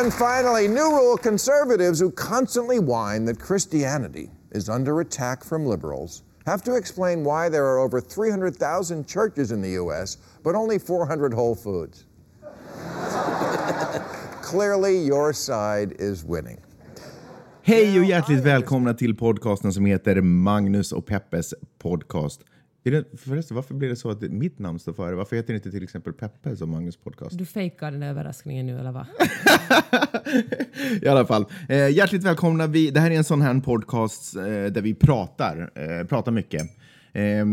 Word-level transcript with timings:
And 0.00 0.14
finally, 0.14 0.66
new 0.66 0.96
rule 0.96 1.18
conservatives 1.18 2.00
who 2.00 2.10
constantly 2.10 2.78
whine 2.78 3.26
that 3.26 3.38
Christianity 3.38 4.30
is 4.50 4.70
under 4.70 5.00
attack 5.00 5.44
from 5.44 5.66
liberals 5.66 6.22
have 6.46 6.62
to 6.62 6.76
explain 6.76 7.22
why 7.22 7.50
there 7.50 7.66
are 7.66 7.78
over 7.78 8.00
300,000 8.00 9.06
churches 9.06 9.52
in 9.52 9.60
the 9.60 9.72
U.S., 9.72 10.16
but 10.42 10.54
only 10.54 10.78
400 10.78 11.34
Whole 11.34 11.54
Foods. 11.54 12.06
Clearly, 14.42 14.96
your 14.96 15.34
side 15.34 15.92
is 15.98 16.24
winning. 16.24 16.60
Hej 17.62 17.98
och 17.98 18.04
hjärtligt 18.04 18.44
välkomna 18.44 18.94
till 18.94 19.16
podcasten 19.16 19.72
som 19.72 19.84
heter 19.84 20.20
Magnus 20.20 20.92
och 20.92 21.06
Peppes 21.06 21.54
podcast. 21.78 22.40
Är 22.84 22.90
det, 22.90 23.04
förresten, 23.18 23.54
varför 23.54 23.74
blir 23.74 23.88
det 23.88 23.96
så 23.96 24.10
att 24.10 24.20
mitt 24.20 24.58
namn 24.58 24.78
står 24.78 24.92
före? 24.92 25.14
Varför 25.14 25.36
heter 25.36 25.52
det 25.52 25.56
inte 25.56 25.70
till 25.70 25.82
exempel 25.82 26.12
Peppe 26.12 26.56
som 26.56 26.70
Magnus 26.70 26.96
podcast? 26.96 27.38
Du 27.38 27.46
fejkar 27.46 27.90
den 27.92 28.02
överraskningen 28.02 28.66
nu 28.66 28.78
eller 28.78 28.92
vad? 28.92 29.06
I 31.02 31.08
alla 31.08 31.26
fall. 31.26 31.44
Eh, 31.68 31.88
hjärtligt 31.88 32.24
välkomna. 32.24 32.66
Vi, 32.66 32.90
det 32.90 33.00
här 33.00 33.10
är 33.10 33.16
en 33.16 33.24
sån 33.24 33.40
här 33.40 33.60
podcast 33.60 34.36
eh, 34.36 34.42
där 34.42 34.80
vi 34.80 34.94
pratar, 34.94 35.70
eh, 35.74 36.06
pratar 36.06 36.32
mycket. 36.32 36.62
Eh, 37.12 37.46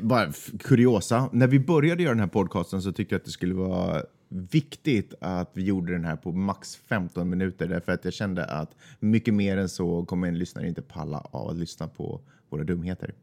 bara 0.00 0.32
kuriosa. 0.58 1.28
När 1.32 1.46
vi 1.46 1.60
började 1.60 2.02
göra 2.02 2.14
den 2.14 2.20
här 2.20 2.26
podcasten 2.26 2.82
så 2.82 2.92
tyckte 2.92 3.14
jag 3.14 3.20
att 3.20 3.24
det 3.24 3.30
skulle 3.30 3.54
vara 3.54 4.02
viktigt 4.28 5.14
att 5.20 5.50
vi 5.54 5.64
gjorde 5.64 5.92
den 5.92 6.04
här 6.04 6.16
på 6.16 6.32
max 6.32 6.76
15 6.76 7.30
minuter 7.30 7.68
därför 7.68 7.92
att 7.92 8.04
jag 8.04 8.14
kände 8.14 8.44
att 8.44 8.76
mycket 8.98 9.34
mer 9.34 9.56
än 9.56 9.68
så 9.68 10.04
kommer 10.04 10.28
en 10.28 10.38
lyssnare 10.38 10.68
inte 10.68 10.82
palla 10.82 11.18
av 11.30 11.48
att 11.48 11.56
lyssna 11.56 11.88
på 11.88 12.20
våra 12.50 12.64
dumheter. 12.64 13.14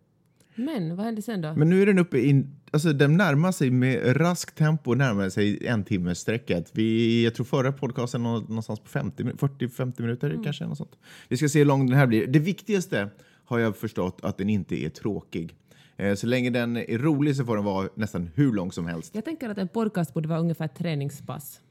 Men 0.58 0.96
vad 0.96 1.06
hände 1.06 1.22
sen 1.22 1.42
då? 1.42 1.54
Men 1.56 1.70
nu 1.70 1.82
är 1.82 1.86
den 1.86 2.00
uppe 2.00 2.18
i, 2.18 2.46
alltså 2.72 2.94
den 2.94 3.18
närmar 3.18 3.52
sig 3.52 3.72
med 3.72 4.22
raskt 4.22 4.58
tempo 4.58 4.94
närmar 4.94 5.30
sig 5.30 5.68
en 5.68 5.84
timmes 5.84 6.20
sträcket. 6.20 6.72
Vi, 6.74 7.24
jag 7.24 7.36
tror 7.36 7.46
förra 7.46 7.72
podcasten 7.72 8.24
någonstans 8.24 8.80
på 8.80 8.90
40-50 8.90 10.02
minuter 10.02 10.30
mm. 10.30 10.44
kanske. 10.44 10.66
Något 10.66 10.78
sånt. 10.78 10.96
Vi 11.28 11.38
ska 11.38 11.50
se 11.50 11.60
hur 11.60 11.66
lång 11.66 11.88
den 11.88 11.98
här 11.98 12.08
blir. 12.08 12.28
Det 12.28 12.40
viktigaste 12.40 13.10
har 13.46 13.60
jag 13.60 13.78
förstått 13.78 14.20
att 14.24 14.38
den 14.38 14.50
inte 14.50 14.84
är 14.84 14.90
tråkig. 14.90 15.56
Eh, 15.98 16.16
så 16.16 16.28
länge 16.28 16.50
den 16.50 16.78
är 16.78 16.98
rolig 16.98 17.36
så 17.36 17.46
får 17.46 17.56
den 17.56 17.66
vara 17.66 17.90
nästan 17.96 18.30
hur 18.36 18.54
lång 18.54 18.72
som 18.72 18.88
helst. 18.88 19.16
Jag 19.16 19.26
tänker 19.26 19.50
att 19.50 19.58
en 19.58 19.68
podcast 19.68 20.14
borde 20.14 20.28
vara 20.28 20.40
ungefär 20.40 20.66
ett 20.66 20.76
träningspass. 20.76 21.62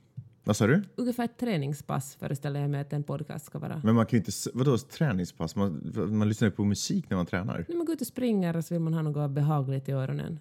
Vad 0.47 0.57
sa 0.57 0.67
du? 0.67 0.83
Ungefär 0.97 1.25
ett 1.25 1.39
träningspass 1.39 2.17
föreställer 2.17 2.61
jag 2.61 2.71
mig 2.71 2.81
att 2.81 2.93
en 2.93 3.03
podcast 3.03 3.47
ska 3.47 3.59
vara. 3.59 3.81
Men 3.85 3.95
man 3.95 4.07
kan 4.07 4.17
ju 4.17 4.19
inte... 4.19 4.33
Vadå 4.55 4.79
träningspass? 4.79 5.57
Man, 5.57 5.93
man 6.09 6.29
lyssnar 6.29 6.51
på 6.51 6.65
musik 6.65 7.11
när 7.11 7.17
man 7.17 7.27
tränar. 7.27 7.65
Nej, 7.69 7.77
man 7.77 7.87
går 7.87 7.93
ut 7.95 8.01
och 8.01 8.07
springer 8.07 8.57
och 8.57 8.65
så 8.65 8.75
vill 8.75 8.81
man 8.81 8.95
ha 8.95 9.03
något 9.03 9.31
behagligt 9.31 9.89
i 9.89 9.93
öronen. 9.93 10.41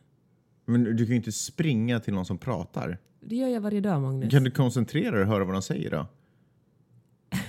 Men 0.66 0.84
du 0.84 0.98
kan 0.98 1.10
ju 1.10 1.16
inte 1.16 1.32
springa 1.32 2.00
till 2.00 2.14
någon 2.14 2.26
som 2.26 2.38
pratar. 2.38 2.98
Det 3.20 3.36
gör 3.36 3.48
jag 3.48 3.62
varje 3.62 3.82
dag, 3.82 4.02
Magnus. 4.02 4.32
Kan 4.32 4.44
du 4.44 4.52
koncentrera 4.52 5.12
dig 5.12 5.22
och 5.22 5.28
höra 5.28 5.44
vad 5.44 5.56
de 5.56 5.62
säger 5.62 5.92
då? 5.92 6.08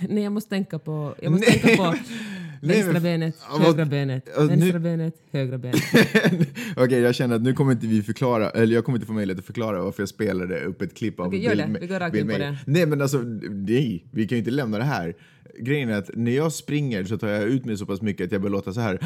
Nej, 0.08 0.22
jag 0.22 0.32
måste 0.32 0.50
tänka 0.50 0.78
på... 0.78 1.14
Jag 1.22 1.32
måste 1.32 1.52
tänka 1.52 1.76
på 1.82 1.94
Vänstra 2.62 3.00
benet, 3.00 3.36
högra 3.60 3.84
benet, 3.84 4.28
vänstra 4.38 4.78
benet, 4.78 5.14
högra 5.30 5.58
benet. 5.58 5.82
Okej, 5.92 6.84
okay, 6.84 6.98
jag 6.98 7.14
känner 7.14 7.36
att 7.36 7.42
nu 7.42 7.52
kommer 7.52 7.72
inte 7.72 7.86
vi 7.86 8.02
förklara, 8.02 8.50
eller 8.50 8.74
jag 8.74 8.84
kommer 8.84 8.98
inte 8.98 9.06
få 9.06 9.12
möjlighet 9.12 9.38
att 9.38 9.46
förklara 9.46 9.82
varför 9.82 10.02
jag 10.02 10.08
spelade 10.08 10.64
upp 10.64 10.82
ett 10.82 10.94
klipp 10.94 11.20
av 11.20 11.26
okay, 11.26 11.38
Bill, 11.38 11.58
gör 11.58 11.66
det. 11.66 11.78
Vi 11.80 11.86
går 11.86 12.00
rakt 12.00 12.16
in 12.16 12.28
på 12.28 12.38
det. 12.38 12.58
Nej, 12.66 12.86
men 12.86 13.02
alltså, 13.02 13.18
nej, 13.50 14.04
vi 14.10 14.28
kan 14.28 14.36
ju 14.36 14.38
inte 14.38 14.50
lämna 14.50 14.78
det 14.78 14.84
här. 14.84 15.14
Grejen 15.58 15.88
är 15.88 15.98
att 15.98 16.10
när 16.14 16.32
jag 16.32 16.52
springer 16.52 17.04
så 17.04 17.18
tar 17.18 17.28
jag 17.28 17.42
ut 17.42 17.64
mig 17.64 17.76
så 17.76 17.86
pass 17.86 18.02
mycket 18.02 18.26
att 18.26 18.32
jag 18.32 18.40
börjar 18.40 18.52
låta 18.52 18.72
så 18.72 18.80
här. 18.80 18.98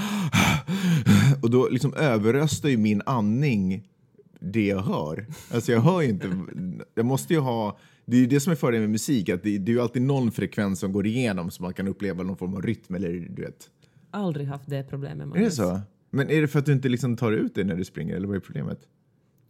Och 1.42 1.50
då 1.50 1.68
liksom 1.68 1.94
överröstar 1.94 2.68
ju 2.68 2.76
min 2.76 3.02
andning 3.06 3.82
det 4.40 4.66
jag 4.66 4.82
hör. 4.82 5.26
Alltså 5.54 5.72
jag 5.72 5.80
hör 5.80 6.00
ju 6.00 6.08
inte, 6.08 6.30
jag 6.94 7.06
måste 7.06 7.34
ju 7.34 7.40
ha 7.40 7.78
det 8.10 8.16
är 8.16 8.20
ju 8.20 8.26
det 8.26 8.40
som 8.40 8.50
är 8.50 8.56
fördelen 8.56 8.82
med 8.82 8.90
musik, 8.90 9.28
att 9.28 9.42
det, 9.42 9.58
det 9.58 9.72
är 9.72 9.74
ju 9.74 9.80
alltid 9.80 10.02
någon 10.02 10.32
frekvens 10.32 10.80
som 10.80 10.92
går 10.92 11.06
igenom 11.06 11.50
så 11.50 11.62
man 11.62 11.74
kan 11.74 11.88
uppleva 11.88 12.22
någon 12.22 12.36
form 12.36 12.54
av 12.54 12.62
rytm 12.62 12.94
eller 12.94 13.08
du 13.08 13.42
vet. 13.42 13.70
Aldrig 14.10 14.46
haft 14.46 14.70
det 14.70 14.82
problemet. 14.82 15.28
Magnus. 15.28 15.58
Är 15.58 15.64
det 15.64 15.70
så? 15.70 15.80
Men 16.10 16.30
är 16.30 16.40
det 16.40 16.48
för 16.48 16.58
att 16.58 16.66
du 16.66 16.72
inte 16.72 16.88
liksom 16.88 17.16
tar 17.16 17.32
ut 17.32 17.54
det 17.54 17.64
när 17.64 17.76
du 17.76 17.84
springer 17.84 18.16
eller 18.16 18.26
vad 18.26 18.36
är 18.36 18.40
problemet? 18.40 18.80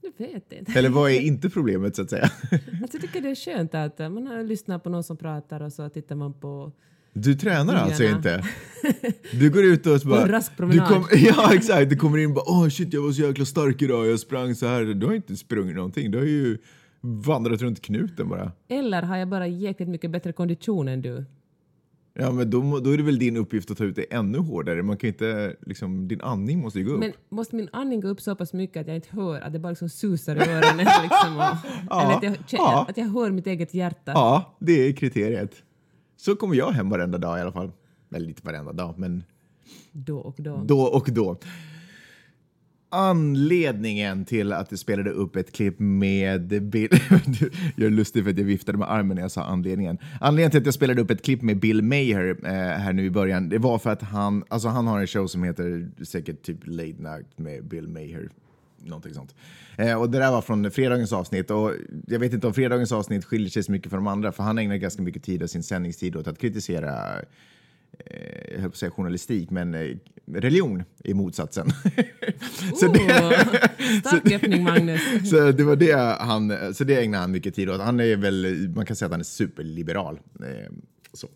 Jag 0.01 0.27
vet 0.27 0.53
inte. 0.53 0.73
Eller 0.79 0.89
vad 0.89 1.11
är 1.11 1.21
inte 1.21 1.51
problemet 1.51 1.97
så 1.97 2.03
att 2.03 2.11
säga? 2.11 2.23
Alltså, 2.23 2.59
jag 2.81 3.01
tycker 3.01 3.21
det 3.21 3.31
är 3.31 3.35
skönt 3.35 3.75
att 3.75 3.99
man 3.99 4.47
lyssnar 4.47 4.79
på 4.79 4.91
någon 4.91 5.05
som 5.05 5.17
pratar 5.17 5.61
och 5.61 5.73
så 5.73 5.89
tittar 5.89 6.17
man 6.17 6.33
på 6.33 6.73
du 7.13 7.35
tränar 7.35 7.75
alltså 7.75 8.05
inte? 8.05 8.45
Du 9.33 9.51
går 9.51 9.65
ut 9.65 9.87
och 9.87 10.01
bara... 10.05 10.23
En 10.23 10.29
rask 10.29 10.57
promenad. 10.57 10.89
Du 10.89 10.95
kom, 10.95 11.07
ja, 11.13 11.55
exakt. 11.55 11.91
Du 11.91 11.97
kommer 11.97 12.19
in 12.19 12.27
och 12.27 12.35
bara 12.35 12.45
åh 12.47 12.65
oh, 12.65 12.69
shit, 12.69 12.93
jag 12.93 13.03
var 13.03 13.13
så 13.13 13.23
jäkla 13.23 13.45
stark 13.45 13.83
idag, 13.83 14.07
jag 14.07 14.21
sprang 14.21 14.55
så 14.55 14.67
här. 14.67 14.85
Du 14.85 15.07
har 15.07 15.15
inte 15.15 15.37
sprungit 15.37 15.77
någonting. 15.77 16.11
Du 16.11 16.19
har 16.19 16.25
ju 16.25 16.59
vandrat 17.01 17.63
runt 17.63 17.83
knuten 17.83 18.29
bara. 18.29 18.53
Eller 18.69 19.03
har 19.03 19.17
jag 19.17 19.29
bara 19.29 19.47
jäkligt 19.47 19.89
mycket 19.89 20.11
bättre 20.11 20.33
kondition 20.33 20.89
än 20.89 21.03
du? 21.03 21.25
Ja, 22.15 22.31
men 22.33 22.51
då, 22.51 22.81
då 22.81 22.91
är 22.91 22.97
det 22.97 23.03
väl 23.03 23.19
din 23.19 23.37
uppgift 23.37 23.71
att 23.71 23.79
ta 23.79 23.85
ut 23.85 23.97
det 23.97 24.13
ännu 24.15 24.39
hårdare. 24.39 24.83
Man 24.83 24.97
kan 24.97 25.09
inte, 25.09 25.57
liksom, 25.67 26.09
din 26.09 26.21
andning 26.21 26.61
måste 26.61 26.79
ju 26.79 26.85
gå 26.85 26.93
upp. 26.93 27.01
Men 27.01 27.13
måste 27.29 27.57
min 27.57 27.69
andning 27.73 28.01
gå 28.01 28.09
upp 28.09 28.21
så 28.21 28.37
pass 28.37 28.53
mycket 28.53 28.81
att 28.81 28.87
jag 28.87 28.97
inte 28.97 29.09
hör, 29.11 29.41
att 29.41 29.53
det 29.53 29.59
bara 29.59 29.69
liksom 29.69 29.89
susar 29.89 30.37
i 30.37 30.39
öronen? 30.39 30.77
liksom, 31.03 31.37
och, 31.37 31.43
ja, 31.91 32.03
eller 32.03 32.15
att 32.15 32.23
jag, 32.23 32.37
ja. 32.51 32.87
att 32.89 32.97
jag 32.97 33.07
hör 33.07 33.31
mitt 33.31 33.47
eget 33.47 33.75
hjärta? 33.75 34.13
Ja, 34.15 34.57
det 34.59 34.73
är 34.73 34.93
kriteriet. 34.93 35.55
Så 36.17 36.37
kommer 36.37 36.55
jag 36.55 36.71
hem 36.71 36.91
varenda 36.91 37.19
dag 37.19 37.39
i 37.39 37.41
alla 37.41 37.53
fall. 37.53 37.73
Eller 38.15 38.29
inte 38.29 38.47
varenda 38.47 38.73
dag, 38.73 38.95
men... 38.99 39.25
Då 39.93 40.19
och 40.19 40.35
då. 40.39 40.63
Då 40.65 40.81
och 40.81 41.09
då. 41.13 41.37
Anledningen 42.93 44.25
till 44.25 44.53
att 44.53 44.71
jag 44.71 44.79
spelade 44.79 45.11
upp 45.11 45.37
ett 45.37 45.53
klipp 45.53 45.79
med 45.79 46.63
Bill... 46.63 46.89
jag 47.77 47.87
är 47.87 47.91
lustig 47.91 48.25
för 48.25 48.31
att 48.31 48.39
jag 48.39 48.45
viftade 48.45 48.79
med 48.79 48.91
armen 48.91 49.15
när 49.15 49.23
jag 49.23 49.31
sa 49.31 49.43
anledningen. 49.43 49.99
Anledningen 50.21 50.51
till 50.51 50.61
att 50.61 50.67
jag 50.67 50.75
spelade 50.75 51.03
upp 51.03 51.11
ett 51.11 51.23
klipp 51.23 51.43
med 51.43 51.61
Bill 51.61 51.83
Maher 51.83 52.37
eh, 52.45 52.53
här 52.53 52.93
nu 52.93 53.05
i 53.05 53.11
början, 53.11 53.49
det 53.49 53.59
var 53.59 53.79
för 53.79 53.91
att 53.91 54.03
han, 54.03 54.45
alltså 54.49 54.69
han 54.69 54.87
har 54.87 55.01
en 55.01 55.07
show 55.07 55.27
som 55.27 55.45
heter 55.45 55.91
säkert 56.05 56.43
typ 56.43 56.59
Late 56.65 57.03
Night 57.03 57.39
med 57.39 57.65
Bill 57.65 57.89
Maher. 57.89 58.29
Någonting 58.85 59.15
sånt. 59.15 59.35
Eh, 59.77 60.01
och 60.01 60.11
det 60.11 60.19
där 60.19 60.31
var 60.31 60.43
från 60.43 60.71
fredagens 60.71 61.13
avsnitt 61.13 61.51
och 61.51 61.73
jag 62.07 62.19
vet 62.19 62.33
inte 62.33 62.47
om 62.47 62.55
fredagens 62.55 62.93
avsnitt 62.93 63.25
skiljer 63.25 63.51
sig 63.51 63.63
så 63.63 63.73
mycket 63.73 63.91
från 63.91 64.05
de 64.05 64.07
andra 64.07 64.33
för 64.33 64.43
han 64.43 64.59
ägnar 64.59 64.77
ganska 64.77 65.03
mycket 65.03 65.23
tid 65.23 65.43
av 65.43 65.47
sin 65.47 65.63
sändningstid 65.63 66.17
åt 66.17 66.27
att 66.27 66.39
kritisera 66.39 67.13
jag 68.51 68.61
höll 68.61 68.71
på 68.71 68.75
att 68.75 68.77
säga 68.77 68.91
journalistik, 68.91 69.51
men 69.51 69.75
eh, 69.75 69.97
religion 70.35 70.83
är 71.05 71.15
motsatsen. 71.15 71.71
så 72.75 72.87
oh, 72.87 72.93
det, 72.93 73.01
stark 74.05 74.33
öppning, 74.33 74.65
Magnus. 74.65 75.31
så 75.31 75.53
det 75.53 75.65
var 75.65 75.77
det 75.77 75.93
han, 76.21 76.75
så 76.75 76.85
det 76.85 77.03
ägnar 77.03 77.19
han 77.19 77.31
mycket 77.31 77.55
tid 77.55 77.71
åt. 77.71 77.81
Han 77.81 78.01
är 78.01 78.17
väl, 78.17 78.69
man 78.75 78.87
kan 78.87 78.97
säga 78.97 79.07
att 79.07 79.13
han 79.13 79.21
är 79.21 79.25
superliberal. 79.25 80.21
Eh, 80.41 80.73
så. 81.13 81.29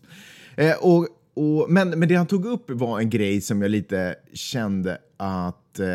Eh, 0.55 0.75
och, 0.81 1.07
och, 1.33 1.71
men, 1.71 1.89
men 1.89 2.09
det 2.09 2.15
han 2.15 2.27
tog 2.27 2.45
upp 2.45 2.69
var 2.69 2.99
en 2.99 3.09
grej 3.09 3.41
som 3.41 3.61
jag 3.61 3.71
lite 3.71 4.15
kände 4.33 4.97
att 5.17 5.79
eh, 5.79 5.87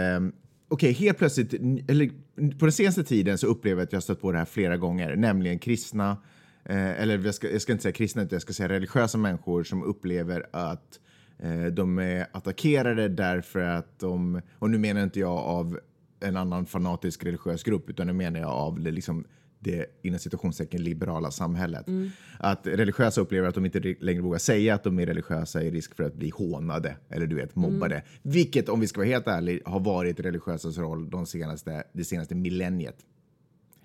Okej, 0.73 0.91
okay, 0.91 1.07
helt 1.07 1.19
plötsligt, 1.19 1.55
eller 1.89 2.11
på 2.59 2.65
den 2.67 2.73
senaste 2.73 3.05
tiden 3.05 3.39
så 3.39 3.47
upplever 3.47 3.81
jag 3.81 3.87
att 3.87 3.93
jag 3.93 4.03
stött 4.03 4.21
på 4.21 4.33
det 4.33 4.39
här 4.39 4.45
flera 4.45 4.77
gånger, 4.77 5.17
nämligen 5.17 5.59
kristna 5.59 6.17
eh, 6.65 7.03
eller 7.03 7.19
jag 7.19 7.35
ska, 7.35 7.51
jag 7.51 7.63
ska, 7.63 7.73
inte 7.73 7.83
säga 7.83 7.93
kristna, 7.93 8.27
jag 8.31 8.43
ska 8.43 8.53
säga 8.53 8.69
religiösa 8.69 9.19
människor 9.19 9.65
som 9.65 9.83
upplever 9.83 10.47
att 10.53 11.01
eh, 11.39 11.65
de 11.65 11.99
är 11.99 12.27
attackerade 12.33 13.09
därför 13.09 13.61
att 13.61 13.99
de, 13.99 14.41
och 14.59 14.71
nu 14.71 14.79
menar 14.79 15.03
inte 15.03 15.21
jag 15.21 15.39
av 15.39 15.79
en 16.21 16.37
annan 16.37 16.67
fanatisk 16.67 17.25
religiös 17.25 17.63
grupp, 17.63 17.91
utan 17.91 18.07
nu 18.07 18.13
menar 18.13 18.41
jag 18.41 18.51
av 18.51 18.79
liksom, 18.79 19.25
det 19.61 19.87
inom 20.03 20.19
situationstecken 20.19 20.83
liberala 20.83 21.31
samhället. 21.31 21.89
Mm. 21.89 22.11
Att 22.39 22.67
religiösa 22.67 23.21
upplever 23.21 23.49
att 23.49 23.55
de 23.55 23.65
inte 23.65 23.95
längre 24.01 24.23
vågar 24.23 24.39
säga 24.39 24.75
att 24.75 24.85
de 24.85 24.99
är 24.99 25.07
religiösa 25.07 25.63
i 25.63 25.71
risk 25.71 25.95
för 25.95 26.05
att 26.05 26.15
bli 26.15 26.31
hånade 26.31 26.97
eller 27.09 27.27
du 27.27 27.37
vet 27.37 27.57
mobbade. 27.57 27.95
Mm. 27.95 28.07
Vilket 28.23 28.69
om 28.69 28.81
vi 28.81 28.87
ska 28.87 29.01
vara 29.01 29.09
helt 29.09 29.27
ärliga 29.27 29.61
har 29.65 29.81
varit 29.81 30.21
religiösas 30.21 30.79
roll 30.79 31.11
de 31.11 31.27
senaste, 31.27 31.85
det 31.93 32.05
senaste 32.05 32.35
millenniet. 32.35 32.97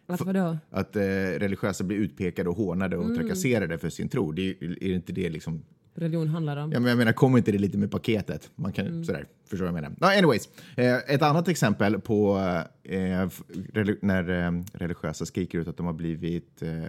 Varför 0.05 0.33
då? 0.33 0.57
Att 0.69 0.95
eh, 0.95 1.01
religiösa 1.39 1.83
blir 1.83 1.97
utpekade 1.97 2.49
och 2.49 2.57
hånade 2.57 2.97
och 2.97 3.05
mm. 3.05 3.17
trakasserade 3.17 3.77
för 3.77 3.89
sin 3.89 4.09
tro. 4.09 4.31
Det 4.31 4.49
är, 4.49 4.83
är 4.83 4.93
inte 4.93 5.13
det 5.13 5.29
liksom 5.29 5.63
religion 5.95 6.27
handlar 6.27 6.57
om. 6.57 6.71
Ja, 6.71 6.79
men 6.79 6.89
jag 6.89 6.97
menar, 6.97 7.13
kommer 7.13 7.37
inte 7.37 7.51
det 7.51 7.57
lite 7.57 7.77
med 7.77 7.91
paketet? 7.91 8.51
Man 8.55 8.71
kan 8.73 8.87
mm. 8.87 9.03
sådär, 9.03 9.25
förstår 9.49 9.65
vad 9.65 9.75
jag 9.75 9.81
menar. 9.81 9.95
No, 10.01 10.17
anyways, 10.17 10.49
eh, 10.75 10.95
ett 10.95 11.21
annat 11.21 11.47
exempel 11.47 11.99
på 12.01 12.37
eh, 12.83 13.29
när 14.01 14.29
eh, 14.29 14.63
religiösa 14.73 15.25
skriker 15.25 15.59
ut 15.59 15.67
att 15.67 15.77
de 15.77 15.85
har 15.85 15.93
blivit... 15.93 16.61
Eh, 16.61 16.83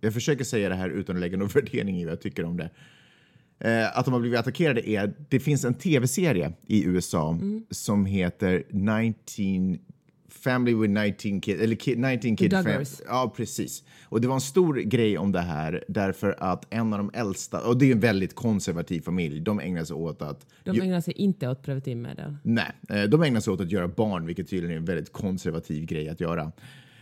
jag 0.00 0.14
försöker 0.14 0.44
säga 0.44 0.68
det 0.68 0.74
här 0.74 0.90
utan 0.90 1.16
att 1.16 1.20
lägga 1.20 1.36
någon 1.36 1.48
värdering 1.54 2.00
i 2.00 2.04
vad 2.04 2.12
jag 2.12 2.20
tycker 2.20 2.44
om 2.44 2.56
det. 2.56 2.70
Eh, 3.60 3.98
att 3.98 4.04
de 4.04 4.14
har 4.14 4.20
blivit 4.20 4.38
attackerade 4.38 4.88
är, 4.88 5.14
det 5.28 5.40
finns 5.40 5.64
en 5.64 5.74
tv-serie 5.74 6.52
i 6.66 6.84
USA 6.84 7.32
mm. 7.32 7.64
som 7.70 8.06
heter 8.06 8.64
19 8.70 9.78
Family 10.38 10.74
with 10.74 10.92
19 10.92 11.40
kids, 11.40 11.62
eller 11.62 11.76
kid, 11.76 11.98
19 11.98 12.36
kid. 12.36 12.54
Ja, 13.06 13.32
precis. 13.36 13.84
Och 14.04 14.20
det 14.20 14.28
var 14.28 14.34
en 14.34 14.40
stor 14.40 14.74
grej 14.74 15.18
om 15.18 15.32
det 15.32 15.40
här 15.40 15.84
därför 15.88 16.36
att 16.38 16.66
en 16.70 16.92
av 16.92 16.98
de 16.98 17.10
äldsta, 17.14 17.60
och 17.60 17.78
det 17.78 17.86
är 17.86 17.92
en 17.92 18.00
väldigt 18.00 18.34
konservativ 18.34 19.00
familj, 19.00 19.40
de 19.40 19.60
ägnar 19.60 19.84
sig 19.84 19.96
åt 19.96 20.22
att... 20.22 20.46
De 20.64 20.80
ägnar 20.80 21.00
sig 21.00 21.14
inte 21.14 21.48
åt 21.48 21.62
preventivmedel. 21.62 22.36
Nej, 22.42 22.72
eh, 22.88 23.02
de 23.02 23.22
ägnar 23.22 23.40
sig 23.40 23.52
åt 23.52 23.60
att 23.60 23.72
göra 23.72 23.88
barn, 23.88 24.26
vilket 24.26 24.50
tydligen 24.50 24.72
är 24.76 24.76
en 24.76 24.84
väldigt 24.84 25.12
konservativ 25.12 25.86
grej 25.86 26.08
att 26.08 26.20
göra. 26.20 26.52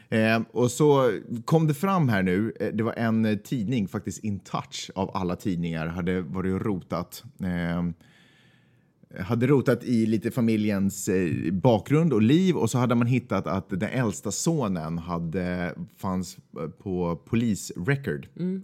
Eh, 0.08 0.40
och 0.52 0.70
så 0.70 1.12
kom 1.44 1.66
det 1.66 1.74
fram 1.74 2.08
här 2.08 2.22
nu, 2.22 2.52
eh, 2.60 2.68
det 2.72 2.82
var 2.82 2.92
en 2.92 3.38
tidning, 3.44 3.88
faktiskt 3.88 4.24
In 4.24 4.40
Touch 4.40 4.90
av 4.94 5.10
alla 5.14 5.36
tidningar, 5.36 5.86
hade 5.86 6.20
varit 6.20 6.62
rotat. 6.62 7.24
Eh, 7.40 7.82
hade 9.20 9.46
rotat 9.46 9.84
i 9.84 10.06
lite 10.06 10.30
familjens 10.30 11.08
eh, 11.08 11.52
bakgrund 11.52 12.12
och 12.12 12.22
liv 12.22 12.56
och 12.56 12.70
så 12.70 12.78
hade 12.78 12.94
man 12.94 13.06
hittat 13.06 13.46
att 13.46 13.68
den 13.68 13.90
äldsta 13.90 14.30
sonen 14.30 14.98
hade, 14.98 15.74
fanns 15.96 16.38
eh, 16.60 16.68
på 16.68 17.16
polisrecord. 17.24 18.28
Mm. 18.36 18.62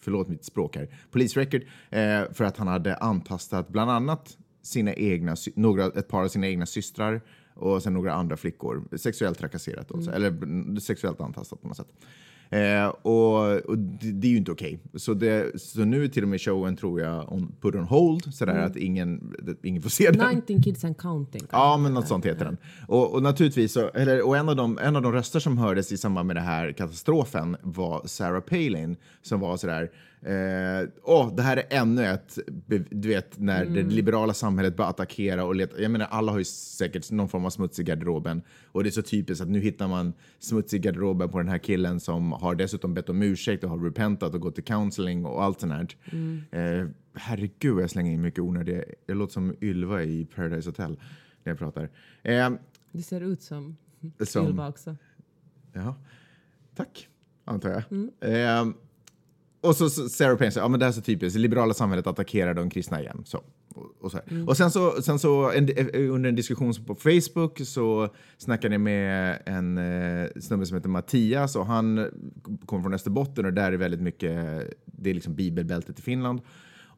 Förlåt 0.00 0.28
mitt 0.28 0.44
språk 0.44 0.76
här. 0.76 0.88
Polisrecord 1.10 1.62
eh, 1.90 2.22
för 2.32 2.44
att 2.44 2.56
han 2.56 2.68
hade 2.68 2.96
antastat 2.96 3.68
bland 3.68 3.90
annat 3.90 4.38
sina 4.62 4.94
egna, 4.94 5.36
några, 5.54 5.86
ett 5.86 6.08
par 6.08 6.24
av 6.24 6.28
sina 6.28 6.48
egna 6.48 6.66
systrar 6.66 7.20
och 7.54 7.82
sen 7.82 7.92
några 7.92 8.14
andra 8.14 8.36
flickor. 8.36 8.84
Sexuellt 8.96 9.38
trakasserat, 9.38 9.90
mm. 9.90 10.08
eller 10.08 10.80
sexuellt 10.80 11.20
antastat 11.20 11.62
på 11.62 11.68
något 11.68 11.76
sätt. 11.76 11.88
Eh, 12.54 12.86
och, 12.86 13.56
och 13.56 13.78
det, 13.78 14.12
det, 14.12 14.26
är 14.26 14.30
ju 14.30 14.36
inte 14.36 14.52
okej. 14.52 14.80
Okay. 14.84 14.98
Så, 15.00 15.14
så 15.58 15.84
nu 15.84 16.04
är 16.04 16.08
till 16.08 16.22
och 16.22 16.28
med 16.28 16.40
showen, 16.40 16.76
tror 16.76 17.00
jag, 17.00 17.32
on, 17.32 17.54
put 17.60 17.74
on 17.74 17.84
hold, 17.84 18.34
sådär 18.34 18.52
mm. 18.52 18.66
att 18.66 18.76
ingen, 18.76 19.34
ingen 19.62 19.82
får 19.82 19.90
se 19.90 20.10
den. 20.10 20.34
19 20.34 20.62
kids 20.62 20.84
and 20.84 20.98
counting. 20.98 21.42
Ja, 21.50 21.76
men 21.76 21.94
något 21.94 22.08
sånt 22.08 22.26
heter 22.26 22.44
den. 22.44 22.56
Och, 22.88 23.14
och 23.14 23.22
naturligtvis, 23.22 23.72
så, 23.72 23.88
eller, 23.88 24.26
och 24.26 24.36
en 24.36 24.48
av, 24.48 24.56
de, 24.56 24.78
en 24.78 24.96
av 24.96 25.02
de 25.02 25.12
röster 25.12 25.40
som 25.40 25.58
hördes 25.58 25.92
i 25.92 25.96
samband 25.96 26.26
med 26.26 26.36
den 26.36 26.44
här 26.44 26.72
katastrofen 26.72 27.56
var 27.62 28.02
Sarah 28.04 28.40
Palin, 28.40 28.96
som 29.22 29.40
var 29.40 29.56
sådär 29.56 29.90
Eh, 30.24 30.88
oh, 31.02 31.34
det 31.34 31.42
här 31.42 31.56
är 31.56 31.64
ännu 31.70 32.06
ett, 32.06 32.38
du 32.90 33.08
vet, 33.08 33.38
när 33.38 33.62
mm. 33.62 33.74
det 33.74 33.94
liberala 33.94 34.34
samhället 34.34 34.76
börjar 34.76 34.90
attackera 34.90 35.44
och 35.44 35.54
leta. 35.54 35.80
Jag 35.80 35.90
menar, 35.90 36.06
alla 36.06 36.32
har 36.32 36.38
ju 36.38 36.44
säkert 36.44 37.10
någon 37.10 37.28
form 37.28 37.44
av 37.44 37.50
smuts 37.50 37.78
i 37.78 37.82
garderoben 37.82 38.42
och 38.72 38.82
det 38.82 38.88
är 38.88 38.90
så 38.90 39.02
typiskt 39.02 39.42
att 39.42 39.48
nu 39.48 39.60
hittar 39.60 39.88
man 39.88 40.12
smuts 40.38 40.74
i 40.74 40.78
garderoben 40.78 41.28
på 41.28 41.38
den 41.38 41.48
här 41.48 41.58
killen 41.58 42.00
som 42.00 42.32
har 42.32 42.54
dessutom 42.54 42.94
bett 42.94 43.08
om 43.08 43.22
ursäkt 43.22 43.64
och 43.64 43.70
har 43.70 43.78
repentat 43.78 44.34
och 44.34 44.40
gått 44.40 44.54
till 44.54 44.64
counseling 44.64 45.24
och 45.24 45.44
allt 45.44 45.60
sånt 45.60 45.72
här. 45.72 45.88
Mm. 46.12 46.42
Eh, 46.50 46.88
herregud, 47.14 47.80
jag 47.80 47.90
slänger 47.90 48.12
in 48.12 48.20
mycket 48.20 48.40
onödiga. 48.40 48.84
Jag 49.06 49.16
låter 49.16 49.32
som 49.32 49.56
Ylva 49.60 50.02
i 50.02 50.24
Paradise 50.24 50.68
Hotel 50.68 51.00
när 51.42 51.50
jag 51.52 51.58
pratar. 51.58 51.90
Eh, 52.22 52.50
det 52.92 53.02
ser 53.02 53.20
ut 53.20 53.42
som, 53.42 53.76
som 54.20 54.46
Ylva 54.46 54.68
också. 54.68 54.96
Ja, 55.72 55.96
tack 56.74 57.08
antar 57.44 57.70
jag. 57.70 57.82
Mm. 57.90 58.10
Eh, 58.20 58.74
och 59.64 59.76
så 59.76 59.90
Sarah 59.90 60.36
Palin 60.36 60.52
säger, 60.52 60.64
ja 60.64 60.68
men 60.68 60.80
det 60.80 60.86
här 60.86 60.92
är 60.92 60.94
så 60.94 61.00
typiskt, 61.00 61.36
det 61.36 61.40
liberala 61.40 61.74
samhället 61.74 62.06
attackerar 62.06 62.54
de 62.54 62.70
kristna 62.70 63.00
igen. 63.00 63.22
Så. 63.24 63.38
Och, 63.74 63.86
och, 64.00 64.10
så 64.10 64.20
mm. 64.28 64.48
och 64.48 64.56
sen 64.56 64.70
så, 64.70 65.02
sen 65.02 65.18
så 65.18 65.50
en, 65.50 65.68
under 65.94 66.28
en 66.28 66.34
diskussion 66.34 66.74
på 66.86 66.94
Facebook 66.94 67.60
så 67.64 68.08
snackade 68.38 68.74
jag 68.74 68.80
med 68.80 69.42
en 69.46 69.78
eh, 69.78 70.28
snubbe 70.40 70.66
som 70.66 70.76
heter 70.76 70.88
Mattias 70.88 71.56
och 71.56 71.66
han 71.66 72.10
kommer 72.66 72.82
från 72.82 72.94
Österbotten 72.94 73.46
och 73.46 73.52
där 73.52 73.72
är 73.72 73.76
väldigt 73.76 74.00
mycket, 74.00 74.34
det 74.84 75.10
är 75.10 75.14
liksom 75.14 75.34
bibelbältet 75.34 75.98
i 75.98 76.02
Finland. 76.02 76.40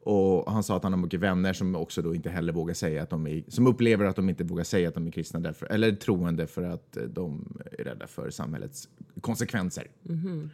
Och 0.09 0.51
han 0.51 0.63
sa 0.63 0.77
att 0.77 0.83
han 0.83 0.93
har 0.93 0.99
mycket 0.99 1.19
vänner 1.19 1.53
som 1.53 1.75
också 1.75 2.01
då 2.01 2.15
inte 2.15 2.29
heller 2.29 2.53
vågar 2.53 2.73
säga 2.73 3.03
att 3.03 3.09
de 3.09 3.27
är, 3.27 3.43
som 3.47 3.67
upplever 3.67 4.05
att 4.05 4.15
de 4.15 4.29
inte 4.29 4.43
vågar 4.43 4.63
säga 4.63 4.87
att 4.87 4.93
de 4.93 5.07
är 5.07 5.11
kristna 5.11 5.39
därför, 5.39 5.65
eller 5.65 5.91
troende 5.91 6.47
för 6.47 6.63
att 6.63 6.97
de 7.07 7.57
är 7.79 7.83
rädda 7.83 8.07
för 8.07 8.29
samhällets 8.29 8.89
konsekvenser. 9.21 9.87
Mm. 10.09 10.49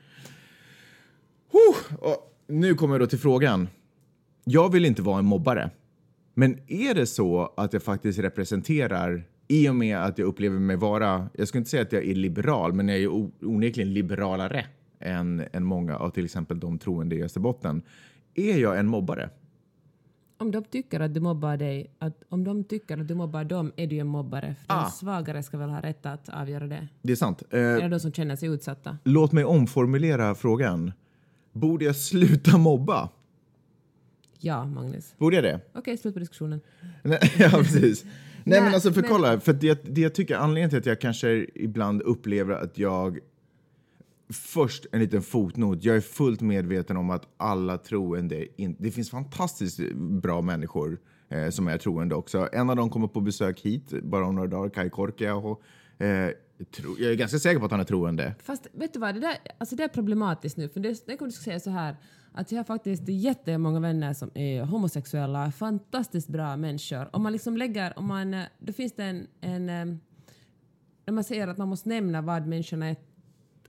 Och 2.00 2.34
nu 2.48 2.76
kommer 2.76 2.94
jag 2.94 3.02
då 3.02 3.08
till 3.08 3.20
frågan. 3.20 3.68
Jag 4.44 4.72
vill 4.72 4.86
inte 4.86 5.02
vara 5.02 5.20
en 5.20 5.26
mobbare. 5.26 5.70
Men 6.34 6.60
är 6.68 6.94
det 6.94 7.06
så 7.06 7.54
att 7.58 7.74
jag 7.74 7.84
faktiskt 7.84 8.20
representerar 8.20 9.24
i 9.48 9.70
och 9.70 9.76
med 9.76 9.98
att 9.98 10.18
jag 10.18 10.28
upplever 10.28 10.60
mig 10.60 10.76
vara, 10.76 11.30
jag 11.34 11.48
ska 11.48 11.58
inte 11.58 11.70
säga 11.70 11.82
att 11.82 11.92
jag 11.92 12.06
är 12.06 12.16
liberal, 12.16 12.74
men 12.74 12.90
jag 12.90 12.98
är 12.98 13.30
onekligen 13.42 13.94
liberalare 13.94 14.66
än, 15.00 15.44
än 15.54 15.64
många 15.64 15.98
av 15.98 16.10
till 16.10 16.26
exempel 16.26 16.60
de 16.60 16.78
troende 16.78 17.16
i 17.16 17.24
Österbotten. 17.24 17.82
Är 18.36 18.58
jag 18.58 18.80
en 18.80 18.88
mobbare? 18.88 19.30
Om 20.38 20.52
de 20.52 20.64
tycker 20.64 21.00
att 21.00 21.14
du 21.14 21.20
mobbar 21.20 21.58
dig, 21.58 21.96
att 22.00 22.24
om 22.30 22.44
de 22.44 22.64
tycker 22.64 22.98
att 22.98 23.08
du 23.08 23.16
mobbar 23.16 23.44
dem 23.44 23.72
är 23.76 23.88
du 23.88 23.98
en 23.98 24.08
mobbare. 24.08 24.56
För 24.68 24.74
ah. 24.74 24.82
Den 24.82 24.92
svagare 24.92 25.44
ska 25.44 25.58
väl 25.58 25.70
ha 25.70 25.82
rätt 25.82 26.06
att 26.06 26.30
avgöra 26.30 26.68
det. 26.68 26.88
Det 27.02 27.12
är 27.12 27.16
sant. 27.16 27.44
Eh, 27.50 27.60
Eller 27.60 27.90
de 27.90 28.00
som 28.00 28.12
känner 28.12 28.36
sig 28.36 28.50
utsatta. 28.50 28.98
Låt 29.04 29.32
mig 29.32 29.44
omformulera 29.46 30.36
frågan. 30.36 30.92
Borde 31.54 31.86
jag 31.86 31.96
sluta 31.96 32.58
mobba? 32.58 33.10
Ja, 34.40 34.66
Magnus. 34.66 35.14
Borde 35.18 35.36
jag 35.36 35.44
det? 35.44 35.56
Okej, 35.56 35.80
okay, 35.80 35.98
slut 35.98 36.14
på 36.14 36.20
diskussionen. 36.20 36.62
ja, 37.38 37.50
precis. 37.50 38.06
Nej, 38.44 38.62
men 38.62 38.74
alltså 38.74 38.92
för 38.92 39.02
men... 39.02 39.10
kolla, 39.10 39.40
för 39.40 39.54
det, 39.54 39.96
det 39.96 40.02
jag 40.02 40.16
tycker 40.16 40.36
anledningen 40.36 40.70
till 40.70 40.80
att 40.80 40.86
jag 40.86 41.02
kanske 41.02 41.48
ibland 41.56 42.02
upplever 42.02 42.54
att 42.54 42.78
jag 42.78 43.20
Först 44.34 44.86
en 44.92 45.00
liten 45.00 45.22
fotnot. 45.22 45.84
Jag 45.84 45.96
är 45.96 46.02
fullt 46.02 46.42
medveten 46.42 46.98
om 46.98 47.10
att 47.10 47.28
alla 47.38 47.78
troende, 47.78 48.62
in, 48.62 48.76
det 48.80 48.92
finns 48.92 49.10
fantastiskt 49.10 49.80
bra 49.96 50.42
människor 50.42 51.00
eh, 51.30 51.50
som 51.50 51.68
är 51.68 51.78
troende 51.78 52.16
också. 52.16 52.50
En 52.52 52.70
av 52.70 52.76
dem 52.76 52.90
kommer 52.90 53.08
på 53.08 53.22
besök 53.22 53.60
hit 53.60 53.94
bara 54.04 54.26
om 54.26 54.36
några 54.36 54.48
dagar, 54.48 54.70
Kai 54.70 54.90
Korkeaho. 54.90 55.62
Eh, 55.98 56.30
jag 57.00 57.12
är 57.12 57.16
ganska 57.16 57.40
säker 57.40 57.60
på 57.60 57.66
att 57.66 57.72
han 57.72 57.80
är 57.80 57.84
troende. 57.84 58.36
Fast 58.44 58.68
vet 58.72 58.94
du 58.94 59.00
vad, 59.00 59.16
det, 59.16 59.20
där, 59.20 59.38
alltså 59.58 59.76
det 59.76 59.84
är 59.84 59.88
problematiskt 59.88 60.58
nu. 60.58 60.70
För 60.70 60.80
det, 60.80 61.08
det 61.08 61.18
kan 61.18 61.28
du 61.28 61.32
säga 61.32 61.60
så 61.60 61.70
här 61.70 61.96
att 62.32 62.52
jag 62.52 62.60
har 62.60 62.64
faktiskt 62.64 63.04
jättemånga 63.08 63.80
vänner 63.80 64.14
som 64.14 64.32
är 64.34 64.64
homosexuella, 64.64 65.52
fantastiskt 65.52 66.28
bra 66.28 66.58
människor. 66.58 67.16
Om 67.16 67.24
man 67.24 67.32
liksom 67.32 67.58
lägger, 67.58 68.00
om 68.00 68.06
man, 68.06 68.44
då 68.60 68.74
finns 68.74 68.94
det 68.94 69.04
en, 69.04 69.28
en 69.42 69.66
när 71.06 71.12
man 71.14 71.24
säger 71.24 71.48
att 71.48 71.58
man 71.58 71.68
måste 71.68 71.90
nämna 71.90 72.22
vad 72.22 72.48
människorna 72.48 72.90
är 72.90 72.96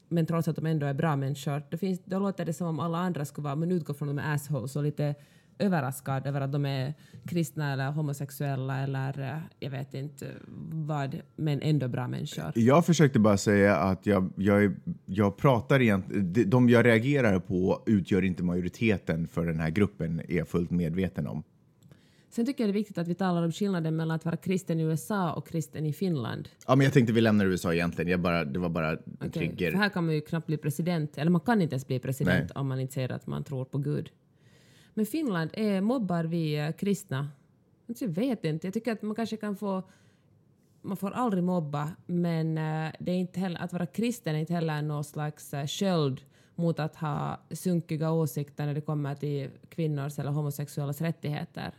men 0.09 0.27
trots 0.27 0.49
att 0.49 0.57
de 0.57 0.67
ändå 0.67 0.87
är 0.87 0.95
bra 0.95 1.17
människor, 1.17 1.63
då, 1.71 1.77
finns, 1.79 2.01
då 2.05 2.19
låter 2.19 2.45
det 2.45 2.53
som 2.53 2.67
om 2.67 2.81
alla 2.81 2.99
andra 2.99 3.25
skulle 3.25 3.45
vara, 3.45 3.57
man 3.57 3.73
utgår 3.73 3.95
från 3.95 4.09
att 4.09 4.17
de 4.17 4.23
är 4.23 4.35
assholes 4.35 4.77
och 4.77 4.83
lite 4.83 5.15
överraskad 5.59 6.27
över 6.27 6.41
att 6.41 6.53
de 6.53 6.67
är 6.67 6.95
kristna 7.27 7.73
eller 7.73 7.91
homosexuella 7.91 8.79
eller 8.79 9.21
eh, 9.21 9.39
jag 9.61 9.71
vet 9.71 9.95
inte 9.95 10.27
vad, 10.73 11.21
men 11.37 11.63
ändå 11.63 11.89
bra 11.89 12.09
människor. 12.09 12.53
Jag 12.55 12.87
försökte 12.87 13.19
bara 13.19 13.37
säga 13.37 13.77
att 13.77 14.07
jag, 14.07 14.33
jag, 14.37 14.75
jag 15.07 15.37
pratar 15.37 15.83
egentligen, 15.83 16.51
de 16.51 16.69
jag 16.69 16.87
reagerar 16.87 17.39
på 17.39 17.83
utgör 17.87 18.23
inte 18.23 18.43
majoriteten 18.43 19.29
för 19.29 19.47
den 19.47 19.61
här 19.61 19.71
gruppen, 19.71 20.21
är 20.29 20.37
jag 20.37 20.49
fullt 20.49 20.71
medveten 20.71 21.27
om. 21.27 21.43
Sen 22.35 22.47
tycker 22.47 22.65
jag 22.65 22.69
det 22.69 22.73
är 22.73 22.81
viktigt 22.81 22.99
att 22.99 23.09
vi 23.09 23.15
talar 23.15 23.43
om 23.43 23.53
skillnaden 23.53 23.97
mellan 23.97 24.17
att 24.17 24.25
vara 24.25 24.37
kristen 24.37 24.81
i 24.81 24.83
USA 24.83 25.33
och 25.33 25.49
kristen 25.49 25.87
i 25.87 25.93
Finland. 25.93 26.49
Ja, 26.67 26.77
men 26.77 26.85
jag 26.85 26.93
tänkte 26.93 27.13
vi 27.13 27.21
lämnar 27.21 27.47
USA 27.47 27.75
egentligen. 27.75 28.11
Jag 28.11 28.21
bara, 28.21 28.45
det 28.45 28.59
var 28.59 28.69
bara 28.69 28.91
en 28.91 28.99
okay. 29.17 29.31
trigger. 29.31 29.71
För 29.71 29.79
här 29.79 29.89
kan 29.89 30.07
man 30.07 30.15
ju 30.15 30.21
knappt 30.21 30.47
bli 30.47 30.57
president, 30.57 31.19
eller 31.19 31.31
man 31.31 31.41
kan 31.41 31.63
inte 31.63 31.75
ens 31.75 31.87
bli 31.87 31.99
president 31.99 32.51
Nej. 32.55 32.61
om 32.61 32.69
man 32.69 32.81
inte 32.81 32.95
säger 32.95 33.13
att 33.13 33.27
man 33.27 33.45
tror 33.45 33.65
på 33.65 33.79
Gud. 33.79 34.11
Men 34.95 35.07
Finland, 35.07 35.51
är, 35.53 35.81
mobbar 35.81 36.25
vi 36.25 36.59
eh, 36.59 36.73
kristna? 36.73 37.29
Jag 37.87 38.09
vet 38.09 38.45
inte. 38.45 38.67
Jag 38.67 38.75
tycker 38.75 38.93
att 38.93 39.03
man 39.03 39.15
kanske 39.15 39.37
kan 39.37 39.57
få... 39.57 39.83
Man 40.83 40.97
får 40.97 41.11
aldrig 41.11 41.45
mobba, 41.45 41.91
men 42.07 42.59
eh, 42.59 42.93
det 42.99 43.13
är 43.13 43.17
inte 43.17 43.41
heller, 43.41 43.61
att 43.61 43.73
vara 43.73 43.87
kristen 43.87 44.35
är 44.35 44.39
inte 44.39 44.55
heller 44.55 44.83
någon 44.83 45.05
slags 45.05 45.55
sköld 45.67 46.21
mot 46.55 46.79
att 46.81 46.97
ha 46.97 47.41
sunkiga 47.51 48.11
åsikter 48.13 48.67
när 48.67 48.75
det 48.75 48.81
kommer 48.81 49.15
till 49.15 49.51
kvinnors 49.69 50.19
eller 50.19 50.31
homosexuellas 50.31 51.01
rättigheter. 51.01 51.75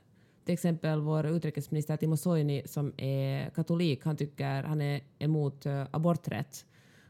Till 0.45 0.53
exempel 0.53 0.99
vår 1.01 1.25
utrikesminister 1.25 1.97
Timo 1.97 2.17
Soini 2.17 2.61
som 2.65 2.93
är 2.97 3.49
katolik, 3.49 4.05
han 4.05 4.17
tycker 4.17 4.63
han 4.63 4.81
är 4.81 5.01
emot 5.19 5.65
aborträtt. 5.91 6.65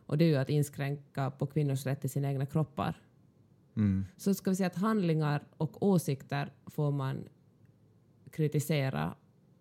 Och 0.06 0.18
det 0.18 0.26
är 0.26 0.30
ju 0.30 0.36
att 0.36 0.50
inskränka 0.50 1.32
på 1.32 1.48
kvinnors 1.48 1.86
rätt 1.86 2.02
till 2.02 2.10
sina 2.10 2.32
egna 2.32 2.46
kroppar. 2.46 3.05
Mm. 3.76 4.06
Så 4.18 4.34
ska 4.34 4.50
vi 4.50 4.56
säga 4.56 4.68
att 4.68 4.76
handlingar 4.76 5.44
och 5.58 5.84
åsikter 5.84 6.54
får 6.66 6.92
man 6.92 7.24
kritisera, 8.32 9.16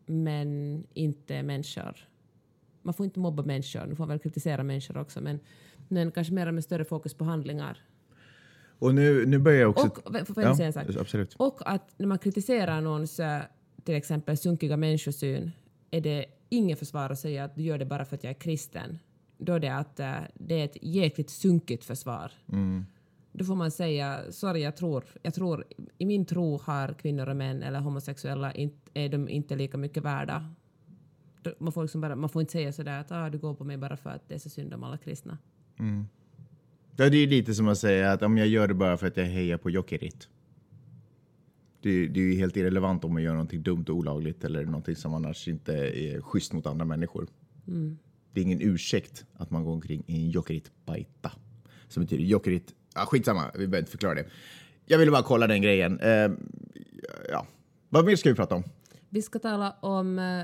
men 0.07 0.85
inte 0.95 1.43
människor. 1.43 2.09
Man 2.83 2.95
får 2.95 3.05
inte 3.05 3.21
mobba 3.21 3.43
människor, 3.43 3.87
nu 3.87 3.97
får 3.97 4.03
man 4.03 4.09
väl 4.09 4.19
kritisera 4.19 4.63
människor 4.63 4.97
också, 4.97 5.21
men, 5.21 5.41
men 5.89 6.11
kanske 6.11 6.33
mer 6.33 6.51
med 6.51 6.65
större 6.65 6.85
fokus 6.85 7.15
på 7.15 7.25
handlingar. 7.25 7.79
Och 8.79 8.95
nu, 8.95 9.27
nu 9.27 9.39
börjar 9.39 9.61
jag 9.61 9.71
också... 9.71 9.87
Och, 9.87 10.27
får 10.27 10.43
jag 10.43 10.51
ja, 10.51 10.57
säga 10.57 10.83
en? 10.83 10.99
Absolut. 10.99 11.35
Och 11.35 11.71
att 11.71 11.99
när 11.99 12.07
man 12.07 12.19
kritiserar 12.19 12.81
någons 12.81 13.21
till 13.85 13.95
exempel 13.95 14.37
sunkiga 14.37 14.77
människosyn 14.77 15.51
är 15.91 16.01
det 16.01 16.25
ingen 16.49 16.77
försvar 16.77 17.11
att 17.11 17.19
säga 17.19 17.45
att 17.45 17.57
du 17.57 17.63
gör 17.63 17.79
det 17.79 17.85
bara 17.85 18.05
för 18.05 18.17
att 18.17 18.25
jag 18.25 18.31
är 18.31 18.35
kristen. 18.41 18.99
Då 19.39 19.53
är 19.53 19.61
det 19.61 19.75
att 19.75 20.01
uh, 20.01 20.15
det 20.35 20.61
är 20.61 20.65
ett 20.65 20.77
jäkligt 20.83 21.31
sunkigt 21.31 21.85
försvar. 21.85 22.33
Mm 22.53 22.85
då 23.37 23.45
får 23.45 23.55
man 23.55 23.71
säga 23.71 24.33
sorry, 24.33 24.61
jag 24.61 24.77
tror, 24.77 25.05
jag 25.23 25.35
tror 25.35 25.65
i 25.99 26.07
min 26.07 26.27
tro 26.27 26.59
har 26.59 26.95
kvinnor 26.95 27.29
och 27.29 27.37
män 27.37 27.63
eller 27.63 27.81
homosexuella 27.81 28.53
inte, 28.53 28.91
är 28.95 29.09
de 29.09 29.29
inte 29.29 29.57
lika 29.57 29.77
mycket 29.77 30.03
värda. 30.03 30.55
Man 31.59 31.73
får, 31.73 31.83
liksom 31.83 32.01
bara, 32.01 32.17
man 32.17 32.31
får 32.31 32.43
inte 32.43 32.53
säga 32.53 32.73
sådär 32.73 33.01
att 33.01 33.13
ah, 33.13 33.31
du 33.31 33.39
går 33.39 33.55
på 33.55 33.65
mig 33.65 33.77
bara 33.77 33.97
för 33.97 34.11
att 34.11 34.29
det 34.29 34.35
är 34.35 34.39
så 34.39 34.51
synd 34.51 34.75
om 34.75 34.83
alla 34.83 34.99
kristna. 34.99 35.39
Mm. 35.79 36.07
Ja, 36.97 37.11
det 37.11 37.17
är 37.17 37.27
lite 37.27 37.55
som 37.55 37.69
att 37.69 37.79
säga 37.79 38.13
att 38.13 38.23
om 38.23 38.39
jag 38.39 38.47
gör 38.47 38.69
det 38.69 38.75
bara 38.75 38.97
för 38.97 39.07
att 39.07 39.17
jag 39.17 39.25
hejar 39.25 39.59
på 39.59 39.71
Jokerit. 39.71 40.29
Det, 41.81 42.09
det 42.09 42.21
är 42.21 42.25
ju 42.25 42.35
helt 42.35 42.57
irrelevant 42.57 43.05
om 43.05 43.13
man 43.13 43.23
gör 43.23 43.33
någonting 43.33 43.63
dumt 43.63 43.85
och 43.89 43.97
olagligt 43.97 44.45
eller 44.45 44.65
någonting 44.65 44.97
som 44.97 45.15
annars 45.15 45.49
inte 45.49 45.73
är 45.75 46.21
schysst 46.21 46.53
mot 46.53 46.67
andra 46.67 46.85
människor. 46.85 47.27
Mm. 47.67 47.99
det 48.33 48.41
är 48.41 48.45
ingen 48.45 48.63
ursäkt 48.63 49.27
att 49.33 49.51
man 49.51 49.65
går 49.65 49.73
omkring 49.73 50.03
i 50.07 50.25
en 50.25 50.31
jokerit-baita. 50.31 51.33
Som 51.89 52.03
betyder 52.03 52.25
jokerit... 52.25 52.75
Ja, 52.95 53.07
skitsamma, 53.07 53.51
vi 53.55 53.59
behöver 53.59 53.79
inte 53.79 53.91
förklara 53.91 54.15
det. 54.15 54.27
Jag 54.87 54.99
ville 54.99 55.11
bara 55.11 55.23
kolla 55.23 55.47
den 55.47 55.63
grejen. 55.63 56.01
Eh, 56.01 56.31
ja. 57.29 57.47
Vad 57.89 58.05
mer 58.05 58.17
ska 58.17 58.29
vi 58.29 58.35
prata 58.35 58.55
om? 58.55 58.63
Vi 59.09 59.23
ska 59.23 59.39
tala 59.39 59.77
om 59.81 60.19
eh, 60.19 60.43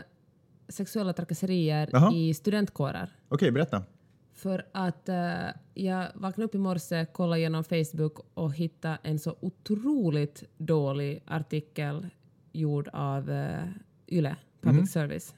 sexuella 0.68 1.12
trakasserier 1.12 1.88
Jaha. 1.92 2.14
i 2.14 2.34
studentkårer. 2.34 3.12
Okej, 3.28 3.50
berätta. 3.50 3.82
För 4.34 4.66
att 4.72 5.08
eh, 5.08 5.48
jag 5.74 6.06
vaknade 6.14 6.44
upp 6.44 6.54
i 6.54 6.58
morse, 6.58 7.06
kollade 7.06 7.38
igenom 7.38 7.64
Facebook 7.64 8.18
och 8.34 8.54
hittade 8.54 8.98
en 9.02 9.18
så 9.18 9.36
otroligt 9.40 10.44
dålig 10.58 11.22
artikel 11.26 12.06
gjord 12.52 12.88
av 12.92 13.30
uh, 13.30 13.58
YLE, 14.06 14.36
Public 14.60 14.92
Service. 14.92 15.34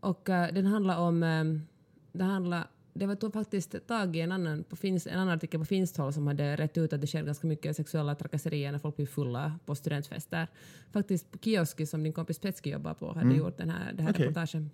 Och 0.00 0.28
eh, 0.28 0.54
den 0.54 0.66
handlar 0.66 0.98
om... 0.98 1.22
eh, 1.22 1.44
det, 2.12 2.24
handlar, 2.24 2.66
det 2.92 3.06
var 3.06 3.30
faktiskt 3.30 3.86
tag 3.86 4.16
i 4.16 4.20
en 4.20 4.32
annan, 4.32 4.64
på 4.64 4.76
finsk, 4.76 5.06
en 5.06 5.18
annan 5.18 5.36
artikel 5.36 5.60
på 5.60 5.66
finskt 5.66 5.96
håll 5.96 6.12
som 6.12 6.26
hade 6.26 6.56
rätt 6.56 6.78
ut 6.78 6.92
att 6.92 7.00
det 7.00 7.06
sker 7.06 7.22
ganska 7.22 7.46
mycket 7.46 7.76
sexuella 7.76 8.14
trakasserier 8.14 8.72
när 8.72 8.78
folk 8.78 8.96
blir 8.96 9.06
fulla 9.06 9.58
på 9.66 9.74
studentfester. 9.74 10.46
Faktiskt 10.92 11.30
på 11.30 11.38
Kioski 11.38 11.86
som 11.86 12.02
din 12.02 12.12
kompis 12.12 12.38
Petski 12.38 12.70
jobbar 12.70 12.94
på 12.94 13.12
hade 13.12 13.34
gjort 13.34 13.58
den 13.58 13.70
här, 13.70 13.92
det 13.92 14.02
här 14.02 14.10
Okej. 14.10 14.24
reportagen. 14.24 14.70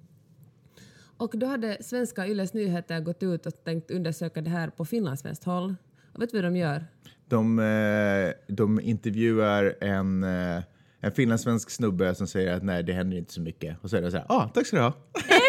Och 1.16 1.38
då 1.38 1.46
hade 1.46 1.82
svenska 1.82 2.26
Yles 2.26 2.54
Nyheter 2.54 3.00
gått 3.00 3.22
ut 3.22 3.46
och 3.46 3.64
tänkt 3.64 3.90
undersöka 3.90 4.40
det 4.40 4.50
här 4.50 4.70
på 4.70 4.84
finlandssvenskt 4.84 5.44
håll. 5.44 5.74
Och 6.12 6.22
vet 6.22 6.30
du 6.30 6.36
vad 6.36 6.52
de 6.52 6.56
gör? 6.56 6.86
De, 7.28 7.58
eh, 7.58 8.54
de 8.54 8.80
intervjuar 8.80 9.76
en, 9.80 10.24
eh, 10.24 10.62
en 11.00 11.12
finlandssvensk 11.12 11.70
snubbe 11.70 12.14
som 12.14 12.26
säger 12.26 12.52
att 12.52 12.62
nej, 12.62 12.82
det 12.82 12.92
händer 12.92 13.16
inte 13.16 13.32
så 13.32 13.40
mycket. 13.40 13.76
Och 13.82 13.90
så 13.90 13.96
är 13.96 14.02
det 14.02 14.10
så 14.10 14.16
här, 14.16 14.26
ah, 14.28 14.48
tack 14.48 14.66
ska 14.66 14.76
du 14.76 14.82
ha. 14.82 14.92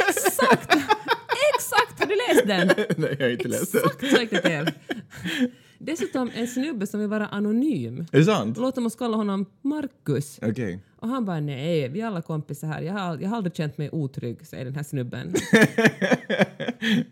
Exakt! 0.09 0.77
Läst 2.45 2.47
den? 2.47 2.67
nej, 2.97 3.15
jag 3.19 3.25
har 3.25 3.31
inte 3.31 3.47
läst 3.47 3.71
det. 3.71 3.79
Exakt 3.79 4.15
så 4.15 4.21
gick 4.21 4.29
det 4.29 4.41
till. 4.41 4.73
Dessutom 5.79 6.31
en 6.35 6.47
snubbe 6.47 6.87
som 6.87 6.99
vill 6.99 7.09
vara 7.09 7.27
anonym. 7.27 8.05
Är 8.11 8.17
det 8.19 8.25
sant? 8.25 8.57
Låt 8.57 8.77
oss 8.77 8.95
kalla 8.95 9.17
honom 9.17 9.45
Marcus. 9.61 10.39
Okej. 10.41 10.79
Och 10.99 11.07
han 11.07 11.25
bara 11.25 11.39
nej, 11.39 11.89
vi 11.89 12.01
är 12.01 12.05
alla 12.05 12.21
kompisar 12.21 12.67
här. 12.67 12.81
Jag 12.81 12.93
har, 12.93 13.17
jag 13.17 13.29
har 13.29 13.37
aldrig 13.37 13.55
känt 13.55 13.77
mig 13.77 13.89
otrygg, 13.91 14.47
säger 14.47 14.65
den 14.65 14.75
här 14.75 14.83
snubben. 14.83 15.33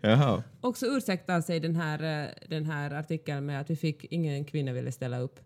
Jaha. 0.00 0.42
Och 0.60 0.76
så 0.76 0.96
ursäktar 0.96 1.40
sig 1.40 1.60
den 1.60 1.76
här, 1.76 2.24
eh, 2.24 2.30
den 2.48 2.64
här 2.64 2.90
artikeln 2.90 3.46
med 3.46 3.60
att 3.60 3.70
vi 3.70 3.76
fick 3.76 4.04
ingen 4.04 4.44
kvinna 4.44 4.72
ville 4.72 4.92
ställa 4.92 5.18
upp. 5.18 5.40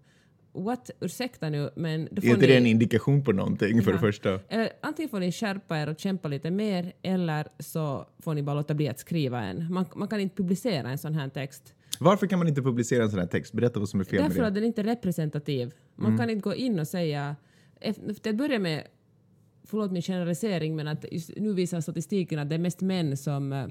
What? 0.53 0.91
Ursäkta 1.01 1.49
nu, 1.51 1.71
men... 1.77 2.09
Då 2.11 2.17
Är 2.17 2.21
får 2.21 2.31
inte 2.31 2.41
ni, 2.41 2.47
det 2.47 2.57
en 2.57 2.67
indikation 2.67 3.25
på 3.25 3.33
någonting 3.33 3.83
för 3.83 3.93
det 3.93 3.99
första? 3.99 4.35
Eh, 4.49 4.67
antingen 4.81 5.09
får 5.09 5.21
ni 5.21 5.33
skärpa 5.33 5.79
er 5.79 5.89
och 5.89 5.99
kämpa 5.99 6.29
lite 6.29 6.51
mer 6.51 6.93
eller 7.03 7.47
så 7.59 8.07
får 8.19 8.35
ni 8.35 8.43
bara 8.43 8.55
låta 8.57 8.75
bli 8.75 8.89
att 8.89 8.99
skriva 8.99 9.41
en. 9.41 9.73
Man, 9.73 9.85
man 9.97 10.09
kan 10.09 10.21
inte 10.21 10.37
publicera 10.37 10.89
en 10.91 10.99
sån 10.99 11.15
här 11.15 11.29
text. 11.29 11.75
Varför 12.01 12.27
kan 12.27 12.39
man 12.39 12.49
inte 12.49 12.63
publicera 12.63 13.03
en 13.03 13.11
sån 13.11 13.19
här 13.21 13.27
text? 13.27 13.53
Berätta 13.53 13.79
vad 13.81 13.89
som 13.89 14.01
är 14.01 14.05
fel 14.05 14.21
med 14.21 14.31
Därför 14.31 14.41
det. 14.43 14.47
att 14.49 14.55
den 14.55 14.65
inte 14.65 14.81
är 14.81 14.85
representativ. 14.85 15.73
Man 15.97 16.07
Mm. 16.07 16.19
kan 16.19 16.31
inte 16.31 16.43
gå 16.43 16.55
in 16.55 16.79
och 16.81 16.89
säga... 16.89 17.37
Efter, 17.81 18.31
att 18.31 18.37
börja 18.37 18.59
med, 18.59 18.85
förlåt 19.65 19.93
min 19.93 20.03
generalisering, 20.03 20.77
men 20.77 20.89
att 20.89 21.05
nu 21.37 21.53
visar 21.55 21.81
statistiken 21.81 22.39
att 22.39 22.49
det 22.49 22.55
är 22.55 22.59
mest 22.59 22.81
män 22.81 23.17
som, 23.17 23.53
eh, 23.53 23.67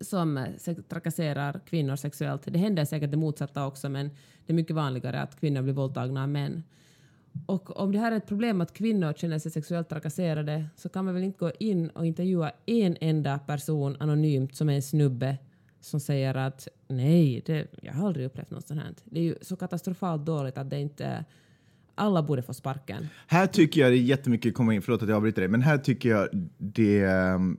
som 0.00 0.38
eh, 0.38 0.74
trakasserar 0.88 1.60
kvinnor 1.66 1.96
sexuellt. 1.96 2.42
Det 2.46 2.58
händer 2.58 2.84
säkert 2.84 3.10
det 3.10 3.16
motsatta 3.16 3.66
också, 3.66 3.88
men 3.88 4.10
det 4.46 4.52
är 4.52 4.54
mycket 4.54 4.76
vanligare 4.76 5.22
att 5.22 5.40
kvinnor 5.40 5.62
blir 5.62 5.74
våldtagna 5.74 6.22
av 6.22 6.28
män. 6.28 6.62
Och 7.46 7.80
om 7.80 7.92
det 7.92 7.98
här 7.98 8.12
är 8.12 8.16
ett 8.16 8.26
problem 8.26 8.60
att 8.60 8.72
kvinnor 8.72 9.12
känner 9.12 9.38
sig 9.38 9.52
sexuellt 9.52 9.88
trakasserade 9.88 10.64
så 10.76 10.88
kan 10.88 11.04
man 11.04 11.14
väl 11.14 11.22
inte 11.22 11.38
gå 11.38 11.52
in 11.58 11.88
och 11.88 12.06
intervjua 12.06 12.52
en 12.66 12.96
enda 13.00 13.38
person 13.38 13.96
anonymt 14.00 14.56
som 14.56 14.68
är 14.68 14.74
en 14.74 14.82
snubbe 14.82 15.38
som 15.80 16.00
säger 16.00 16.34
att 16.34 16.68
nej, 16.88 17.42
det, 17.46 17.66
jag 17.82 17.92
har 17.92 18.06
aldrig 18.06 18.26
upplevt 18.26 18.50
något 18.50 18.68
sånt 18.68 18.80
här. 18.80 18.94
Det 19.04 19.20
är 19.20 19.24
ju 19.24 19.34
så 19.40 19.56
katastrofalt 19.56 20.26
dåligt 20.26 20.58
att 20.58 20.70
det 20.70 20.80
inte... 20.80 21.24
Alla 22.00 22.22
borde 22.22 22.42
få 22.42 22.54
sparken. 22.54 23.08
Här 23.26 23.46
tycker 23.46 23.80
jag 23.80 23.92
det 23.92 23.96
är 23.96 24.02
jättemycket 24.02 24.54
komma 24.54 24.74
in, 24.74 24.82
förlåt 24.82 25.02
att 25.02 25.08
jag 25.08 25.16
avbryter 25.16 25.42
dig, 25.42 25.48
men 25.48 25.62
här 25.62 25.78
tycker 25.78 26.08
jag 26.08 26.28
det 26.58 27.04
ehm, 27.04 27.58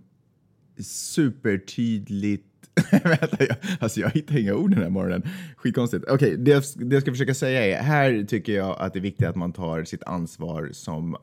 supertydligt 0.84 2.46
Vänta, 2.92 3.38
jag, 3.46 3.56
alltså 3.80 4.00
jag 4.00 4.10
hittar 4.10 4.38
inga 4.38 4.54
ord 4.56 4.70
den 4.72 4.84
här 4.84 4.90
morgonen. 4.90 5.24
Skitkonstigt. 5.58 6.06
Okej, 6.10 6.38
det, 6.38 6.52
jag- 6.52 6.64
det 6.76 6.96
jag 6.96 7.02
ska 7.02 7.12
försöka 7.12 7.34
säga 7.34 7.66
är, 7.80 7.84
här 7.84 8.24
tycker 8.24 8.54
jag 8.54 8.80
att 8.80 8.94
det 8.94 9.00
är 9.00 9.02
viktigt 9.02 9.28
att 9.28 9.36
man 9.36 9.54
tar 9.54 9.84
sitt 9.84 10.04
ansvar 10.04 10.70
som 10.74 11.16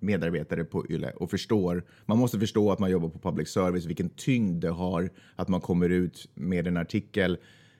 medarbetare 0.00 0.64
på 0.64 0.86
YLE 0.90 1.10
och 1.10 1.30
förstår, 1.30 1.82
man 2.06 2.18
måste 2.18 2.38
förstå 2.40 2.72
att 2.72 2.78
man 2.78 2.90
jobbar 2.90 3.08
på 3.08 3.18
public 3.18 3.48
service, 3.48 3.84
vilken 3.84 4.08
tyngd 4.08 4.60
det 4.62 4.70
har 4.70 5.10
att 5.36 5.48
man 5.48 5.60
kommer 5.60 5.88
ut 5.88 6.28
med 6.34 6.66
en 6.66 6.76
artikel 6.76 7.38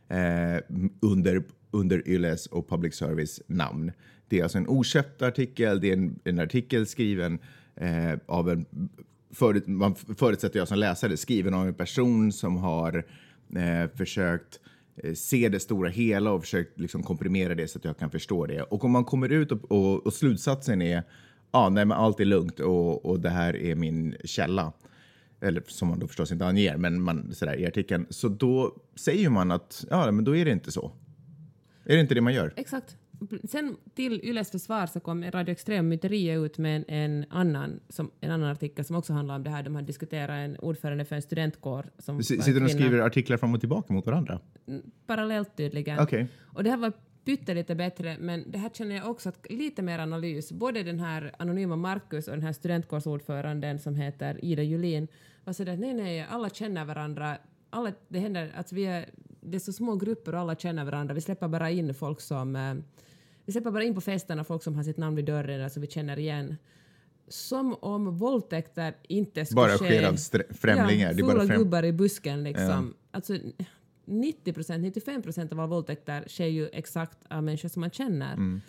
eh, 0.09 0.59
under, 1.01 1.43
under 1.71 2.09
YLEs 2.09 2.47
och 2.47 2.69
public 2.69 2.95
service 2.95 3.41
namn. 3.47 3.93
Det 4.29 4.39
är 4.39 4.43
alltså 4.43 4.59
en 4.59 4.69
oköpt 4.69 5.23
artikel, 5.23 5.81
det 5.81 5.89
är 5.89 5.93
en, 5.93 6.19
en 6.25 6.39
artikel 6.39 6.87
skriven 6.87 7.39
eh, 7.77 8.13
av 8.27 8.51
en 8.51 8.67
förut, 9.33 9.67
man 9.67 9.95
förutsätter 9.95 10.59
jag 10.59 10.69
som 10.69 10.79
läsare, 10.79 11.17
skriven 11.17 11.55
av 11.55 11.67
en 11.67 11.75
person 11.75 12.33
som 12.33 12.57
har 12.57 13.05
eh, 13.57 13.91
försökt 13.97 14.61
eh, 14.97 15.15
se 15.15 15.49
det 15.49 15.61
stora 15.61 15.89
hela 15.89 16.33
och 16.33 16.41
försökt 16.41 16.81
liksom 16.81 17.03
komprimera 17.03 17.55
det 17.55 17.69
så 17.69 17.79
att 17.79 17.85
jag 17.85 17.99
kan 17.99 18.11
förstå 18.11 18.47
det. 18.47 18.63
Och 18.63 18.85
om 18.85 18.91
man 18.91 19.05
kommer 19.05 19.29
ut 19.29 19.53
och, 19.53 19.73
och, 19.73 20.07
och 20.07 20.13
slutsatsen 20.13 20.83
är 20.83 21.03
ah, 21.51 21.69
nej, 21.69 21.85
men 21.85 21.99
allt 21.99 22.21
är 22.21 22.25
lugnt 22.25 22.61
och, 22.61 23.05
och 23.07 23.21
det 23.21 23.31
här 23.31 23.57
är 23.57 23.75
min 23.75 24.17
källa, 24.25 24.73
eller 25.41 25.63
som 25.67 25.89
man 25.89 25.99
då 25.99 26.07
förstås 26.07 26.33
inte 26.33 26.47
anger, 26.47 26.77
men 26.77 27.03
man, 27.03 27.35
sådär, 27.35 27.57
i 27.57 27.67
artikeln, 27.67 28.07
så 28.11 28.29
då 28.29 28.77
säger 28.95 29.31
man 29.31 29.51
att 29.51 29.85
ja, 29.91 30.13
men 30.13 30.25
då 30.25 30.37
är 30.37 30.45
det 30.45 30.51
inte 30.51 30.73
så. 30.73 30.93
Är 31.85 31.95
det 31.95 32.01
inte 32.01 32.15
det 32.15 32.21
man 32.21 32.35
gör? 32.35 32.53
Exakt. 32.57 32.97
Sen 33.45 33.77
till 33.95 34.21
Yles 34.25 34.51
försvar 34.51 34.87
så 34.87 35.01
kom 35.01 35.25
Radio 35.31 35.53
Extrem 35.53 35.89
Myteriet 35.89 36.39
ut 36.39 36.59
med 36.59 36.77
en, 36.77 36.85
en, 36.89 37.25
annan, 37.31 37.81
som, 37.89 38.11
en 38.21 38.31
annan 38.31 38.51
artikel 38.51 38.85
som 38.85 38.97
också 38.97 39.13
handlar 39.13 39.35
om 39.35 39.43
det 39.43 39.51
här. 39.51 39.63
De 39.63 39.75
har 39.75 39.83
diskuterat 39.83 40.31
en 40.31 40.57
ordförande 40.57 41.05
för 41.05 41.17
en 41.17 41.23
studentkår 41.23 41.91
som 41.99 42.23
Sitter 42.23 42.55
de 42.55 42.65
och 42.65 42.71
skriver 42.71 42.99
artiklar 42.99 43.37
fram 43.37 43.55
och 43.55 43.61
tillbaka 43.61 43.93
mot 43.93 44.07
varandra? 44.07 44.41
parallellt 45.07 45.57
tydligen. 45.57 45.99
Okej. 46.01 46.29
Och 46.43 46.65
det 46.65 46.71
här 46.71 46.77
var 46.77 46.93
pyttelite 47.25 47.75
bättre, 47.75 48.17
men 48.21 48.51
det 48.51 48.59
här 48.59 48.71
känner 48.71 48.97
jag 48.97 49.11
också 49.11 49.29
att 49.29 49.47
lite 49.51 49.83
mer 49.83 49.99
analys. 49.99 50.53
Både 50.53 50.83
den 50.83 51.01
här 51.01 51.35
anonyma 51.39 51.77
Marcus 51.77 52.29
och 52.29 52.35
den 52.35 52.43
här 52.43 52.53
studentkårsordföranden 52.53 53.79
som 53.79 53.95
heter 53.95 54.45
Ida 54.45 54.63
Julin 54.63 55.09
var 55.45 55.53
sådär 55.53 55.77
nej, 55.77 55.95
nej, 55.95 56.27
alla 56.31 56.51
känner 56.51 56.85
varandra. 56.85 57.37
Alla, 57.71 57.93
det 58.09 58.19
händer 58.19 58.53
att 58.55 58.73
vi 58.73 58.85
är, 58.85 59.07
det 59.43 59.57
är 59.57 59.61
så 59.61 59.73
små 59.73 59.97
grupper 59.97 60.35
och 60.35 60.41
alla 60.41 60.57
känner 60.57 60.85
varandra. 60.85 61.15
Vi 61.15 61.21
släpper 61.21 61.49
bara 61.49 61.71
in 61.71 61.95
folk 61.95 62.21
som... 62.21 62.57
Eh, 62.57 62.75
vi 63.45 63.53
släpper 63.53 63.71
bara 63.71 63.85
in 63.85 63.95
på 63.95 64.01
festerna 64.01 64.45
folk 64.45 64.63
som 64.63 64.75
har 64.75 64.83
sitt 64.83 64.97
namn 64.97 65.17
vid 65.17 65.25
dörren, 65.25 65.65
alltså 65.65 65.81
vi 65.81 65.87
känner 65.87 66.19
igen. 66.19 66.57
Som 67.29 67.75
om 67.75 68.17
våldtäkter 68.17 68.97
inte 69.09 69.45
skulle 69.45 69.57
Bara 69.57 69.79
ske... 69.79 69.85
sker 69.85 70.09
av 70.09 70.17
främlingar. 70.55 71.15
Ja, 71.17 71.27
bara 71.27 71.41
fula 71.41 71.55
främ- 71.55 71.59
gubbar 71.59 71.85
i 71.85 71.93
busken 71.93 72.45
liksom. 72.45 72.95
Alltså, 73.11 73.39
90 74.05 74.53
procent, 74.53 74.83
95 74.83 75.23
procent 75.23 75.53
av 75.53 75.61
alla 75.61 75.69
våldtäkter 75.69 76.25
sker 76.29 76.47
ju 76.47 76.69
exakt 76.69 77.19
av 77.29 77.43
människor 77.43 77.69
som 77.69 77.81
man 77.81 77.91
känner. 77.91 78.33
Mm. 78.33 78.61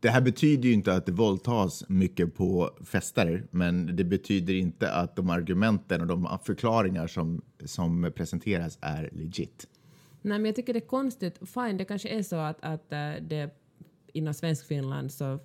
Det 0.00 0.08
här 0.10 0.20
betyder 0.20 0.68
ju 0.68 0.74
inte 0.74 0.94
att 0.94 1.06
det 1.06 1.12
våldtas 1.12 1.84
mycket 1.88 2.34
på 2.34 2.70
fester, 2.84 3.46
men 3.50 3.96
det 3.96 4.04
betyder 4.04 4.54
inte 4.54 4.92
att 4.92 5.16
de 5.16 5.30
argumenten 5.30 6.00
och 6.00 6.06
de 6.06 6.38
förklaringar 6.44 7.06
som, 7.06 7.42
som 7.64 8.12
presenteras 8.16 8.78
är 8.80 9.10
legit. 9.12 9.66
Nej, 10.26 10.38
men 10.38 10.44
jag 10.46 10.56
tycker 10.56 10.72
det 10.72 10.78
är 10.78 10.86
konstigt. 10.86 11.38
Fine, 11.54 11.76
det 11.76 11.84
kanske 11.84 12.08
är 12.08 12.22
så 12.22 12.36
att, 12.36 12.58
att 12.60 12.92
eh, 12.92 13.10
det 13.20 13.50
inom 14.12 14.34
svensk 14.34 14.66
Finland 14.66 15.12
så... 15.12 15.38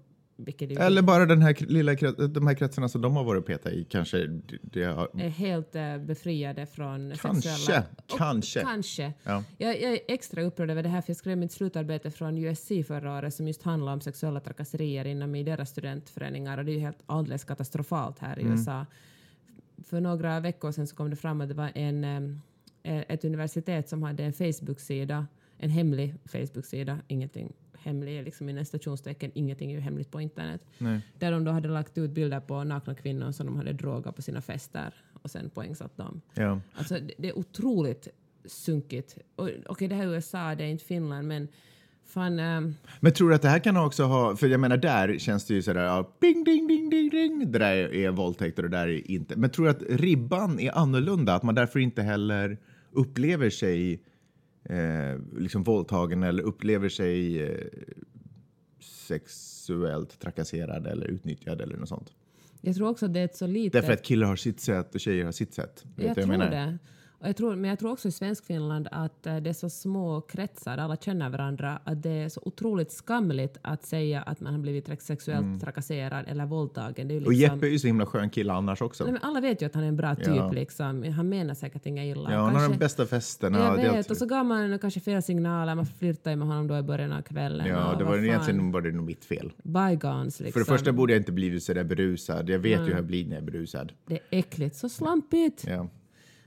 Eller 0.59 1.01
bara 1.01 1.25
den 1.25 1.41
här 1.41 1.55
lilla, 1.59 1.93
de 2.27 2.47
här 2.47 2.53
kretsarna 2.53 2.89
som 2.89 3.01
de 3.01 3.15
har 3.15 3.23
varit 3.23 3.39
och 3.39 3.45
petat 3.45 3.73
i 3.73 3.83
kanske. 3.89 4.27
Det, 4.61 4.83
har, 4.83 5.09
är 5.13 5.29
helt 5.29 5.75
eh, 5.75 5.97
befriade 5.97 6.65
från 6.65 7.13
Kanske, 7.21 7.49
sexuella... 7.49 7.83
Och- 7.97 8.17
kanske. 8.17 8.61
Kanske. 8.61 9.13
Ja. 9.23 9.43
Jag, 9.57 9.81
jag 9.81 9.93
är 9.93 9.99
extra 10.07 10.41
upprörd 10.41 10.69
över 10.69 10.83
det 10.83 10.89
här 10.89 11.01
för 11.01 11.09
jag 11.09 11.17
skrev 11.17 11.37
mitt 11.37 11.51
slutarbete 11.51 12.11
från 12.11 12.37
USC 12.37 12.71
förra 12.87 13.17
året 13.17 13.33
som 13.33 13.47
just 13.47 13.63
handlar 13.63 13.93
om 13.93 14.01
sexuella 14.01 14.39
trakasserier 14.39 15.05
inom 15.05 15.35
i 15.35 15.43
deras 15.43 15.69
studentföreningar 15.69 16.57
och 16.57 16.65
det 16.65 16.71
är 16.71 16.75
ju 16.75 16.79
helt 16.79 17.03
alldeles 17.05 17.43
katastrofalt 17.43 18.19
här 18.19 18.39
i 18.39 18.43
USA. 18.43 18.85
För 19.83 20.01
några 20.01 20.39
veckor 20.39 20.71
sedan 20.71 20.87
så 20.87 20.95
kom 20.95 21.09
det 21.09 21.15
fram 21.15 21.41
att 21.41 21.47
det 21.47 21.55
var 21.55 21.71
en, 21.75 22.03
eh, 22.03 22.37
ett 22.83 23.25
universitet 23.25 23.89
som 23.89 24.03
hade 24.03 24.23
en 24.23 24.33
Facebook-sida, 24.33 25.27
en 25.57 25.69
hemlig 25.69 26.15
Facebook-sida, 26.25 26.99
ingenting 27.07 27.53
hemlig 27.83 28.17
är 28.19 28.23
liksom 28.23 28.49
inom 28.49 28.65
stationstecken, 28.65 29.31
ingenting 29.33 29.71
är 29.71 29.75
ju 29.75 29.81
hemligt 29.81 30.11
på 30.11 30.21
internet. 30.21 30.61
Där 31.19 31.31
de 31.31 31.43
då 31.43 31.51
hade 31.51 31.69
lagt 31.69 31.97
ut 31.97 32.11
bilder 32.11 32.39
på 32.39 32.63
nakna 32.63 32.95
kvinnor 32.95 33.31
som 33.31 33.45
de 33.45 33.57
hade 33.57 33.73
drogat 33.73 34.15
på 34.15 34.21
sina 34.21 34.41
fester 34.41 34.93
och 35.13 35.31
sen 35.31 35.49
poängsatt 35.49 35.97
dem. 35.97 36.21
ja. 36.33 36.59
Alltså 36.75 36.93
det, 36.93 37.13
det 37.17 37.29
är 37.29 37.37
otroligt 37.37 38.07
sunkigt. 38.45 39.17
Okej, 39.65 39.87
det 39.87 39.95
här 39.95 40.07
är 40.07 40.13
USA, 40.13 40.55
det 40.55 40.63
är 40.63 40.67
inte 40.67 40.85
Finland, 40.85 41.27
men 41.27 41.47
Fan, 42.05 42.39
ehm, 42.39 42.75
Men 42.99 43.13
tror 43.13 43.29
du 43.29 43.35
att 43.35 43.41
det 43.41 43.49
här 43.49 43.59
kan 43.59 43.77
också 43.77 44.03
ha, 44.03 44.35
för 44.35 44.47
jag 44.47 44.59
menar 44.59 44.77
där 44.77 45.17
känns 45.17 45.45
det 45.45 45.53
ju 45.53 45.61
sådär, 45.61 45.83
ja, 45.83 46.15
bing, 46.21 46.43
ding, 46.43 46.67
ding, 46.67 46.89
ding, 46.89 47.09
ding, 47.09 47.51
det 47.51 47.59
där 47.59 47.93
är 47.93 48.11
våldtäkt 48.11 48.57
och 48.57 48.63
det 48.63 48.69
där 48.69 48.87
är 48.87 49.11
inte. 49.11 49.35
Men 49.35 49.49
tror 49.49 49.65
du 49.65 49.71
att 49.71 49.81
ribban 50.01 50.59
är 50.59 50.77
annorlunda, 50.77 51.35
att 51.35 51.43
man 51.43 51.55
därför 51.55 51.79
inte 51.79 52.01
heller 52.01 52.57
upplever 52.91 53.49
sig 53.49 54.03
eh, 54.63 55.19
liksom 55.37 55.63
våldtagen 55.63 56.23
eller 56.23 56.43
upplever 56.43 56.89
sig 56.89 57.43
eh, 57.43 57.67
sexuellt 58.79 60.19
trakasserad 60.19 60.87
eller 60.87 61.05
utnyttjad 61.07 61.61
eller 61.61 61.77
något 61.77 61.89
sånt? 61.89 62.13
jag 62.61 62.75
tror 62.75 62.89
också 62.89 63.05
att 63.05 63.13
det 63.13 63.19
är 63.19 63.25
ett 63.25 63.35
så 63.35 63.47
litet... 63.47 63.73
Därför 63.73 63.93
att 63.93 64.03
killar 64.03 64.27
har 64.27 64.35
sitt 64.35 64.59
sätt 64.59 64.95
och 64.95 65.01
tjejer 65.01 65.25
har 65.25 65.31
sitt 65.31 65.53
sätt. 65.53 65.85
Vet 65.95 66.07
Jag 66.07 66.15
tror 66.15 66.25
menar? 66.25 66.51
det. 66.51 66.77
Och 67.21 67.27
jag 67.27 67.35
tror, 67.35 67.55
men 67.55 67.69
jag 67.69 67.79
tror 67.79 67.91
också 67.91 68.07
i 68.07 68.11
Svenskfinland 68.11 68.87
att 68.91 69.27
eh, 69.27 69.37
det 69.37 69.49
är 69.49 69.53
så 69.53 69.69
små 69.69 70.21
kretsar, 70.21 70.77
alla 70.77 70.95
känner 70.95 71.29
varandra, 71.29 71.79
att 71.83 72.03
det 72.03 72.09
är 72.09 72.29
så 72.29 72.41
otroligt 72.45 72.91
skamligt 72.91 73.57
att 73.61 73.85
säga 73.85 74.21
att 74.21 74.39
man 74.41 74.53
har 74.53 74.59
blivit 74.61 75.01
sexuellt 75.01 75.61
trakasserad 75.61 76.25
eller 76.27 76.45
våldtagen. 76.45 77.07
Det 77.07 77.13
är 77.13 77.17
Mm. 77.17 77.25
Och 77.25 77.31
liksom, 77.33 77.55
Jeppe 77.55 77.67
är 77.67 77.69
ju 77.71 77.79
så 77.79 77.87
himla 77.87 78.05
skön 78.05 78.29
kille 78.29 78.53
annars 78.53 78.81
också. 78.81 79.03
Nej, 79.03 79.13
men 79.13 79.21
alla 79.23 79.41
vet 79.41 79.61
ju 79.61 79.65
att 79.65 79.75
han 79.75 79.83
är 79.83 79.87
en 79.87 79.95
bra 79.95 80.15
typ. 80.15 80.27
Ja. 80.27 80.51
Liksom. 80.51 81.03
Han 81.03 81.29
menar 81.29 81.53
säkert 81.53 81.85
inga 81.85 82.05
illa. 82.05 82.31
ja, 82.33 82.37
han 82.43 82.55
har 82.55 82.69
de 82.69 82.77
bästa 82.77 83.05
festerna. 83.05 83.59
Jag 83.59 83.75
vet, 83.75 83.95
alltid- 83.95 84.11
och 84.11 84.17
så 84.17 84.25
gav 84.25 84.45
man 84.45 84.79
kanske 84.79 84.99
fel 84.99 85.23
signaler, 85.23 85.75
man 85.75 85.85
flirtade 85.85 86.35
med 86.35 86.47
honom 86.47 86.67
då 86.67 86.77
i 86.77 86.81
början 86.81 87.11
av 87.11 87.21
kvällen. 87.21 87.67
Ja, 87.67 87.91
och 87.91 87.97
det 87.97 88.03
var 88.03 88.15
fan, 88.15 88.25
egentligen 88.25 88.71
var 88.71 88.81
det 88.81 88.91
nog 88.91 89.05
mitt 89.05 89.25
fel. 89.25 89.51
Bygones 89.63 90.39
liksom. 90.39 90.51
För 90.53 90.59
det 90.59 90.65
första 90.77 90.91
borde 90.91 91.13
jag 91.13 91.19
inte 91.19 91.31
blivit 91.31 91.63
så 91.63 91.73
där 91.73 91.83
berusad. 91.83 92.49
Jag 92.49 92.59
vet 92.59 92.79
ju 92.79 92.83
hur 92.85 92.91
jag 92.91 93.05
blir 93.05 93.25
när 93.25 93.35
jag 93.35 93.41
är 93.41 93.45
berusad. 93.51 93.91
Det 94.05 94.13
är 94.13 94.21
äckligt, 94.29 94.75
så 94.75 94.89
slampigt. 94.89 95.65
Ja. 95.67 95.87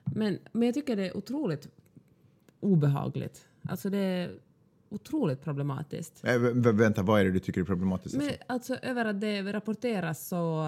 Men, 0.05 0.39
men 0.53 0.63
jag 0.67 0.75
tycker 0.75 0.97
det 0.97 1.07
är 1.09 1.17
otroligt 1.17 1.69
obehagligt. 2.61 3.49
Alltså 3.69 3.91
det 3.91 3.99
är 3.99 4.31
otroligt 4.89 5.45
problematiskt. 5.45 6.25
Äh, 6.25 6.29
vä- 6.29 6.53
vä- 6.63 6.73
vänta, 6.73 7.03
vad 7.03 7.21
är 7.21 7.25
det 7.25 7.31
du 7.31 7.39
tycker 7.39 7.61
är 7.61 7.65
problematiskt? 7.65 8.17
Men 8.17 8.31
alltså 8.47 8.75
över 8.75 9.05
att 9.05 9.21
det 9.21 9.53
rapporteras 9.53 10.29
så 10.29 10.67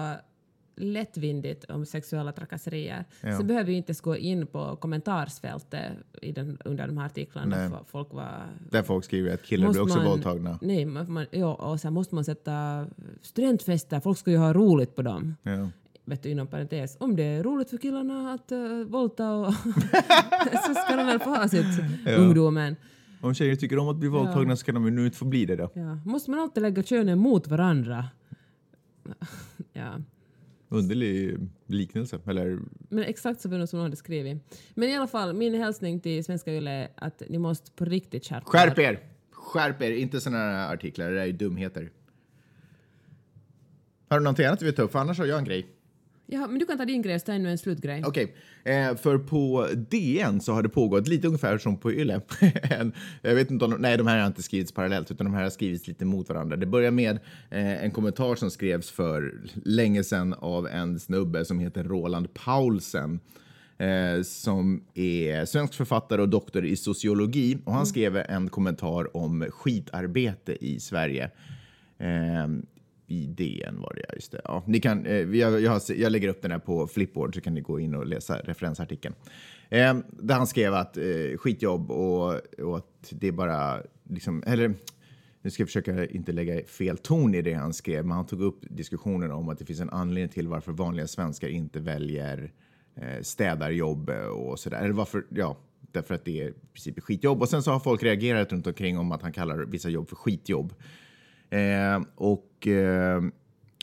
lättvindigt 0.75 1.63
om 1.65 1.85
sexuella 1.85 2.31
trakasserier 2.31 3.05
Ja. 3.21 3.37
så 3.37 3.43
behöver 3.43 3.65
vi 3.65 3.73
inte 3.73 3.89
ens 3.89 4.01
gå 4.01 4.17
in 4.17 4.47
på 4.47 4.75
kommentarsfältet 4.75 5.91
i 6.21 6.31
den, 6.31 6.57
under 6.65 6.87
de 6.87 6.97
här 6.97 7.05
artiklarna. 7.05 7.69
För 7.69 7.83
folk 7.85 8.13
var 8.13 8.45
Där 8.71 8.83
folk 8.83 9.05
skriver 9.05 9.33
att 9.33 9.43
killar 9.43 9.69
blir 9.71 9.81
också 9.81 10.03
våldtagna. 10.03 10.59
Nej, 10.61 10.85
man, 10.85 11.11
man, 11.13 11.25
ja, 11.31 11.53
och 11.53 11.79
sen 11.81 11.93
måste 11.93 12.15
man 12.15 12.25
sätta 12.25 12.87
studentfester, 13.21 13.99
folk 13.99 14.17
ska 14.17 14.31
ju 14.31 14.37
ha 14.37 14.53
roligt 14.53 14.95
på 14.95 15.01
dem. 15.01 15.35
Ja. 15.43 15.69
Vet 16.09 16.23
du, 16.23 16.29
inom 16.29 16.47
parentes, 16.47 16.97
om 16.99 17.15
det 17.15 17.23
är 17.23 17.43
roligt 17.43 17.69
för 17.69 17.77
killarna 17.77 18.33
att 18.33 18.51
uh, 18.51 18.83
våldta 18.83 19.31
och 19.33 19.53
så 20.65 20.73
ska 20.73 20.95
de 20.95 21.05
väl 21.05 21.19
få 21.19 21.29
ha 21.29 21.47
sitt 21.47 21.65
ungdomen. 22.17 22.75
Om 23.21 23.33
tjejer 23.33 23.55
tycker 23.55 23.79
om 23.79 23.87
att 23.87 23.95
bli 23.95 24.09
våldtagna 24.09 24.55
så 24.55 24.65
kan 24.65 24.75
de 24.75 24.85
ju 24.85 24.91
nu 24.91 25.05
inte 25.05 25.17
få 25.17 25.25
bli 25.25 25.45
det 25.45 25.55
då. 25.55 25.69
Ja. 25.73 25.99
Måste 26.05 26.31
man 26.31 26.39
alltid 26.39 26.63
lägga 26.63 26.83
könen 26.83 27.19
mot 27.19 27.47
varandra? 27.47 28.05
ja. 29.73 30.01
Underlig 30.69 31.37
liknelse. 31.65 32.19
Eller, 32.25 32.59
Men 32.89 33.03
exakt 33.03 33.41
så 33.41 33.49
var 33.49 33.57
det 33.57 33.67
som 33.67 33.77
någon 33.77 33.85
hade 33.85 33.95
skrivit. 33.95 34.61
Men 34.73 34.89
i 34.89 34.95
alla 34.95 35.07
fall, 35.07 35.33
min 35.33 35.53
hälsning 35.53 35.99
till 35.99 36.25
svenska 36.25 36.53
Yle 36.53 36.71
är 36.71 36.89
att 36.95 37.23
ni 37.29 37.37
måste 37.37 37.71
på 37.71 37.85
riktigt 37.85 38.25
skärpa 38.25 38.45
skärp 38.45 38.79
er! 38.79 38.99
Skärp 39.31 39.81
er! 39.81 39.91
Inte 39.91 40.21
såna 40.21 40.37
här 40.37 40.73
artiklar, 40.73 41.09
det 41.09 41.15
där 41.15 41.27
är 41.27 41.31
dumheter. 41.31 41.91
Har 44.09 44.17
du 44.19 44.23
någonting 44.23 44.45
annat 44.45 44.59
du 44.59 44.65
vill 44.65 44.75
ta 44.75 44.81
upp? 44.81 44.91
För 44.91 44.99
annars 44.99 45.19
har 45.19 45.25
jag 45.25 45.39
en 45.39 45.45
grej. 45.45 45.76
Ja, 46.29 46.47
men 46.47 46.59
du 46.59 46.65
kan 46.65 46.77
ta 46.77 46.85
din 46.85 47.01
grej 47.01 47.19
ställa 47.19 47.35
ännu 47.35 47.51
en 47.51 47.57
slutgrej. 47.57 48.03
Okej, 48.05 48.35
eh, 48.63 48.95
för 48.95 49.17
på 49.17 49.67
DN 49.89 50.41
så 50.41 50.53
har 50.53 50.63
det 50.63 50.69
pågått 50.69 51.07
lite 51.07 51.27
ungefär 51.27 51.57
som 51.57 51.77
på 51.77 51.91
Yle. 51.91 52.21
Jag 53.21 53.35
vet 53.35 53.51
inte 53.51 53.65
om 53.65 53.71
de, 53.71 53.81
nej, 53.81 53.97
de 53.97 54.07
här 54.07 54.19
har 54.19 54.27
inte 54.27 54.43
skrivits 54.43 54.71
parallellt 54.71 55.11
utan 55.11 55.25
de 55.25 55.33
här 55.33 55.43
har 55.43 55.49
skrivits 55.49 55.87
lite 55.87 56.05
mot 56.05 56.29
varandra. 56.29 56.57
Det 56.57 56.65
börjar 56.65 56.91
med 56.91 57.19
eh, 57.49 57.83
en 57.83 57.91
kommentar 57.91 58.35
som 58.35 58.51
skrevs 58.51 58.91
för 58.91 59.33
länge 59.65 60.03
sedan 60.03 60.33
av 60.33 60.67
en 60.67 60.99
snubbe 60.99 61.45
som 61.45 61.59
heter 61.59 61.83
Roland 61.83 62.33
Paulsen. 62.33 63.19
Eh, 63.79 64.21
som 64.23 64.83
är 64.93 65.45
svensk 65.45 65.73
författare 65.73 66.21
och 66.21 66.29
doktor 66.29 66.65
i 66.65 66.75
sociologi. 66.75 67.57
Och 67.65 67.73
han 67.73 67.85
skrev 67.85 68.17
en 68.17 68.49
kommentar 68.49 69.17
om 69.17 69.45
skitarbete 69.49 70.65
i 70.65 70.79
Sverige. 70.79 71.31
I 73.07 73.27
DN 73.27 73.81
var 73.81 73.93
det, 73.93 74.01
ja. 74.07 74.15
Just 74.15 74.31
det. 74.31 74.41
Ja, 74.43 74.63
ni 74.67 74.79
kan, 74.79 75.05
eh, 75.05 75.15
jag, 75.15 75.61
jag, 75.61 75.71
har, 75.71 75.81
jag 75.95 76.11
lägger 76.11 76.29
upp 76.29 76.41
den 76.41 76.51
här 76.51 76.59
på 76.59 76.87
Flipboard 76.87 77.35
så 77.35 77.41
kan 77.41 77.53
ni 77.53 77.61
gå 77.61 77.79
in 77.79 77.95
och 77.95 78.05
läsa 78.07 78.39
referensartikeln. 78.39 79.15
Eh, 79.69 79.97
där 80.11 80.35
han 80.35 80.47
skrev 80.47 80.73
att 80.73 80.97
eh, 80.97 81.37
skitjobb 81.37 81.91
och, 81.91 82.35
och 82.59 82.77
att 82.77 83.09
det 83.11 83.27
är 83.27 83.31
bara, 83.31 83.81
liksom, 84.09 84.43
eller 84.47 84.73
nu 85.41 85.49
ska 85.49 85.61
jag 85.61 85.67
försöka 85.67 86.05
inte 86.05 86.31
lägga 86.31 86.65
fel 86.65 86.97
ton 86.97 87.35
i 87.35 87.41
det 87.41 87.53
han 87.53 87.73
skrev, 87.73 88.05
men 88.05 88.15
han 88.15 88.25
tog 88.25 88.41
upp 88.41 88.59
diskussionen 88.61 89.31
om 89.31 89.49
att 89.49 89.59
det 89.59 89.65
finns 89.65 89.79
en 89.79 89.89
anledning 89.89 90.33
till 90.33 90.47
varför 90.47 90.71
vanliga 90.71 91.07
svenskar 91.07 91.47
inte 91.47 91.79
väljer 91.79 92.51
eh, 92.95 93.21
städarjobb 93.21 94.09
och 94.09 94.59
sådär. 94.59 94.77
Eller 94.77 94.93
varför, 94.93 95.25
ja, 95.29 95.57
därför 95.91 96.15
att 96.15 96.25
det 96.25 96.41
är 96.41 96.49
i 96.49 96.53
princip 96.73 97.03
skitjobb. 97.03 97.41
Och 97.41 97.49
sen 97.49 97.63
så 97.63 97.71
har 97.71 97.79
folk 97.79 98.03
reagerat 98.03 98.51
runt 98.51 98.67
omkring 98.67 98.97
om 98.97 99.11
att 99.11 99.21
han 99.21 99.33
kallar 99.33 99.57
vissa 99.57 99.89
jobb 99.89 100.09
för 100.09 100.15
skitjobb. 100.15 100.73
Eh, 101.49 102.01
och, 102.15 102.46
och, 102.57 102.67
eh, 102.67 103.21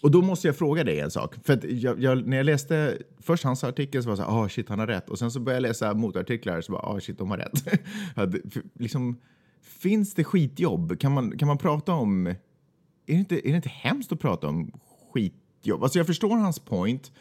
och 0.02 0.10
då 0.10 0.22
måste 0.22 0.48
jag 0.48 0.56
fråga 0.56 0.84
dig 0.84 1.00
en 1.00 1.10
sak. 1.10 1.34
För 1.44 1.52
att 1.52 1.64
jag, 1.64 2.00
jag, 2.00 2.26
när 2.26 2.36
jag 2.36 2.46
läste 2.46 2.98
först 3.18 3.44
hans 3.44 3.64
artikel 3.64 4.02
så 4.02 4.08
var 4.08 4.16
det 4.16 4.22
så 4.22 4.30
här, 4.30 4.44
oh, 4.44 4.48
shit 4.48 4.68
han 4.68 4.78
har 4.78 4.86
rätt. 4.86 5.10
Och 5.10 5.18
sen 5.18 5.30
så 5.30 5.40
började 5.40 5.66
jag 5.66 5.68
läsa 5.68 5.94
motartiklar 5.94 6.60
så 6.60 6.72
bara, 6.72 6.82
ah 6.82 7.00
shit 7.00 7.18
de 7.18 7.30
har 7.30 7.38
rätt. 7.38 7.82
Liksom, 8.78 9.16
finns 9.62 10.14
det 10.14 10.24
skitjobb? 10.24 10.98
Kan 10.98 11.12
man, 11.12 11.38
kan 11.38 11.48
man 11.48 11.58
prata 11.58 11.92
om, 11.92 12.26
är 12.26 12.36
det, 13.06 13.12
inte, 13.12 13.48
är 13.48 13.50
det 13.50 13.56
inte 13.56 13.68
hemskt 13.68 14.12
att 14.12 14.20
prata 14.20 14.48
om 14.48 14.72
skitjobb? 15.12 15.82
Alltså 15.82 15.98
jag 15.98 16.06
förstår 16.06 16.36
hans 16.36 16.58
point 16.58 17.12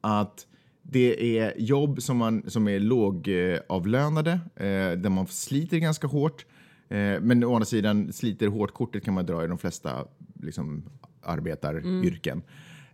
att 0.00 0.46
det 0.82 1.38
är 1.38 1.54
jobb 1.58 2.02
som, 2.02 2.16
man, 2.16 2.50
som 2.50 2.68
är 2.68 2.80
lågavlönade, 2.80 4.32
eh, 4.56 4.92
där 4.98 5.08
man 5.10 5.26
sliter 5.26 5.78
ganska 5.78 6.06
hårt. 6.06 6.46
Eh, 6.88 7.20
men 7.20 7.44
å 7.44 7.54
andra 7.54 7.66
sidan, 7.66 8.12
sliter 8.12 8.46
hårt-kortet 8.46 9.04
kan 9.04 9.14
man 9.14 9.26
dra 9.26 9.44
i 9.44 9.46
de 9.46 9.58
flesta 9.58 10.06
liksom, 10.42 10.82
arbetaryrken. 11.22 12.42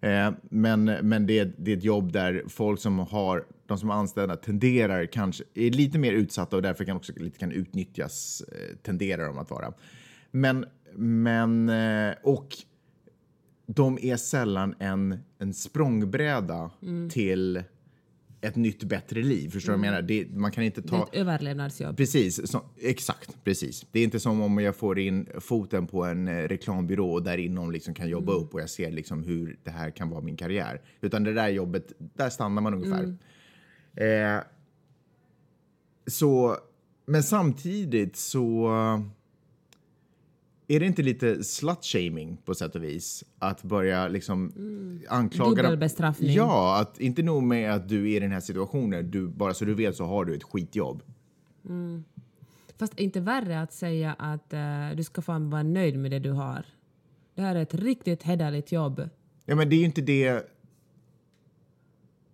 Eh, 0.00 0.30
men 0.42 0.84
men 0.84 1.26
det, 1.26 1.44
det 1.58 1.72
är 1.72 1.76
ett 1.76 1.84
jobb 1.84 2.12
där 2.12 2.42
folk 2.48 2.80
som 2.80 2.98
har, 2.98 3.44
de 3.66 3.78
som 3.78 3.90
är 3.90 3.94
anställda 3.94 4.36
tenderar 4.36 5.06
kanske, 5.06 5.44
är 5.54 5.70
lite 5.70 5.98
mer 5.98 6.12
utsatta 6.12 6.56
och 6.56 6.62
därför 6.62 6.84
kan 6.84 6.96
också 6.96 7.12
lite 7.16 7.38
kan 7.38 7.52
utnyttjas, 7.52 8.42
eh, 8.52 8.76
tenderar 8.76 9.26
de 9.26 9.38
att 9.38 9.50
vara. 9.50 9.72
Men, 10.30 10.66
men 10.94 11.68
eh, 11.68 12.14
och 12.22 12.48
de 13.66 13.98
är 14.02 14.16
sällan 14.16 14.74
en, 14.78 15.18
en 15.38 15.54
språngbräda 15.54 16.70
till 17.10 17.62
ett 18.40 18.56
nytt 18.56 18.84
bättre 18.84 19.22
liv. 19.22 19.50
Förstår 19.50 19.72
du 19.72 19.78
vad 19.78 19.86
jag 19.86 19.92
menar? 19.92 20.02
Det, 20.02 20.26
man 20.30 20.50
kan 20.50 20.64
inte 20.64 20.80
Det 20.80 20.88
är 20.88 20.90
ta... 20.90 21.02
ett 21.02 21.14
överlevnadsjobb. 21.14 21.96
Precis, 21.96 22.50
så, 22.50 22.62
exakt. 22.80 23.44
Precis. 23.44 23.86
Det 23.92 24.00
är 24.00 24.04
inte 24.04 24.20
som 24.20 24.40
om 24.40 24.58
jag 24.58 24.76
får 24.76 24.98
in 24.98 25.28
foten 25.40 25.86
på 25.86 26.04
en 26.04 26.28
eh, 26.28 26.48
reklambyrå 26.48 27.12
och 27.12 27.22
där 27.22 27.38
inom 27.38 27.70
liksom 27.70 27.94
kan 27.94 28.08
jobba 28.08 28.32
upp 28.32 28.54
och 28.54 28.60
jag 28.60 28.70
ser 28.70 28.90
liksom 28.90 29.24
hur 29.24 29.58
det 29.64 29.70
här 29.70 29.90
kan 29.90 30.10
vara 30.10 30.20
min 30.20 30.36
karriär. 30.36 30.80
Utan 31.00 31.24
det 31.24 31.32
där 31.32 31.48
jobbet, 31.48 31.92
där 31.98 32.30
stannar 32.30 32.62
man 32.62 32.74
ungefär. 32.74 33.16
Eh, 33.96 34.42
så, 36.06 36.56
men 37.06 37.22
samtidigt 37.22 38.16
så 38.16 38.70
är 40.68 40.80
det 40.80 40.86
inte 40.86 41.02
lite 41.02 41.44
slut-shaming 41.44 42.36
på 42.44 42.54
sätt 42.54 42.74
och 42.74 42.84
vis? 42.84 43.24
Att 43.38 43.62
börja 43.62 44.08
liksom 44.08 44.52
anklaga 45.08 45.50
dem. 45.50 45.56
Dubbelbestraffning. 45.56 46.32
Ja, 46.32 46.80
att 46.80 47.00
inte 47.00 47.22
nog 47.22 47.42
med 47.42 47.72
att 47.72 47.88
du 47.88 48.12
är 48.12 48.16
i 48.16 48.20
den 48.20 48.32
här 48.32 48.40
situationen, 48.40 49.10
du, 49.10 49.28
bara 49.28 49.54
så 49.54 49.64
du 49.64 49.74
vet 49.74 49.96
så 49.96 50.04
har 50.04 50.24
du 50.24 50.34
ett 50.34 50.42
skitjobb. 50.42 51.02
Fast 52.78 52.98
inte 53.00 53.20
värre 53.20 53.60
att 53.60 53.72
säga 53.72 54.12
att 54.18 54.52
eh, 54.52 54.90
du 54.96 55.04
ska 55.04 55.22
fan 55.22 55.50
vara 55.50 55.62
nöjd 55.62 55.98
med 55.98 56.10
det 56.10 56.18
du 56.18 56.30
har. 56.30 56.64
Det 57.34 57.42
här 57.42 57.54
är 57.54 57.62
ett 57.62 57.74
riktigt 57.74 58.22
hederligt 58.22 58.72
jobb. 58.72 59.08
Ja, 59.46 59.54
men 59.54 59.68
det 59.68 59.76
är 59.76 59.78
ju 59.78 59.84
inte 59.84 60.00
det... 60.00 60.42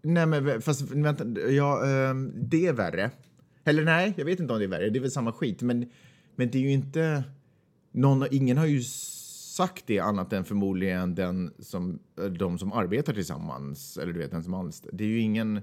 Nej, 0.02 0.26
men 0.26 0.62
fast 0.62 0.90
vänta, 0.90 1.40
ja, 1.40 1.86
ehm, 1.86 2.32
det 2.36 2.66
är 2.66 2.72
värre. 2.72 3.10
Eller 3.64 3.84
nej, 3.84 4.14
jag 4.16 4.24
vet 4.24 4.40
inte 4.40 4.52
om 4.52 4.58
det 4.58 4.64
är 4.64 4.68
värre. 4.68 4.90
Det 4.90 4.98
är 4.98 5.00
väl 5.00 5.10
samma 5.10 5.32
skit, 5.32 5.62
men, 5.62 5.90
men 6.36 6.50
det 6.50 6.58
är 6.58 6.62
ju 6.62 6.72
inte... 6.72 7.24
Någon, 7.96 8.26
ingen 8.30 8.58
har 8.58 8.66
ju 8.66 8.82
sagt 8.82 9.86
det 9.86 9.98
annat 9.98 10.32
än 10.32 10.44
förmodligen 10.44 11.14
den 11.14 11.54
som, 11.58 11.98
de 12.38 12.58
som 12.58 12.72
arbetar 12.72 13.12
tillsammans. 13.12 13.98
Eller 13.98 14.12
du 14.12 14.18
vet, 14.18 14.30
den 14.30 14.44
som 14.44 14.54
anställd. 14.54 14.96
Det 14.98 15.04
är 15.04 15.08
ju 15.08 15.20
ingen... 15.20 15.60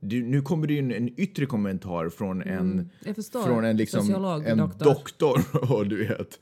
Du, 0.00 0.22
nu 0.22 0.42
kommer 0.42 0.66
det 0.66 0.72
ju 0.72 0.78
en, 0.78 0.92
en 0.92 1.20
yttre 1.20 1.46
kommentar 1.46 2.08
från 2.08 2.42
en, 2.42 2.90
jag 3.04 3.16
förstår. 3.16 3.42
från 3.42 3.64
en, 3.64 3.76
liksom, 3.76 4.00
Sociolog, 4.00 4.46
en 4.46 4.58
doktor. 4.58 4.84
doktor. 4.84 5.40
och 5.76 5.86
du 5.86 6.06
vet, 6.06 6.38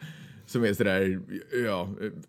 som 0.47 0.64
är 0.64 0.75
sådär, 0.75 1.21
ja, 1.64 1.88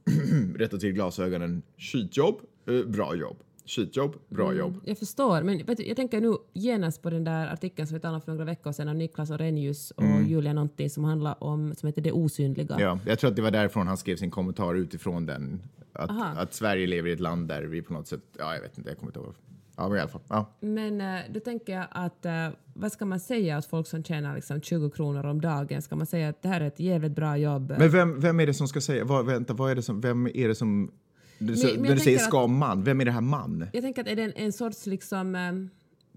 rätta 0.55 0.77
till 0.77 0.93
glasögonen. 0.93 1.61
Skitjobb, 1.77 2.35
eh, 2.67 2.89
bra 2.89 3.15
jobb. 3.15 3.37
Skitjobb, 3.69 4.15
bra 4.29 4.53
jobb. 4.53 4.81
Jag 4.85 4.97
förstår, 4.97 5.43
men 5.43 5.57
du, 5.57 5.83
jag 5.83 5.95
tänker 5.95 6.21
nu 6.21 6.33
genast 6.53 7.01
på 7.01 7.09
den 7.09 7.23
där 7.23 7.47
artikeln 7.47 7.87
som 7.87 7.95
vi 7.95 8.01
talade 8.01 8.15
om 8.15 8.21
för 8.21 8.31
några 8.31 8.45
veckor 8.45 8.71
sedan 8.71 8.87
av 8.87 8.95
Niklas 8.95 9.29
Orenius 9.29 9.91
och 9.91 10.03
Julia 10.27 10.53
någonting 10.53 10.89
som 10.89 11.03
handlar 11.03 11.43
om, 11.43 11.75
som 11.75 11.87
heter 11.87 12.01
Det 12.01 12.11
osynliga. 12.11 12.75
Ja, 12.79 12.99
jag 13.05 13.19
tror 13.19 13.29
att 13.29 13.35
det 13.35 13.41
var 13.41 13.51
därifrån 13.51 13.87
han 13.87 13.97
skrev 13.97 14.15
sin 14.15 14.31
kommentar 14.31 14.75
utifrån 14.75 15.25
den. 15.25 15.61
Att, 15.93 16.37
att 16.37 16.53
Sverige 16.53 16.87
lever 16.87 17.09
i 17.09 17.13
ett 17.13 17.19
land 17.19 17.47
där 17.47 17.63
vi 17.63 17.81
på 17.81 17.93
något 17.93 18.07
sätt, 18.07 18.21
ja 18.37 18.53
jag 18.55 18.61
vet 18.61 18.77
inte, 18.77 18.89
jag 18.89 18.97
kommer 18.97 19.09
inte 19.09 19.19
ihåg. 19.19 19.35
Ja, 19.79 19.87
men 19.87 19.97
i 19.97 20.01
alla 20.01 20.09
fall. 20.09 20.21
Ja. 20.27 20.57
Men 20.59 21.01
eh, 21.01 21.19
då 21.29 21.39
tänker 21.39 21.73
jag 21.73 21.87
att 21.91 22.25
eh, 22.25 22.47
vad 22.73 22.91
ska 22.91 23.05
man 23.05 23.19
säga 23.19 23.57
åt 23.57 23.65
folk 23.65 23.87
som 23.87 24.03
tjänar 24.03 24.35
liksom 24.35 24.61
20 24.61 24.89
kronor 24.89 25.25
om 25.25 25.41
dagen? 25.41 25.81
Ska 25.81 25.95
man 25.95 26.05
säga 26.05 26.29
att 26.29 26.41
det 26.41 26.47
här 26.47 26.61
är 26.61 26.67
ett 26.67 26.79
jävligt 26.79 27.11
bra 27.11 27.37
jobb? 27.37 27.73
Men 27.77 27.89
vem, 27.89 28.19
vem 28.19 28.39
är 28.39 28.47
det 28.47 28.53
som 28.53 28.67
ska 28.67 28.81
säga, 28.81 29.05
vad, 29.05 29.25
vänta, 29.25 29.53
vad 29.53 29.71
är 29.71 29.75
det 29.75 29.81
som, 29.81 30.01
vem 30.01 30.27
är 30.27 30.47
det 30.47 30.55
som, 30.55 30.91
du, 31.39 31.51
men 31.51 31.61
jag 31.61 31.79
när 31.79 31.93
du 31.95 31.99
säger 31.99 32.17
ska 32.17 32.47
man, 32.47 32.83
vem 32.83 33.01
är 33.01 33.05
det 33.05 33.11
här 33.11 33.21
man? 33.21 33.65
Jag 33.73 33.83
tänker 33.83 34.01
att 34.01 34.07
är 34.07 34.15
det 34.15 34.23
en, 34.23 34.33
en 34.35 34.53
sorts 34.53 34.85
liksom... 34.85 35.35
eh, 35.35 35.51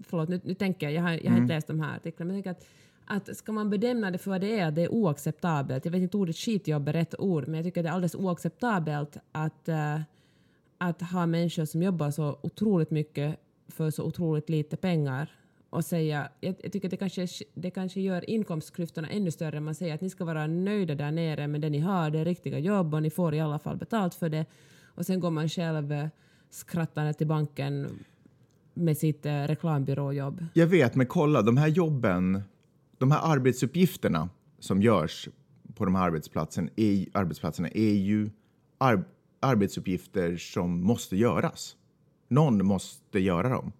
Förlåt, 0.07 0.29
nu, 0.29 0.41
nu 0.43 0.53
tänker 0.53 0.89
jag, 0.89 0.93
jag 0.93 1.01
har, 1.01 1.19
jag 1.23 1.31
har 1.31 1.37
inte 1.37 1.53
läst 1.53 1.67
de 1.67 1.79
här 1.79 1.95
artiklarna, 1.95 2.27
men 2.27 2.35
jag 2.35 2.43
tänker 2.43 2.65
att, 3.07 3.29
att 3.29 3.37
ska 3.37 3.51
man 3.51 3.69
bedöma 3.69 4.11
det 4.11 4.17
för 4.17 4.31
vad 4.31 4.41
det 4.41 4.59
är, 4.59 4.71
det 4.71 4.81
är 4.81 4.91
oacceptabelt. 4.93 5.85
Jag 5.85 5.91
vet 5.91 6.01
inte 6.01 6.17
ordet 6.17 6.35
skitjobb 6.37 6.87
är 6.87 6.93
rätt 6.93 7.15
ord, 7.19 7.47
men 7.47 7.55
jag 7.55 7.65
tycker 7.65 7.81
att 7.81 7.83
det 7.83 7.89
är 7.89 7.93
alldeles 7.93 8.15
oacceptabelt 8.15 9.17
att, 9.31 9.69
eh, 9.69 9.99
att 10.77 11.01
ha 11.01 11.25
människor 11.25 11.65
som 11.65 11.83
jobbar 11.83 12.11
så 12.11 12.39
otroligt 12.41 12.91
mycket 12.91 13.39
för 13.67 13.91
så 13.91 14.03
otroligt 14.03 14.49
lite 14.49 14.77
pengar 14.77 15.31
och 15.69 15.85
säga, 15.85 16.29
jag, 16.39 16.55
jag 16.61 16.71
tycker 16.71 16.87
att 16.87 16.91
det 16.91 16.97
kanske, 16.97 17.27
det 17.53 17.71
kanske 17.71 18.01
gör 18.01 18.29
inkomstklyftorna 18.29 19.09
ännu 19.09 19.31
större. 19.31 19.59
Man 19.59 19.75
säger 19.75 19.95
att 19.95 20.01
ni 20.01 20.09
ska 20.09 20.25
vara 20.25 20.47
nöjda 20.47 20.95
där 20.95 21.11
nere 21.11 21.47
med 21.47 21.61
det 21.61 21.69
ni 21.69 21.79
har, 21.79 22.09
det 22.09 22.19
är 22.19 22.25
riktiga 22.25 22.59
jobb 22.59 22.93
och 22.93 23.01
ni 23.01 23.09
får 23.09 23.33
i 23.33 23.39
alla 23.39 23.59
fall 23.59 23.77
betalt 23.77 24.13
för 24.15 24.29
det. 24.29 24.45
Och 24.95 25.05
sen 25.05 25.19
går 25.19 25.31
man 25.31 25.49
själv 25.49 25.91
eh, 25.91 26.07
skrattande 26.49 27.13
till 27.13 27.27
banken 27.27 27.99
med 28.73 28.97
sitt 28.97 29.25
eh, 29.25 29.41
reklambyråjobb. 29.41 30.45
Jag 30.53 30.67
vet, 30.67 30.95
men 30.95 31.07
kolla, 31.07 31.41
de 31.41 31.57
här 31.57 31.67
jobben, 31.67 32.41
de 32.97 33.11
här 33.11 33.33
arbetsuppgifterna 33.33 34.29
som 34.59 34.81
görs 34.81 35.29
på 35.75 35.85
de 35.85 35.95
här 35.95 36.03
arbetsplatsen, 36.07 36.69
är, 36.75 37.05
arbetsplatserna 37.13 37.67
är 37.67 37.93
ju 37.93 38.29
ar, 38.77 39.03
arbetsuppgifter 39.39 40.37
som 40.37 40.83
måste 40.83 41.15
göras. 41.15 41.75
Någon 42.27 42.65
måste 42.65 43.19
göra 43.19 43.49
dem. 43.49 43.71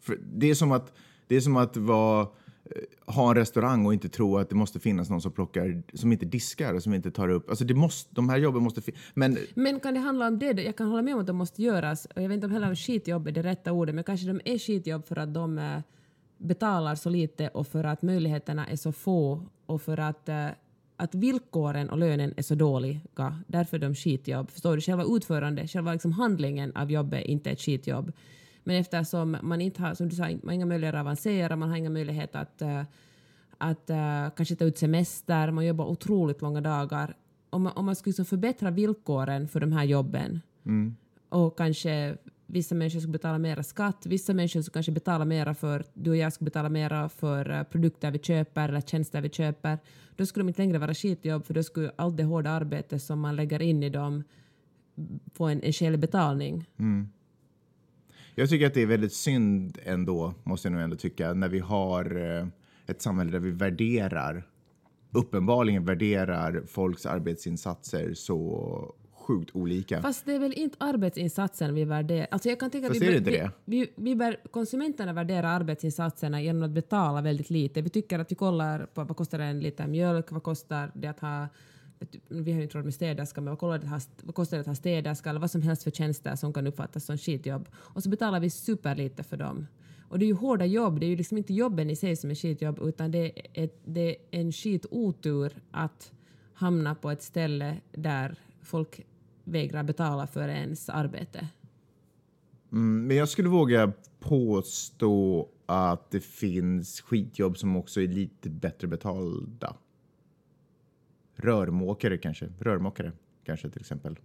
För 0.00 0.18
det 0.34 0.50
är 0.50 0.54
som 0.54 0.72
att, 0.72 0.92
det 1.26 1.36
är 1.36 1.40
som 1.40 1.56
att 1.56 1.76
vara, 1.76 2.28
Eh, 2.76 3.14
ha 3.14 3.30
en 3.30 3.36
restaurang 3.36 3.86
och 3.86 3.92
inte 3.92 4.08
tro 4.08 4.38
att 4.38 4.48
det 4.48 4.54
måste 4.54 4.80
finnas 4.80 5.10
någon 5.10 5.20
som 5.20 5.32
plockar, 5.32 5.82
som 5.94 6.12
inte 6.12 6.26
diskar 6.26 6.74
och 6.74 6.82
som 6.82 6.94
inte 6.94 7.10
tar 7.10 7.28
upp. 7.28 7.50
Alltså 7.50 7.64
det 7.64 7.74
måste, 7.74 8.14
de 8.14 8.28
här 8.28 8.38
jobben 8.38 8.62
måste 8.62 8.80
finnas. 8.80 9.00
Men 9.14 9.38
Men 9.54 9.80
kan 9.80 9.94
det 9.94 10.00
handla 10.00 10.26
om 10.26 10.38
det? 10.38 10.62
Jag 10.62 10.76
kan 10.76 10.86
hålla 10.88 11.02
med 11.02 11.14
om 11.14 11.20
att 11.20 11.26
de 11.26 11.36
måste 11.36 11.62
göras. 11.62 12.06
Och 12.06 12.22
jag 12.22 12.28
vet 12.28 12.34
inte 12.34 12.46
om 12.46 12.52
heller 12.52 12.68
om 12.68 12.76
skitjobb 12.76 13.26
är 13.26 13.32
det 13.32 13.42
rätta 13.42 13.72
ordet, 13.72 13.94
men 13.94 14.04
kanske 14.04 14.26
de 14.26 14.40
är 14.44 14.58
skitjobb 14.58 15.06
för 15.06 15.18
att 15.18 15.34
de 15.34 15.58
eh, 15.58 15.80
betalar 16.38 16.94
så 16.94 17.10
lite 17.10 17.48
och 17.48 17.66
för 17.66 17.84
att 17.84 18.02
möjligheterna 18.02 18.66
är 18.66 18.76
så 18.76 18.92
få 18.92 19.46
och 19.66 19.82
för 19.82 20.00
att, 20.00 20.28
eh, 20.28 20.46
att 20.96 21.14
villkoren 21.14 21.90
och 21.90 21.98
lönen 21.98 22.34
är 22.36 22.42
så 22.42 22.54
dåliga. 22.54 23.00
Därför 23.46 23.76
är 23.76 23.80
de 23.80 23.94
skitjobb. 23.94 24.50
Förstår 24.50 24.74
du? 24.76 24.80
Själva 24.80 25.04
utförandet, 25.04 25.70
själva 25.70 25.92
liksom 25.92 26.12
handlingen 26.12 26.76
av 26.76 26.90
jobbet 26.90 27.20
är 27.20 27.30
inte 27.30 27.50
ett 27.50 27.60
skitjobb. 27.60 28.12
Men 28.64 28.76
eftersom 28.76 29.36
man 29.42 29.60
inte 29.60 29.82
har, 29.82 29.94
som 29.94 30.08
du 30.08 30.16
sa, 30.16 30.22
man 30.22 30.40
har 30.44 30.52
inga 30.52 30.66
möjligheter 30.66 30.98
att 30.98 31.04
avancera, 31.04 31.56
man 31.56 31.68
har 31.68 31.76
inga 31.76 31.90
möjligheter 31.90 32.38
att, 32.38 32.62
eh, 32.62 32.82
att 33.58 33.90
eh, 33.90 34.30
kanske 34.36 34.56
ta 34.56 34.64
ut 34.64 34.78
semester, 34.78 35.50
man 35.50 35.66
jobbar 35.66 35.84
otroligt 35.84 36.42
långa 36.42 36.60
dagar. 36.60 37.16
Om 37.50 37.62
man, 37.62 37.72
om 37.76 37.86
man 37.86 37.96
skulle 37.96 38.10
liksom 38.10 38.24
förbättra 38.24 38.70
villkoren 38.70 39.48
för 39.48 39.60
de 39.60 39.72
här 39.72 39.84
jobben 39.84 40.40
och 41.28 41.58
kanske 41.58 42.16
vissa 42.46 42.74
människor 42.74 43.00
skulle 43.00 43.12
betala 43.12 43.38
mera 43.38 43.62
skatt, 43.62 44.06
vissa 44.06 44.34
människor 44.34 44.62
skulle 44.62 44.72
kanske 44.72 44.92
betala 44.92 45.24
mera 45.24 45.54
för, 45.54 45.84
du 45.94 46.10
och 46.10 46.16
jag 46.16 46.32
skulle 46.32 46.44
betala 46.44 46.68
mera 46.68 47.08
för 47.08 47.50
eh, 47.50 47.62
produkter 47.62 48.10
vi 48.10 48.18
köper 48.18 48.68
eller 48.68 48.80
tjänster 48.80 49.20
vi 49.20 49.30
köper, 49.30 49.78
då 50.16 50.26
skulle 50.26 50.44
de 50.44 50.48
inte 50.48 50.62
längre 50.62 50.78
vara 50.78 50.94
skitjobb 50.94 51.46
för 51.46 51.54
då 51.54 51.62
skulle 51.62 51.92
allt 51.96 52.16
det 52.16 52.24
hårda 52.24 52.50
arbete 52.50 52.98
som 52.98 53.20
man 53.20 53.36
lägger 53.36 53.62
in 53.62 53.82
i 53.82 53.90
dem 53.90 54.24
få 55.34 55.44
en, 55.46 55.62
en 55.62 55.72
skälig 55.72 56.00
betalning. 56.00 56.66
Jag 58.34 58.48
tycker 58.48 58.66
att 58.66 58.74
det 58.74 58.82
är 58.82 58.86
väldigt 58.86 59.12
synd 59.12 59.78
ändå, 59.84 60.34
måste 60.42 60.68
jag 60.68 60.72
nog 60.72 60.82
ändå 60.82 60.96
tycka, 60.96 61.34
när 61.34 61.48
vi 61.48 61.58
har 61.58 62.36
eh, 62.38 62.46
ett 62.86 63.02
samhälle 63.02 63.30
där 63.30 63.38
vi 63.38 63.50
värderar, 63.50 64.46
uppenbarligen 65.10 65.84
värderar 65.84 66.62
folks 66.66 67.06
arbetsinsatser 67.06 68.14
så 68.14 68.94
sjukt 69.12 69.50
olika. 69.56 70.02
Fast 70.02 70.26
det 70.26 70.32
är 70.34 70.38
väl 70.38 70.52
inte 70.52 70.76
arbetsinsatsen 70.80 71.74
vi 71.74 71.84
värderar? 71.84 72.26
Alltså 72.30 72.48
jag 72.48 72.60
kan 72.60 72.66
att 72.68 72.86
Fast 72.86 73.02
vi, 73.02 73.06
är 73.06 73.10
det 73.10 73.18
inte 73.18 73.30
vi, 73.30 73.36
det? 73.36 73.50
Vi, 73.64 73.92
vi, 73.96 74.14
vär- 74.14 74.36
konsumenterna 74.50 75.12
värderar 75.12 75.48
arbetsinsatserna 75.48 76.42
genom 76.42 76.62
att 76.62 76.70
betala 76.70 77.20
väldigt 77.20 77.50
lite. 77.50 77.82
Vi 77.82 77.90
tycker 77.90 78.18
att 78.18 78.32
vi 78.32 78.36
kollar 78.36 78.86
på 78.86 79.04
vad 79.04 79.16
kostar 79.16 79.38
en 79.38 79.60
liter 79.60 79.86
mjölk, 79.86 80.30
vad 80.30 80.42
kostar 80.42 80.90
det 80.94 81.06
att 81.08 81.20
ha 81.20 81.48
Typ, 82.06 82.22
vi 82.28 82.52
har 82.52 82.58
ju 82.58 82.62
inte 82.62 82.78
råd 82.78 82.84
med 82.84 82.94
städerska, 82.94 83.40
men 83.40 83.50
vad, 83.50 83.58
kollar 83.58 83.78
det 83.78 83.84
att 83.84 83.90
ha, 83.90 84.00
vad 84.22 84.34
kostar 84.34 84.56
det 84.56 84.60
att 84.60 84.66
ha 84.66 84.74
städerska 84.74 85.30
eller 85.30 85.40
vad 85.40 85.50
som 85.50 85.62
helst 85.62 85.82
för 85.82 85.90
tjänster 85.90 86.36
som 86.36 86.52
kan 86.52 86.66
uppfattas 86.66 87.04
som 87.04 87.18
skitjobb. 87.18 87.68
Och 87.74 88.02
så 88.02 88.08
betalar 88.08 88.40
vi 88.40 88.50
superlite 88.50 89.22
för 89.22 89.36
dem. 89.36 89.66
Och 90.08 90.18
det 90.18 90.24
är 90.24 90.26
ju 90.26 90.34
hårda 90.34 90.64
jobb, 90.64 91.00
det 91.00 91.06
är 91.06 91.10
ju 91.10 91.16
liksom 91.16 91.38
inte 91.38 91.54
jobben 91.54 91.90
i 91.90 91.96
sig 91.96 92.16
som 92.16 92.30
är 92.30 92.34
skitjobb 92.34 92.78
utan 92.82 93.10
det 93.10 93.18
är, 93.18 93.64
ett, 93.64 93.80
det 93.84 94.10
är 94.10 94.16
en 94.30 94.52
skitotur 94.52 95.52
att 95.70 96.12
hamna 96.54 96.94
på 96.94 97.10
ett 97.10 97.22
ställe 97.22 97.76
där 97.92 98.38
folk 98.62 99.00
vägrar 99.44 99.82
betala 99.82 100.26
för 100.26 100.48
ens 100.48 100.88
arbete. 100.88 101.48
Mm, 102.72 103.06
men 103.06 103.16
jag 103.16 103.28
skulle 103.28 103.48
våga 103.48 103.92
påstå 104.20 105.48
att 105.66 106.10
det 106.10 106.20
finns 106.20 107.00
skitjobb 107.00 107.58
som 107.58 107.76
också 107.76 108.00
är 108.00 108.08
lite 108.08 108.50
bättre 108.50 108.88
betalda. 108.88 109.76
Rörmokare 111.42 112.18
kanske, 112.18 112.48
rörmokare 112.58 113.12
kanske 113.44 113.70
till 113.70 113.80
exempel. 113.80 114.18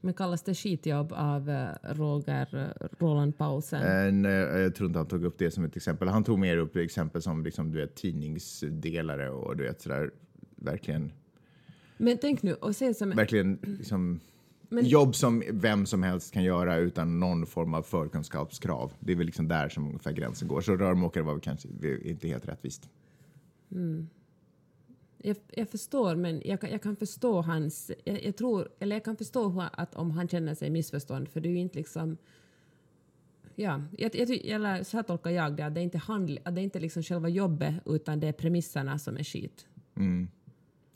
Men 0.00 0.14
kallas 0.14 0.42
det 0.42 0.54
skitjobb 0.54 1.12
av 1.12 1.50
eh, 1.50 1.68
Roger 1.82 2.74
eh, 2.80 2.86
Roland 2.98 3.38
Paulsen? 3.38 3.82
Eh, 4.06 4.12
nej, 4.12 4.32
jag 4.32 4.74
tror 4.74 4.86
inte 4.86 4.98
han 4.98 5.08
tog 5.08 5.24
upp 5.24 5.38
det 5.38 5.50
som 5.50 5.64
ett 5.64 5.76
exempel. 5.76 6.08
Han 6.08 6.24
tog 6.24 6.38
mer 6.38 6.56
upp 6.56 6.76
exempel 6.76 7.22
som 7.22 7.44
liksom, 7.44 7.72
du 7.72 7.78
vet, 7.80 7.94
tidningsdelare 7.96 9.30
och 9.30 9.56
du 9.56 9.62
vet 9.64 9.80
sådär 9.80 10.10
verkligen, 10.56 11.12
Men 11.96 12.18
tänk 12.20 12.42
nu, 12.42 12.54
och 12.54 12.76
se 12.76 12.94
som... 12.94 13.10
verkligen 13.10 13.58
liksom, 13.62 14.20
Men- 14.68 14.86
jobb 14.86 15.14
som 15.14 15.42
vem 15.52 15.86
som 15.86 16.02
helst 16.02 16.32
kan 16.34 16.44
göra 16.44 16.76
utan 16.76 17.20
någon 17.20 17.46
form 17.46 17.74
av 17.74 17.82
förkunskapskrav. 17.82 18.92
Det 19.00 19.12
är 19.12 19.16
väl 19.16 19.26
liksom 19.26 19.48
där 19.48 19.68
som 19.68 19.86
ungefär 19.86 20.12
gränsen 20.12 20.48
går. 20.48 20.60
Så 20.60 20.76
rörmokare 20.76 21.24
var 21.24 21.32
väl 21.32 21.40
kanske 21.40 21.68
inte 22.04 22.28
helt 22.28 22.48
rättvist. 22.48 22.88
Jag, 25.22 25.36
jag 25.50 25.68
förstår, 25.68 26.16
men 26.16 26.42
jag 26.44 26.60
kan, 26.60 26.70
jag 26.70 26.82
kan 26.82 26.96
förstå 26.96 27.42
hans... 27.42 27.90
Jag, 28.04 28.24
jag 28.24 28.36
tror, 28.36 28.68
eller 28.78 28.96
jag 28.96 29.04
kan 29.04 29.16
förstå 29.16 29.48
hur, 29.48 29.64
att 29.72 29.94
om 29.94 30.10
han 30.10 30.28
känner 30.28 30.54
sig 30.54 30.70
missförstånd, 30.70 31.28
för 31.28 31.40
det 31.40 31.48
är 31.48 31.50
ju 31.50 31.58
inte 31.58 31.78
liksom... 31.78 32.16
Ja, 33.54 33.82
jag, 33.98 34.14
eller 34.14 34.82
så 34.82 34.96
här 34.96 35.04
tolkar 35.04 35.30
jag 35.30 35.52
det, 35.56 35.62
att 35.66 35.74
det 35.74 35.80
är 35.80 35.82
inte, 35.82 35.98
handl, 35.98 36.36
att 36.44 36.54
det 36.54 36.60
är 36.60 36.62
inte 36.62 36.80
liksom 36.80 37.02
själva 37.02 37.28
jobbet, 37.28 37.74
utan 37.86 38.20
det 38.20 38.28
är 38.28 38.32
premisserna 38.32 38.98
som 38.98 39.16
är 39.16 39.24
skit. 39.24 39.66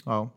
Ja, 0.04 0.30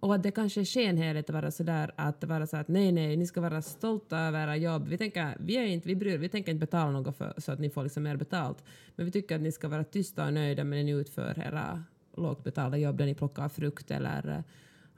Och 0.00 0.14
att 0.14 0.22
det 0.22 0.30
kanske 0.30 0.60
är 0.60 0.64
skenheligt 0.64 1.30
att 1.30 1.34
vara 1.34 1.50
sådär 1.50 1.92
att 1.96 2.24
vara 2.24 2.46
så 2.46 2.56
att 2.56 2.68
nej, 2.68 2.92
nej, 2.92 3.16
ni 3.16 3.26
ska 3.26 3.40
vara 3.40 3.62
stolta 3.62 4.18
över 4.18 4.42
era 4.42 4.56
jobb. 4.56 4.88
Vi 4.88 4.98
tänker, 4.98 5.36
vi 5.40 5.56
är 5.56 5.64
inte, 5.64 5.88
vi 5.88 5.96
bryr, 5.96 6.18
vi 6.18 6.28
tänker 6.28 6.52
inte 6.52 6.66
betala 6.66 6.90
något 6.90 7.16
för, 7.16 7.34
så 7.38 7.52
att 7.52 7.58
ni 7.58 7.70
får 7.70 7.82
liksom 7.84 8.02
mer 8.02 8.16
betalt. 8.16 8.64
Men 8.96 9.06
vi 9.06 9.12
tycker 9.12 9.36
att 9.36 9.42
ni 9.42 9.52
ska 9.52 9.68
vara 9.68 9.84
tysta 9.84 10.26
och 10.26 10.32
nöjda 10.34 10.64
med 10.64 10.78
det 10.78 10.82
ni 10.84 10.92
utför 10.92 11.38
era 11.38 11.84
lågt 12.16 12.44
betalda 12.44 12.76
jobb 12.78 12.96
där 12.96 13.06
ni 13.06 13.14
plockar 13.14 13.48
frukt 13.48 13.90
eller 13.90 14.28
eh, 14.28 14.44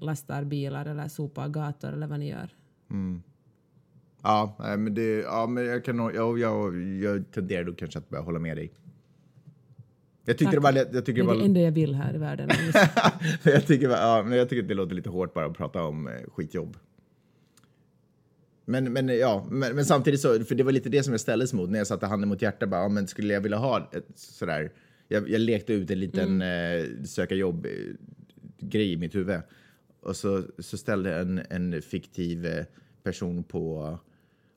lastar 0.05 0.45
bilar 0.45 0.87
eller 0.87 1.09
sopar 1.09 1.49
gator 1.49 1.93
eller 1.93 2.07
vad 2.07 2.19
ni 2.19 2.29
gör. 2.29 2.49
Ja, 4.23 4.57
nej, 4.59 4.77
men 4.77 4.95
det, 4.95 5.21
ja, 5.21 5.47
men 5.47 5.65
jag 5.65 5.85
kan 5.85 5.97
nog, 5.97 6.15
jag, 6.15 6.39
jag, 6.39 6.83
jag 6.83 7.31
tenderar 7.31 7.65
då 7.65 7.75
kanske 7.75 7.99
att 7.99 8.09
börja 8.09 8.23
hålla 8.23 8.39
med 8.39 8.57
dig. 8.57 8.73
Jag 10.25 10.39
tycker 10.39 10.53
Tack. 10.53 10.55
det 10.55 10.61
var, 10.61 10.73
jag 10.73 10.87
tycker 10.87 11.05
Det 11.05 11.13
det 11.13 11.21
är 11.21 11.25
var, 11.25 11.35
det 11.35 11.45
enda 11.45 11.61
jag 11.61 11.73
vill 11.73 11.95
här 11.95 12.15
i 12.15 12.19
världen. 12.19 12.51
jag 13.43 13.67
tycker, 13.67 13.91
ja, 13.91 14.23
men 14.27 14.39
jag 14.39 14.49
tycker 14.49 14.63
att 14.63 14.69
det 14.69 14.75
låter 14.75 14.95
lite 14.95 15.11
hårt 15.11 15.35
bara 15.35 15.47
att 15.47 15.57
prata 15.57 15.83
om 15.83 16.09
eh, 16.09 16.13
skitjobb. 16.33 16.77
Men, 18.65 18.93
men, 18.93 19.09
ja, 19.09 19.47
men, 19.51 19.75
men 19.75 19.85
samtidigt 19.85 20.21
så, 20.21 20.45
för 20.45 20.55
det 20.55 20.63
var 20.63 20.73
lite 20.73 20.89
det 20.89 21.03
som 21.03 21.13
jag 21.13 21.21
ställdes 21.21 21.53
mot 21.53 21.71
när 21.71 21.79
jag 21.79 21.87
satte 21.87 22.07
handen 22.07 22.29
mot 22.29 22.43
hjärtat. 22.43 22.69
Bara, 22.69 22.83
ja, 22.83 22.89
men 22.89 23.07
skulle 23.07 23.35
jag 23.35 23.41
vilja 23.41 23.59
ha 23.59 23.91
ett 23.93 24.09
sådär, 24.15 24.73
jag, 25.09 25.31
jag 25.31 25.41
lekte 25.41 25.73
ut 25.73 25.91
en 25.91 26.01
liten 26.01 26.43
eh, 26.43 26.85
söka 27.05 27.35
jobb-grej 27.35 28.93
i 28.93 28.97
mitt 28.97 29.15
huvud. 29.15 29.41
Och 30.01 30.17
så, 30.17 30.43
så 30.59 30.77
ställde 30.79 31.15
en, 31.15 31.41
en 31.51 31.83
fiktiv 31.83 32.47
eh, 32.47 32.65
person 33.03 33.45
på 33.45 33.99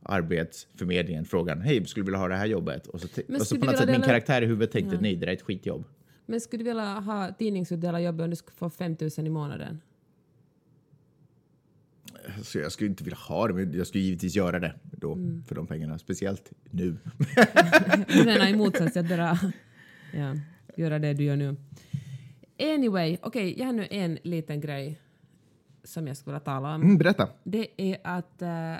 Arbetsförmedlingen 0.03 1.25
frågan, 1.25 1.62
hej, 1.62 1.86
skulle 1.86 2.01
du 2.03 2.05
vilja 2.05 2.19
ha 2.19 2.27
det 2.27 2.36
här 2.36 2.45
jobbet? 2.45 2.88
Och 2.88 3.01
så, 3.01 3.07
och 3.39 3.47
så 3.47 3.57
på 3.60 3.65
något 3.65 3.77
sätt 3.77 3.89
min 3.89 4.01
karaktär 4.01 4.41
i 4.41 4.45
huvudet 4.45 4.71
tänkte, 4.71 4.97
nej, 5.01 5.15
det 5.15 5.19
där 5.25 5.27
är 5.27 5.36
ett 5.36 5.41
skitjobb. 5.41 5.83
Men 6.25 6.41
skulle 6.41 6.63
du 6.63 6.69
vilja 6.69 6.99
ha 6.99 7.31
tidningsutdelarjobb 7.33 8.21
om 8.21 8.29
du 8.29 8.36
skulle 8.36 8.55
få 8.55 8.69
5 8.69 8.95
000 9.17 9.27
i 9.27 9.29
månaden? 9.29 9.81
Så 12.43 12.60
jag 12.60 12.71
skulle 12.71 12.89
inte 12.89 13.03
vilja 13.03 13.17
ha 13.17 13.47
det, 13.47 13.53
men 13.53 13.73
jag 13.73 13.88
skulle 13.88 14.03
givetvis 14.03 14.36
göra 14.36 14.60
det 14.60 14.73
då 14.91 15.13
Mm. 15.13 15.43
för 15.43 15.55
de 15.55 15.67
pengarna. 15.67 15.97
Speciellt 15.99 16.51
nu. 16.71 16.97
Du 18.07 18.25
menar 18.25 18.47
i 18.47 18.55
motsats 18.55 18.93
till 18.93 19.01
att 19.01 19.10
bara 19.10 19.39
ja, 20.13 20.35
göra 20.75 20.99
det 20.99 21.13
du 21.13 21.23
gör 21.23 21.35
nu. 21.35 21.55
Anyway, 22.59 23.17
okej, 23.21 23.59
jag 23.59 23.65
har 23.65 23.73
nu 23.73 23.87
en 23.91 24.17
liten 24.23 24.61
grej 24.61 25.01
som 25.83 26.07
jag 26.07 26.17
skulle 26.17 26.31
vilja 26.33 26.39
tala 26.45 26.75
om. 26.75 26.81
Mm, 26.81 26.97
berätta. 26.97 27.29
Det 27.43 27.67
är 27.91 27.97
att 28.03 28.41
uh, 28.41 28.79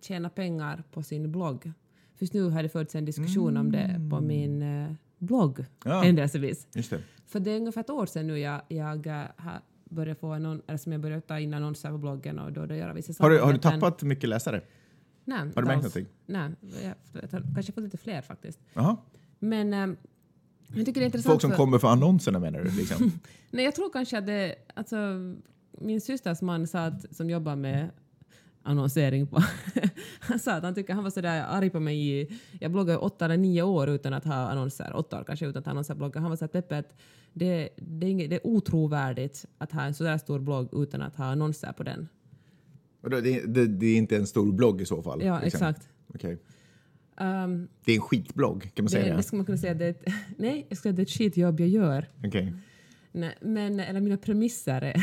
tjäna 0.00 0.30
pengar 0.30 0.82
på 0.92 1.02
sin 1.02 1.32
blogg. 1.32 1.72
Just 2.18 2.32
nu 2.34 2.42
har 2.50 2.62
det 2.62 2.68
förts 2.68 2.94
en 2.94 3.04
diskussion 3.04 3.56
om 3.56 3.72
det 3.72 4.00
på 4.10 4.20
min 4.20 4.62
eh, 4.62 4.92
blogg, 5.18 5.64
Ja. 5.84 6.00
händelsevis. 6.02 6.66
Just 6.74 6.90
det. 6.90 7.00
För 7.26 7.40
det 7.40 7.50
är 7.50 7.56
ungefär 7.56 7.80
ett 7.80 7.90
år 7.90 8.06
sedan 8.06 8.26
nu 8.26 8.38
jag, 8.38 8.60
jag 8.68 9.06
eh, 9.06 9.22
har 9.36 9.60
börjat 9.84 10.18
få 10.18 10.32
annon- 10.32 10.62
eller 10.66 10.78
som 10.78 10.92
jag 10.92 11.00
börjat 11.00 11.26
ta 11.26 11.38
in 11.38 11.54
annonser 11.54 11.90
på 11.90 11.98
bloggen 11.98 12.38
och 12.38 12.52
då, 12.52 12.66
då 12.66 12.74
göra 12.74 12.92
vissa 12.92 13.22
Har 13.22 13.30
du, 13.30 13.40
har 13.40 13.52
du 13.52 13.58
tappat 13.58 14.02
mycket 14.02 14.28
läsare? 14.28 14.60
Nej, 15.24 15.38
Har 15.38 15.62
du 15.62 15.68
märkt 15.68 15.76
någonting? 15.76 16.06
Nej, 16.26 16.50
jag, 16.60 16.94
jag 17.12 17.28
har 17.32 17.54
kanske 17.54 17.72
fått 17.72 17.84
lite 17.84 17.96
fler 17.96 18.22
faktiskt. 18.22 18.60
Jaha. 18.74 18.96
Men 19.38 19.74
eh, 19.74 19.96
jag 20.74 20.86
tycker 20.86 21.00
det 21.00 21.04
är 21.04 21.06
intressant. 21.06 21.32
Folk 21.32 21.40
som 21.40 21.50
för- 21.50 21.56
kommer 21.56 21.78
för 21.78 21.88
annonserna 21.88 22.38
menar 22.38 22.64
du? 22.64 22.70
Liksom. 22.70 23.12
Nej, 23.50 23.64
jag 23.64 23.74
tror 23.74 23.92
kanske 23.92 24.18
att 24.18 24.26
det... 24.26 24.54
Alltså, 24.74 24.96
min 25.80 26.00
systers 26.00 26.42
man 26.42 26.66
sa 26.66 26.84
att, 26.84 27.16
som 27.16 27.30
jobbar 27.30 27.56
med 27.56 27.90
annonsering 28.62 29.26
på... 29.26 29.42
han 30.20 30.38
sa 30.38 30.52
att 30.52 30.62
han 30.62 30.74
tycker 30.74 30.94
han 30.94 31.04
var 31.04 31.10
sådär 31.10 31.44
arg 31.48 31.70
på 31.70 31.80
mig 31.80 32.08
i... 32.08 32.40
Jag 32.60 32.70
bloggade 32.70 32.98
åtta 32.98 33.24
eller 33.24 33.36
nio 33.36 33.62
år 33.62 33.88
utan 33.88 34.12
att 34.12 34.24
ha 34.24 34.34
annonser. 34.34 34.96
Åtta 34.96 35.20
år 35.20 35.24
kanske 35.24 35.46
utan 35.46 35.60
att 35.60 35.66
ha 35.66 35.70
annonser. 35.70 35.94
Bloggar. 35.94 36.20
Han 36.20 36.30
var 36.30 36.36
så 36.36 36.44
att 36.44 36.52
Peppe, 36.52 36.78
att 36.78 36.94
det, 37.32 37.68
det, 37.76 38.06
är 38.06 38.10
inget, 38.10 38.30
det 38.30 38.36
är 38.36 38.46
otrovärdigt 38.46 39.44
att 39.58 39.72
ha 39.72 39.82
en 39.82 39.94
sådär 39.94 40.18
stor 40.18 40.38
blogg 40.38 40.68
utan 40.72 41.02
att 41.02 41.16
ha 41.16 41.24
annonser 41.24 41.72
på 41.72 41.82
den. 41.82 42.08
Det, 43.10 43.20
det, 43.46 43.66
det 43.66 43.86
är 43.86 43.96
inte 43.96 44.16
en 44.16 44.26
stor 44.26 44.52
blogg 44.52 44.80
i 44.80 44.86
så 44.86 45.02
fall? 45.02 45.22
Ja, 45.22 45.40
liksom. 45.40 45.46
exakt. 45.46 45.88
Okej. 46.14 46.38
Um, 47.20 47.68
Det 47.84 47.92
är 47.92 47.96
en 47.96 48.00
skitblogg, 48.02 48.70
kan 48.74 48.84
man 48.84 48.90
säga 48.90 49.04
det 49.10 49.16
det? 49.16 49.22
skulle 49.22 49.38
man 49.38 49.46
kunna 49.46 49.58
säga. 49.58 49.74
Det 49.74 49.84
är 49.84 49.90
ett, 49.90 50.04
nej, 50.36 50.66
jag 50.68 50.78
skulle 50.78 50.92
säga 50.92 50.92
det 50.92 51.02
är 51.02 51.04
ett 51.04 51.10
skitjobb 51.10 51.60
jag 51.60 51.68
gör. 51.68 52.08
Okej. 52.24 52.52
Nej, 53.12 53.36
men, 53.40 53.80
eller 53.80 54.00
mina 54.00 54.16
premisser 54.16 54.94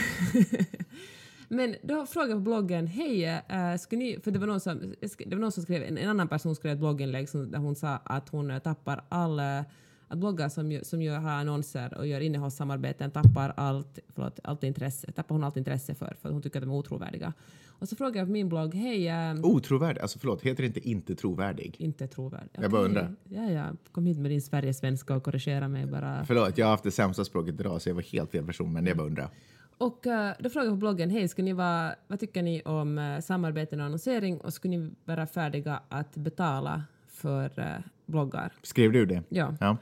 men 1.48 1.76
då 1.84 2.06
frågade 2.06 2.32
jag 2.32 2.38
på 2.38 2.42
bloggen, 2.42 2.88
hej, 2.88 3.24
äh, 3.50 3.78
ska 3.80 3.96
ni... 3.98 4.20
För 4.24 4.32
det 4.32 4.40
var 4.40 4.48
någon 4.48 4.60
som, 4.60 4.94
det 5.00 5.36
var 5.36 5.42
någon 5.42 5.52
som 5.52 5.64
skrev, 5.64 5.84
en, 5.84 5.98
en 5.98 6.10
annan 6.10 6.28
person 6.28 6.56
skrev 6.56 6.74
ett 6.74 6.80
blogginlägg 6.80 7.30
som, 7.30 7.52
där 7.52 7.60
hon 7.60 7.76
sa 7.76 7.88
att 8.04 8.30
hon 8.30 8.52
äh, 8.52 8.60
tappar 8.60 9.04
all... 9.10 9.40
äh, 9.40 9.62
Att 10.08 10.18
bloggar 10.18 10.50
som, 10.50 10.80
som 10.84 11.02
gör, 11.02 11.18
har 11.20 11.32
annonser 11.32 11.98
och 11.98 12.08
gör 12.08 12.22
innehållssamarbeten 12.22 13.12
tappar 13.12 13.54
allt, 13.58 14.00
förlåt, 14.10 14.40
allt 14.44 14.64
intresse, 14.64 15.12
tappar 15.12 15.36
hon 15.36 15.44
allt 15.44 15.58
intresse 15.58 15.96
för, 15.96 16.16
för 16.22 16.32
hon 16.32 16.42
tycker 16.42 16.60
att 16.60 16.64
de 16.66 16.72
är 16.72 16.76
otrovärdiga. 16.78 17.34
Och 17.82 17.90
så 17.90 17.96
frågade 17.96 18.18
jag 18.18 18.28
på 18.28 18.32
min 18.32 18.50
blogg, 18.50 18.76
hej, 18.76 19.08
äh, 19.08 19.36
Otrovärdig? 19.44 20.02
Alltså 20.02 20.20
förlåt, 20.20 20.42
heter 20.42 20.64
det 20.64 20.68
inte 20.68 20.90
inte 20.90 21.16
trovärdig? 21.16 21.76
inte 21.80 22.08
trovärdig. 22.08 22.50
Jag 22.52 22.72
bara 22.72 22.82
undrar. 22.82 23.16
Ja, 23.30 23.52
ja, 23.52 23.66
kom 23.92 24.06
hit 24.06 24.18
med 24.18 24.32
din 24.32 24.42
Sverigesvenska 24.42 25.16
och 25.16 25.24
korrigera 25.24 25.68
mig 25.68 25.86
bara. 25.86 26.26
Förlåt, 26.26 26.58
jag 26.58 26.66
har 26.66 26.72
haft 26.72 26.84
det 26.84 26.92
sämsta 26.92 27.26
språket 27.26 27.60
idag 27.60 27.82
så 27.82 27.90
jag 27.90 27.96
var 27.96 28.02
helt 28.02 28.32
fel 28.32 28.46
person, 28.46 28.74
men 28.74 28.86
jag 28.86 28.98
bara 28.98 29.08
undrar. 29.08 29.30
Och 29.78 30.08
eh, 30.08 30.34
då 30.40 30.50
frågade 30.50 30.68
jag 30.68 30.74
på 30.74 30.80
bloggen, 30.80 31.10
hej, 31.10 31.30
ni 31.38 31.54
vara, 31.54 31.96
vad 32.08 32.20
tycker 32.20 32.42
ni 32.44 32.62
om 32.62 32.98
uh, 32.98 33.20
samarbeten 33.20 33.80
och 33.80 33.86
annonsering 33.86 34.38
och 34.38 34.54
skulle 34.54 34.78
ni 34.78 34.92
vara 35.06 35.28
färdiga 35.28 35.82
att 35.90 36.16
betala 36.16 36.84
för 37.08 37.60
eh, 37.60 37.66
bloggar? 38.06 38.54
Skrev 38.64 38.92
du 38.92 39.06
det? 39.06 39.24
Ja. 39.30 39.56
Ja. 39.60 39.78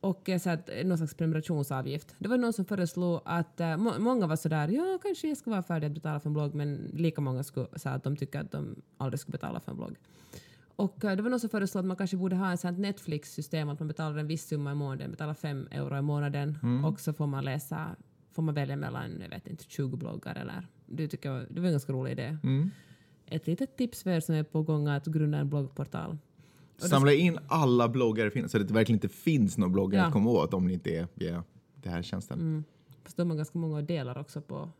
Och 0.00 0.28
uh, 0.28 0.38
så 0.38 0.50
att, 0.50 0.68
eh, 0.68 0.84
någon 0.86 0.98
slags 0.98 1.14
prenumerationsavgift. 1.14 2.14
Det 2.18 2.28
var 2.28 2.38
någon 2.38 2.52
som 2.52 2.64
föreslog 2.64 3.20
att 3.24 3.60
eh, 3.60 3.76
må- 3.76 3.98
många 3.98 4.26
var 4.26 4.36
sådär, 4.36 4.68
ja, 4.68 4.98
kanske 5.02 5.28
jag 5.28 5.36
ska 5.36 5.50
vara 5.50 5.62
färdig 5.62 5.86
att 5.86 5.92
betala 5.94 6.20
för 6.20 6.28
en 6.28 6.32
blogg, 6.34 6.54
men 6.54 6.90
lika 6.92 7.20
många 7.20 7.42
skulle, 7.42 7.66
sa 7.76 7.90
att 7.90 8.04
de 8.04 8.16
tycker 8.16 8.40
att 8.40 8.50
de 8.52 8.82
aldrig 8.96 9.20
skulle 9.20 9.32
betala 9.32 9.60
för 9.60 9.70
en 9.72 9.76
blogg. 9.76 9.96
Och 10.76 11.04
eh, 11.04 11.16
det 11.16 11.22
var 11.22 11.30
någon 11.30 11.40
som 11.40 11.50
föreslog 11.50 11.80
att 11.80 11.86
man 11.86 11.96
kanske 11.96 12.16
borde 12.16 12.36
ha 12.36 12.52
ett 12.52 12.60
sånt 12.60 12.78
Netflix-system, 12.78 13.68
att 13.68 13.78
man 13.78 13.88
betalar 13.88 14.18
en 14.18 14.26
viss 14.26 14.46
summa 14.48 14.72
i 14.72 14.74
månaden, 14.74 15.10
betalar 15.10 15.34
fem 15.34 15.68
euro 15.70 15.98
i 15.98 16.02
månaden 16.02 16.58
och 16.84 17.00
så 17.00 17.12
får 17.12 17.26
man 17.26 17.44
läsa, 17.44 17.96
får 18.32 18.42
man 18.42 18.54
välja 18.54 18.76
mellan, 18.76 19.20
jag 19.20 19.28
vet 19.28 19.46
inte, 19.46 19.64
20 19.68 19.96
bloggar 19.96 20.34
eller... 20.34 20.66
Det, 20.90 21.08
tycker 21.08 21.32
jag, 21.32 21.46
det 21.50 21.60
var 21.60 21.66
en 21.66 21.72
ganska 21.72 21.92
rolig 21.92 22.12
idé. 22.12 22.38
Ett 23.26 23.46
litet 23.46 23.76
tips 23.76 24.02
för 24.02 24.10
er 24.10 24.20
som 24.20 24.34
är 24.34 24.42
på 24.42 24.62
gång 24.62 24.88
att 24.88 25.06
grunda 25.06 25.38
en 25.38 25.48
bloggportal. 25.48 26.18
Samla 26.78 27.12
in 27.12 27.38
alla 27.48 27.88
bloggar 27.88 28.24
det 28.24 28.30
finns 28.30 28.52
så 28.52 28.58
det 28.58 28.74
verkligen 28.74 28.96
inte 28.96 29.08
finns 29.08 29.58
några 29.58 29.70
bloggar 29.72 29.98
Ja. 29.98 30.06
att 30.06 30.12
komma 30.12 30.30
åt 30.30 30.54
om 30.54 30.66
det 30.66 30.72
inte 30.72 30.90
är 30.90 31.08
via 31.14 31.44
det 31.74 31.88
här 31.90 32.02
tjänsten. 32.02 32.40
Mm. 32.40 32.64
Fast 33.04 33.16
de 33.16 33.30
har 33.30 33.36
ganska 33.36 33.58
många 33.58 33.82
delar 33.82 34.18
också 34.18 34.40
på... 34.40 34.70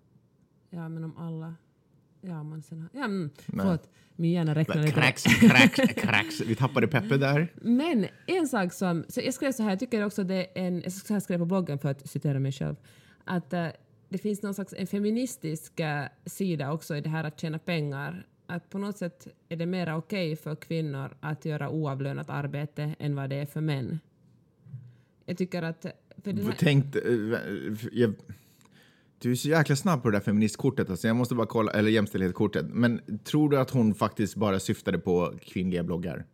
Ja, 0.70 0.88
men 0.88 1.04
om 1.04 1.16
alla... 1.16 1.54
Ja, 2.20 2.42
man 2.42 2.62
sen 2.62 2.80
har... 2.80 2.88
Ja, 2.92 3.04
mm, 3.04 3.30
förlåt. 3.38 3.90
Min 4.16 4.30
hjärna 4.30 4.54
räknar 4.54 4.76
lite. 4.82 4.92
Krax, 4.92 5.22
krax, 5.22 5.94
krax. 5.94 6.40
Vi 6.40 6.54
tappade 6.54 6.88
Peppe 6.88 7.16
där. 7.16 7.52
Men 7.54 8.06
en 8.26 8.48
sak 8.48 8.72
som... 8.72 9.04
Så 9.08 9.20
jag 9.20 9.34
skrev 9.34 9.52
så 9.52 9.62
här, 9.62 9.70
jag 9.70 9.78
tycker 9.78 10.04
också 10.04 10.24
det 10.24 10.34
är 10.34 10.66
en... 10.66 10.80
Jag 10.80 10.92
ska 10.92 11.20
skriva 11.20 11.38
på 11.38 11.44
bloggen 11.46 11.78
för 11.78 11.88
att 11.88 12.08
citera 12.08 12.38
mig 12.38 12.52
själv. 12.52 12.76
Att 13.24 13.52
eh, 13.52 13.66
det 14.08 14.18
finns 14.18 14.42
någon 14.42 14.54
slags 14.54 14.74
en 14.76 14.86
feministisk 14.86 15.80
eh, 15.80 16.04
sida 16.26 16.72
också 16.72 16.96
i 16.96 17.00
det 17.00 17.08
här 17.08 17.24
att 17.24 17.40
tjäna 17.40 17.58
pengar. 17.58 18.26
Att 18.50 18.70
på 18.70 18.78
något 18.78 18.98
sätt 18.98 19.28
är 19.48 19.56
det 19.56 19.66
mer 19.66 19.96
okej 19.96 20.36
för 20.36 20.54
kvinnor 20.54 21.16
att 21.20 21.44
göra 21.44 21.70
oavlönat 21.70 22.30
arbete 22.30 22.94
än 22.98 23.14
vad 23.14 23.30
det 23.30 23.36
är 23.36 23.46
för 23.46 23.60
män. 23.60 23.98
Jag 25.24 25.38
tycker 25.38 25.62
att... 25.62 25.86
För 26.24 26.32
den 26.32 26.46
här, 26.46 26.52
Tänkt, 26.52 26.96
eh, 26.96 27.02
jag, 27.92 28.14
du 29.18 29.30
är 29.30 29.34
så 29.34 29.48
jäkla 29.48 29.76
snabb 29.76 30.02
på 30.02 30.10
det 30.10 30.16
där 30.16 30.22
feministkortet. 30.22 30.90
Alltså 30.90 31.06
jag 31.06 31.16
måste 31.16 31.34
bara 31.34 31.46
kolla, 31.46 31.72
eller 31.72 31.90
jämställdhetskortet. 31.90 32.66
Men 32.68 33.00
tror 33.24 33.50
du 33.50 33.58
att 33.58 33.70
hon 33.70 33.94
faktiskt 33.94 34.36
bara 34.36 34.60
syftade 34.60 34.98
på 34.98 35.34
kvinnliga 35.42 35.82
bloggar? 35.82 36.24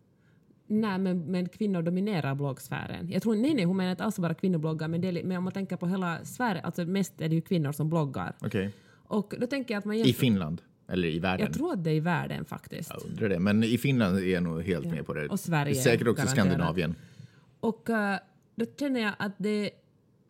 Nej, 0.66 0.98
men, 0.98 1.18
men 1.18 1.48
kvinnor 1.48 1.82
dominerar 1.82 2.34
bloggsfären. 2.34 3.10
Jag 3.10 3.22
tror, 3.22 3.34
nej, 3.34 3.54
nej, 3.54 3.64
hon 3.64 3.76
menar 3.76 3.90
inte 3.90 4.04
alls 4.04 4.18
bara 4.18 4.34
kvinnobloggar, 4.34 4.88
men, 4.88 5.00
det 5.00 5.24
men 5.24 5.36
om 5.36 5.44
man 5.44 5.52
tänker 5.52 5.76
på 5.76 5.86
hela 5.86 6.24
Sverige, 6.24 6.60
alltså 6.60 6.84
mest 6.84 7.20
är 7.20 7.28
det 7.28 7.34
ju 7.34 7.40
kvinnor 7.40 7.72
som 7.72 7.88
bloggar. 7.88 8.36
Okej. 8.40 8.72
Och 8.92 9.34
då 9.38 9.46
tänker 9.46 9.74
jag 9.74 9.78
att 9.78 9.84
man 9.84 9.96
I 9.96 10.12
Finland? 10.12 10.62
Eller 10.88 11.08
i 11.08 11.18
världen? 11.18 11.46
Jag 11.46 11.54
tror 11.54 11.72
att 11.72 11.84
det 11.84 11.90
är 11.90 11.94
i 11.94 12.00
världen 12.00 12.44
faktiskt. 12.44 12.90
Jag 12.90 13.10
undrar 13.10 13.28
det. 13.28 13.38
Men 13.38 13.64
i 13.64 13.78
Finland 13.78 14.18
är 14.18 14.22
jag 14.22 14.42
nog 14.42 14.62
helt 14.62 14.86
med 14.86 15.06
på 15.06 15.14
det. 15.14 15.26
Och 15.26 15.40
Sverige, 15.40 15.74
Säkert 15.74 16.08
också 16.08 16.24
garanterat. 16.24 16.46
Skandinavien. 16.46 16.94
Och 17.60 17.90
eh, 17.90 18.18
då 18.54 18.66
känner 18.78 19.00
jag 19.00 19.12
att 19.18 19.32
det, 19.36 19.70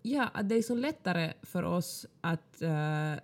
ja, 0.03 0.31
att 0.35 0.49
det 0.49 0.55
är 0.55 0.62
så 0.62 0.75
lättare 0.75 1.33
för 1.43 1.62
oss 1.62 2.07
att 2.21 2.62
eh, 2.62 3.14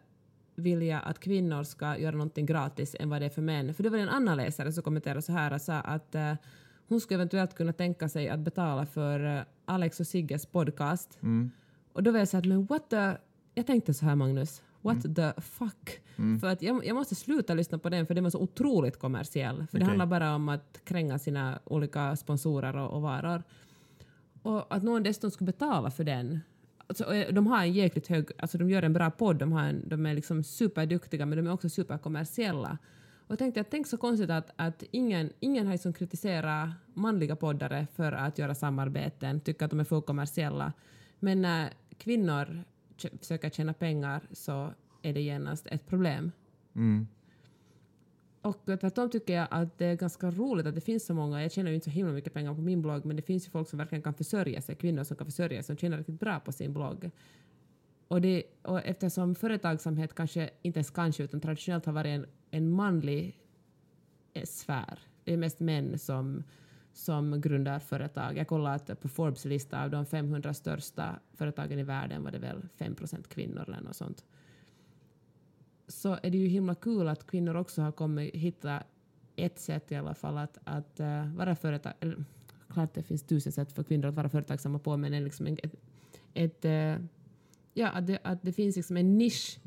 vilja 0.54 1.00
att 1.00 1.18
kvinnor 1.20 1.62
ska 1.62 1.98
göra 1.98 2.12
någonting 2.12 2.46
gratis 2.46 2.96
än 3.00 3.10
vad 3.10 3.22
det 3.22 3.26
är 3.26 3.30
för 3.30 3.42
män. 3.42 3.74
För 3.74 3.82
det 3.82 3.90
var 3.90 3.98
en 3.98 4.08
annan 4.08 4.36
läsare 4.36 4.72
som 4.72 4.82
kommenterade 4.82 5.22
så 5.22 5.32
här 5.32 5.52
och 5.52 5.62
sa 5.62 5.74
att 5.74 6.14
eh, 6.14 6.34
hon 6.88 7.00
skulle 7.00 7.16
eventuellt 7.16 7.54
kunna 7.54 7.72
tänka 7.72 8.08
sig 8.08 8.28
att 8.28 8.40
betala 8.40 8.86
för 8.86 9.44
Alex 9.64 10.00
och 10.00 10.06
Sigges 10.06 10.46
podcast. 10.46 11.18
Och 11.92 12.02
då 12.02 12.10
var 12.10 12.18
jag 12.18 12.28
så 12.28 12.36
här, 12.36 12.44
men 12.44 12.66
what 12.66 12.90
the... 12.90 13.12
Jag 13.54 13.66
tänkte 13.66 13.94
så 13.94 14.04
här 14.04 14.14
Magnus, 14.14 14.62
what 14.82 15.16
the 15.16 15.32
fuck? 15.40 16.00
För 16.40 16.46
att 16.46 16.62
jag, 16.62 16.86
jag 16.86 16.94
måste 16.94 17.14
sluta 17.14 17.54
lyssna 17.54 17.78
på 17.78 17.88
den 17.88 18.06
för 18.06 18.14
den 18.14 18.24
var 18.24 18.30
så 18.30 18.38
otroligt 18.38 18.98
kommersiell. 18.98 19.56
För 19.56 19.78
det 19.78 19.84
Okej. 19.84 19.86
handlar 19.86 20.06
bara 20.06 20.34
om 20.34 20.48
att 20.48 20.80
kränga 20.84 21.18
sina 21.18 21.58
olika 21.64 22.16
sponsorer 22.16 22.76
och, 22.76 22.90
och 22.90 23.02
varor. 23.02 23.42
Och 24.42 24.74
att 24.74 24.82
någon 24.82 25.02
dessutom 25.02 25.30
skulle 25.30 25.46
betala 25.46 25.90
för 25.90 26.04
den. 26.04 26.40
Alltså, 26.86 27.04
och 27.04 27.34
de 27.34 27.46
har 27.46 27.58
en 27.58 27.72
jäkligt 27.72 28.06
hög, 28.06 28.28
alltså 28.38 28.58
de 28.58 28.70
gör 28.70 28.82
en 28.82 28.92
bra 28.92 29.10
podd, 29.10 29.36
de, 29.36 29.52
har 29.52 29.62
en, 29.62 29.88
de 29.88 30.06
är 30.06 30.14
liksom 30.14 30.44
superduktiga 30.44 31.26
men 31.26 31.38
de 31.38 31.46
är 31.46 31.52
också 31.52 31.68
superkommersiella. 31.68 32.78
Och 33.26 33.30
jag 33.32 33.38
tänkte 33.38 33.60
att 33.60 33.70
tänk 33.70 33.86
så 33.86 33.96
konstigt 33.96 34.30
att, 34.30 34.50
att 34.56 34.82
ingen, 34.90 35.32
ingen 35.40 35.66
har 35.66 35.72
liksom 35.72 35.92
kritiserat 35.92 36.70
manliga 36.94 37.36
poddare 37.36 37.86
för 37.96 38.12
att 38.12 38.38
göra 38.38 38.54
samarbeten, 38.54 39.40
tycker 39.40 39.64
att 39.64 39.70
de 39.70 39.80
är 39.80 39.84
för 39.84 40.00
kommersiella. 40.00 40.72
Men 41.18 41.42
när 41.42 41.70
kvinnor 41.98 42.44
tj- 42.44 42.64
försöker 43.18 43.50
tjäna 43.50 43.72
pengar 43.72 44.22
så 44.32 44.72
är 45.02 45.12
det 45.12 45.20
genast 45.20 45.66
ett 45.66 45.86
problem. 45.86 46.32
Och 48.42 48.64
tvärtom 48.64 49.10
tycker 49.10 49.34
jag 49.34 49.48
att 49.50 49.78
det 49.78 49.86
är 49.86 49.96
ganska 49.96 50.30
roligt 50.30 50.66
att 50.66 50.74
det 50.74 50.80
finns 50.80 51.06
så 51.06 51.14
många, 51.14 51.42
jag 51.42 51.52
tjänar 51.52 51.70
ju 51.70 51.74
inte 51.74 51.84
så 51.84 51.90
himla 51.90 52.12
mycket 52.12 52.34
pengar 52.34 52.54
på 52.54 52.60
min 52.60 52.82
blogg, 52.82 53.04
men 53.04 53.16
det 53.16 53.22
finns 53.22 53.46
ju 53.46 53.50
folk 53.50 53.68
som 53.68 53.78
verkligen 53.78 54.02
kan 54.02 54.14
försörja 54.14 54.62
sig, 54.62 54.74
kvinnor 54.74 55.04
som 55.04 55.16
kan 55.16 55.26
försörja 55.26 55.62
sig, 55.62 55.64
som 55.64 55.76
tjänar 55.76 55.98
riktigt 55.98 56.20
bra 56.20 56.40
på 56.40 56.52
sin 56.52 56.72
blogg. 56.72 57.10
Och, 58.08 58.20
det, 58.20 58.42
och 58.62 58.84
eftersom 58.84 59.34
företagsamhet 59.34 60.14
kanske, 60.14 60.50
inte 60.62 60.78
ens 60.78 60.90
kanske, 60.90 61.22
utan 61.22 61.40
traditionellt 61.40 61.86
har 61.86 61.92
varit 61.92 62.08
en, 62.10 62.26
en 62.50 62.70
manlig 62.70 63.40
eh, 64.34 64.44
sfär, 64.44 64.98
det 65.24 65.32
är 65.32 65.36
mest 65.36 65.60
män 65.60 65.98
som, 65.98 66.44
som 66.92 67.40
grundar 67.40 67.78
företag. 67.78 68.36
Jag 68.36 68.48
kollade 68.48 68.74
att 68.74 69.00
på 69.00 69.08
Forbes 69.08 69.44
lista 69.44 69.82
av 69.82 69.90
de 69.90 70.06
500 70.06 70.54
största 70.54 71.18
företagen 71.34 71.78
i 71.78 71.82
världen 71.82 72.24
var 72.24 72.30
det 72.30 72.38
väl 72.38 72.68
5% 72.78 73.28
kvinnor 73.28 73.64
eller 73.68 73.80
något 73.80 73.96
sånt 73.96 74.24
så 75.90 76.18
är 76.22 76.30
det 76.30 76.38
ju 76.38 76.46
himla 76.46 76.74
kul 76.74 77.08
att 77.08 77.26
kvinnor 77.26 77.56
också 77.56 77.82
har 77.82 77.92
kommit 77.92 78.34
hitta 78.34 78.82
ett 79.36 79.58
sätt 79.58 79.92
i 79.92 79.96
alla 79.96 80.14
fall 80.14 80.38
att, 80.38 80.58
att 80.64 81.00
uh, 81.00 81.34
vara 81.36 81.56
företag... 81.56 81.92
Eller, 82.00 82.24
klart 82.72 82.94
det 82.94 83.02
finns 83.02 83.22
tusen 83.22 83.52
sätt 83.52 83.72
för 83.72 83.82
kvinnor 83.82 84.08
att 84.08 84.14
vara 84.14 84.28
företagsamma 84.28 84.78
på 84.78 84.96
men 84.96 85.12
det 85.12 85.16
är 85.16 85.20
liksom 85.20 85.46
en, 85.46 85.58
ett, 85.62 85.74
ett 86.34 86.64
eh, 86.64 87.04
ja, 87.74 87.88
att 87.88 88.06
det, 88.06 88.18
att 88.22 88.42
det 88.42 88.52
finns 88.52 88.76
liksom 88.76 88.96
en 88.96 89.18
nisch 89.18 89.58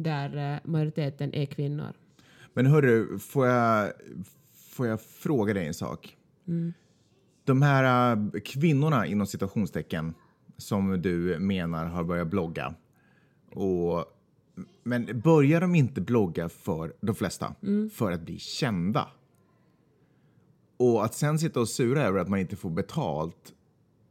där 0.00 0.54
eh, 0.54 0.58
majoriteten 0.64 1.34
är 1.34 1.46
kvinnor. 1.46 1.92
Men 2.54 2.66
hörru, 2.66 3.18
får 3.18 3.46
jag, 3.46 3.92
får 4.54 4.86
jag 4.86 5.00
fråga 5.00 5.54
dig 5.54 5.66
en 5.66 5.74
sak? 5.74 6.16
De 7.44 7.62
här 7.62 8.16
äh, 8.16 8.40
kvinnorna 8.40 9.06
inom 9.06 9.26
citationstecken 9.26 10.14
som 10.56 11.02
du 11.02 11.38
menar 11.38 11.86
har 11.86 12.04
börjat 12.04 12.28
blogga. 12.28 12.74
Och, 13.54 14.04
men 14.82 15.20
börjar 15.20 15.60
de 15.60 15.74
inte 15.74 16.00
blogga 16.00 16.48
för 16.48 16.92
de 17.00 17.14
flesta 17.14 17.54
för 17.92 18.12
att 18.12 18.20
bli 18.20 18.38
kända? 18.38 19.08
Och 20.76 21.04
att 21.04 21.14
sen 21.14 21.38
sitta 21.38 21.60
och 21.60 21.68
sura 21.68 22.02
över 22.02 22.20
att 22.20 22.28
man 22.28 22.38
inte 22.38 22.56
får 22.56 22.70
betalt 22.70 23.52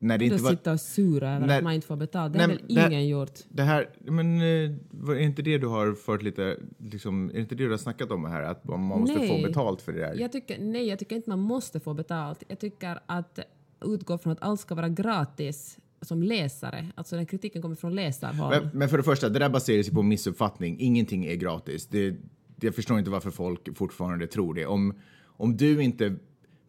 när 0.01 0.17
det 0.17 0.25
inte 0.25 0.43
var... 0.43 0.49
sitta 0.49 0.71
och 0.71 0.79
sura 0.79 1.35
över 1.35 1.47
Nej. 1.47 1.57
att 1.57 1.63
man 1.63 1.73
inte 1.73 1.87
får 1.87 1.95
betalt. 1.95 2.33
Det 2.33 2.39
har 2.39 2.47
väl 2.47 2.61
det- 2.67 2.87
ingen 2.87 3.07
gjort? 3.07 3.39
Det 3.49 3.63
här, 3.63 3.89
men 3.99 4.37
eh, 4.37 5.09
är 5.09 5.19
inte 5.19 5.41
det 5.41 5.57
du 5.57 5.67
har 5.67 5.93
fört 5.93 6.21
lite, 6.21 6.57
liksom, 6.77 7.29
är 7.29 7.39
inte 7.39 7.55
det 7.55 7.63
du 7.63 7.69
har 7.69 7.77
snackat 7.77 8.11
om 8.11 8.25
här? 8.25 8.41
Att 8.41 8.63
man 8.67 8.79
måste 8.79 9.19
Nej. 9.19 9.27
få 9.27 9.47
betalt 9.47 9.81
för 9.81 9.93
det 9.93 9.99
där? 9.99 10.15
Jag 10.19 10.31
tycker, 10.31 10.59
nej, 10.59 10.87
jag 10.87 10.99
tycker 10.99 11.15
inte 11.15 11.29
man 11.29 11.39
måste 11.39 11.79
få 11.79 11.93
betalt. 11.93 12.43
Jag 12.47 12.59
tycker 12.59 12.99
att 13.05 13.39
utgå 13.85 14.17
från 14.17 14.33
att 14.33 14.41
allt 14.41 14.59
ska 14.59 14.75
vara 14.75 14.89
gratis 14.89 15.77
som 16.01 16.23
läsare. 16.23 16.87
Alltså 16.95 17.15
den 17.15 17.25
kritiken 17.25 17.61
kommer 17.61 17.75
från 17.75 17.95
läsarhåll. 17.95 18.49
Men, 18.49 18.69
men 18.73 18.89
för 18.89 18.97
det 18.97 19.03
första, 19.03 19.29
det 19.29 19.39
där 19.39 19.49
baserar 19.49 19.83
sig 19.83 19.93
på 19.93 20.01
missuppfattning. 20.01 20.79
Ingenting 20.79 21.25
är 21.25 21.35
gratis. 21.35 21.87
Det, 21.87 22.15
jag 22.61 22.75
förstår 22.75 22.99
inte 22.99 23.11
varför 23.11 23.31
folk 23.31 23.77
fortfarande 23.77 24.27
tror 24.27 24.53
det. 24.53 24.65
Om, 24.65 24.93
om 25.25 25.57
du 25.57 25.83
inte 25.83 26.15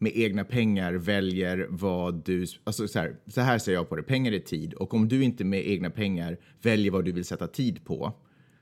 med 0.03 0.11
egna 0.15 0.43
pengar 0.43 0.93
väljer 0.93 1.67
vad 1.69 2.25
du... 2.25 2.45
Alltså 2.63 2.87
så 2.87 2.99
här, 2.99 3.15
så 3.27 3.41
här 3.41 3.57
ser 3.57 3.73
jag 3.73 3.89
på 3.89 3.95
det. 3.95 4.03
Pengar 4.03 4.31
är 4.31 4.39
tid. 4.39 4.73
Och 4.73 4.93
om 4.93 5.07
du 5.07 5.23
inte 5.23 5.43
med 5.43 5.67
egna 5.67 5.89
pengar 5.89 6.37
väljer 6.61 6.91
vad 6.91 7.05
du 7.05 7.11
vill 7.11 7.25
sätta 7.25 7.47
tid 7.47 7.85
på 7.85 8.13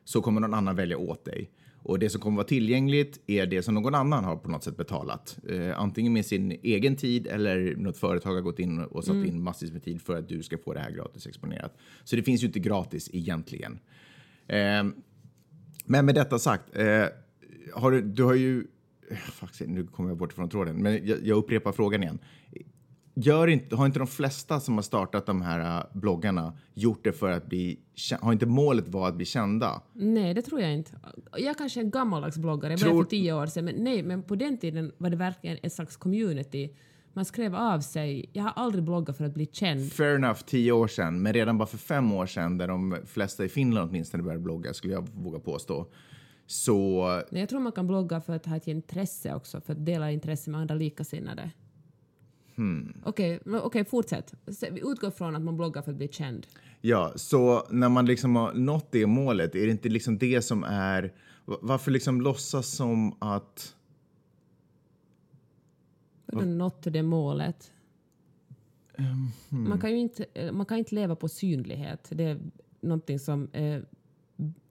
så 0.04 0.22
kommer 0.22 0.42
någon 0.42 0.54
annan 0.54 0.76
välja 0.76 0.98
åt 0.98 1.26
dig. 1.26 1.52
Och 1.84 2.00
det 2.00 2.10
som 2.10 2.22
kommer 2.22 2.38
vara 2.38 2.48
tillgängligt 2.48 3.20
är 3.28 3.46
det 3.46 3.64
som 3.64 3.74
någon 3.74 3.96
annan 3.96 4.24
har 4.24 4.36
på 4.36 4.50
något 4.50 4.64
sätt 4.64 4.78
betalat. 4.78 5.38
Eh, 5.50 5.80
antingen 5.80 6.14
med 6.14 6.26
sin 6.26 6.52
egen 6.52 6.96
tid 6.96 7.28
eller 7.28 7.76
något 7.76 7.98
företag 7.98 8.34
har 8.34 8.42
gått 8.42 8.60
in 8.60 8.80
och 8.80 9.04
satt 9.04 9.16
in 9.16 9.44
massvis 9.44 9.72
med 9.72 9.84
tid 9.84 10.02
för 10.02 10.18
att 10.18 10.30
du 10.30 10.44
ska 10.44 10.58
få 10.58 10.74
det 10.74 10.80
här 10.80 10.92
gratis 10.92 11.28
exponerat. 11.28 11.78
Så 12.04 12.16
det 12.16 12.24
finns 12.24 12.44
ju 12.44 12.48
inte 12.48 12.60
gratis 12.60 13.10
egentligen. 13.14 13.80
Eh, 14.48 14.84
men 15.86 16.06
med 16.06 16.16
detta 16.16 16.40
sagt, 16.40 16.76
eh, 16.76 17.06
har 17.74 17.92
du, 17.92 18.02
du 18.02 18.24
har 18.24 18.34
ju... 18.34 18.68
Fuck, 19.16 19.68
nu 19.68 19.88
kommer 19.88 20.10
jag 20.10 20.18
bort 20.18 20.34
från 20.34 20.50
tråden, 20.50 20.76
men 20.76 21.08
jag, 21.08 21.26
jag 21.26 21.38
upprepar 21.38 21.72
frågan 21.72 22.04
igen. 22.04 22.20
Gör 23.14 23.48
inte, 23.48 23.76
har 23.76 23.86
inte 23.86 24.00
de 24.00 24.08
flesta 24.08 24.60
som 24.60 24.76
har 24.76 24.82
startat 24.82 25.26
de 25.26 25.42
här 25.42 25.78
eh, 25.80 25.86
bloggarna 25.94 26.54
gjort 26.74 27.04
det 27.04 27.14
för 27.14 27.32
att 27.32 27.46
bli... 27.50 27.80
Har 28.22 28.34
inte 28.34 28.46
målet 28.46 28.88
varit 28.88 29.10
att 29.12 29.16
bli 29.18 29.26
kända? 29.26 29.82
Nej, 29.94 30.34
det 30.34 30.42
tror 30.42 30.62
jag 30.62 30.74
inte. 30.74 30.92
Jag 31.32 31.42
är 31.42 31.54
kanske 31.54 31.80
en 31.80 31.92
gammaldags 31.92 32.38
bloggare, 32.38 32.74
jag 32.74 32.80
Tror- 32.80 32.90
började 32.90 33.06
för 33.06 33.10
tio 33.10 33.34
år 33.34 33.46
sedan, 33.46 33.66
men 33.66 33.76
nej, 33.76 34.04
men 34.04 34.24
på 34.24 34.36
den 34.36 34.58
tiden 34.58 34.92
var 34.98 35.10
det 35.10 35.18
verkligen 35.18 35.58
ett 35.64 35.74
slags 35.74 35.98
community. 35.98 36.70
Man 37.14 37.26
skrev 37.26 37.56
av 37.56 37.80
sig. 37.80 38.30
Jag 38.34 38.44
har 38.44 38.54
aldrig 38.56 38.84
bloggat 38.84 39.18
för 39.18 39.26
att 39.26 39.34
bli 39.34 39.46
känd. 39.52 39.92
Fair 39.92 40.16
enough, 40.16 40.40
tio 40.46 40.72
år 40.72 40.88
sedan, 40.88 41.22
men 41.22 41.34
redan 41.34 41.58
bara 41.58 41.68
för 41.68 41.78
fem 41.78 42.14
år 42.14 42.26
sedan, 42.26 42.58
där 42.58 42.68
de 42.68 42.98
flesta 43.06 43.46
i 43.46 43.50
Finland 43.50 43.90
åtminstone 43.90 44.24
började 44.24 44.44
blogga, 44.44 44.74
skulle 44.74 44.94
jag 44.94 45.08
våga 45.14 45.40
påstå, 45.40 45.88
så... 46.52 47.06
Jag 47.30 47.50
tror 47.50 47.60
man 47.60 47.72
kan 47.72 47.88
blogga 47.88 48.22
för 48.22 48.36
att 48.36 48.46
ha 48.46 48.56
ett 48.56 48.68
intresse 48.68 49.36
också, 49.36 49.62
för 49.62 49.74
att 49.74 49.86
dela 49.86 50.12
intresse 50.12 50.50
med 50.50 50.62
andra 50.62 50.76
likasinnade. 50.76 51.52
Hmm. 52.56 52.94
Okej, 53.04 53.40
men 53.46 53.62
okej, 53.62 53.86
fortsätt. 53.86 54.34
Vi 54.72 54.82
utgår 54.92 55.12
från 55.12 55.36
att 55.36 55.42
man 55.42 55.58
bloggar 55.58 55.82
för 55.82 55.92
att 55.92 55.98
bli 55.98 56.08
känd. 56.08 56.48
Ja, 56.82 57.12
så 57.16 57.68
när 57.70 57.90
man 57.90 58.06
liksom 58.06 58.36
har 58.36 58.54
nått 58.54 58.92
det 58.92 59.08
målet, 59.08 59.56
är 59.56 59.66
det 59.66 59.72
inte 59.72 59.90
liksom 59.90 60.18
det 60.18 60.42
som 60.42 60.64
är... 60.64 61.14
va- 61.46 61.60
Varför 61.62 61.92
liksom 61.92 62.22
låtsas 62.22 62.68
som 62.68 63.16
att... 63.20 63.76
Vadå 66.26 66.46
nått 66.46 66.84
det 66.84 67.04
målet? 67.04 67.72
Ehm, 68.98 69.28
hmm. 69.50 69.70
Man, 69.70 69.80
kan 69.80 69.92
ju 69.92 69.98
inte, 69.98 70.26
eh, 70.34 70.52
man 70.52 70.66
kan 70.66 70.78
inte 70.78 70.96
leva 70.96 71.16
på 71.16 71.30
synlighet. 71.30 72.08
Det 72.12 72.24
är 72.24 72.40
någonting 72.82 73.20
som 73.20 73.50
eh, 73.52 73.82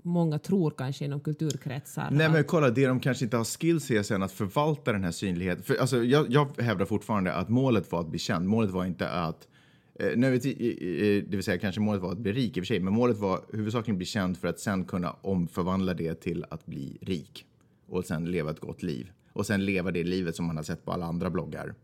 många 0.03 0.39
tror 0.39 0.71
kanske 0.71 1.05
inom 1.05 1.21
kulturkretsar. 1.21 2.09
Nej, 2.11 2.29
men 2.29 2.45
kolla, 2.45 2.71
det 2.71 2.87
de 2.87 3.01
kanske 3.01 3.25
inte 3.25 3.37
har 3.37 3.45
skills 3.45 3.91
är 3.91 4.03
sen 4.03 4.23
att 4.23 4.33
förvalta 4.33 4.93
den 4.93 5.05
här 5.05 5.11
synligheten. 5.11 5.63
För, 5.63 5.77
alltså, 5.77 6.05
jag, 6.05 6.31
jag 6.31 6.61
hävdar 6.61 6.87
fortfarande 6.87 7.35
att 7.35 7.49
målet 7.49 7.93
var 7.93 8.01
att 8.01 8.09
bli 8.09 8.19
känd. 8.19 8.49
Målet 8.49 8.71
var 8.71 8.85
inte 8.85 9.09
att... 9.09 9.49
Eh, 9.95 10.07
eh, 10.07 10.19
det 10.19 11.31
vill 11.31 11.43
säga, 11.43 11.59
kanske 11.59 11.81
målet 11.81 12.03
var 12.03 12.13
att 12.13 12.19
bli 12.19 12.33
rik 12.33 12.57
i 12.57 12.61
och 12.61 12.65
för 12.65 12.67
sig, 12.67 12.81
men 12.81 12.93
målet 12.93 13.19
var 13.19 13.41
huvudsakligen 13.53 13.95
att 13.95 13.99
bli 13.99 14.07
känd 14.07 14.39
för 14.39 14.49
att 14.49 14.61
sen 14.61 14.85
kunna 14.85 15.11
omförvandla 15.11 15.95
det 15.95 16.15
till 16.15 16.45
att 16.51 16.67
bli 16.67 16.99
rik 17.01 17.45
och 17.89 18.05
sen 18.05 18.25
leva 18.25 18.51
ett 18.51 18.61
gott 18.61 18.83
liv. 18.83 19.11
Och 19.33 19.47
sen 19.47 19.65
leva 19.65 19.91
det 19.91 20.05
livet 20.05 20.37
som 20.37 20.47
man 20.47 20.57
har 20.57 20.65
sett 20.65 20.85
på 20.85 20.93
alla 20.93 21.07
andra 21.07 21.31
bloggar. 21.31 21.75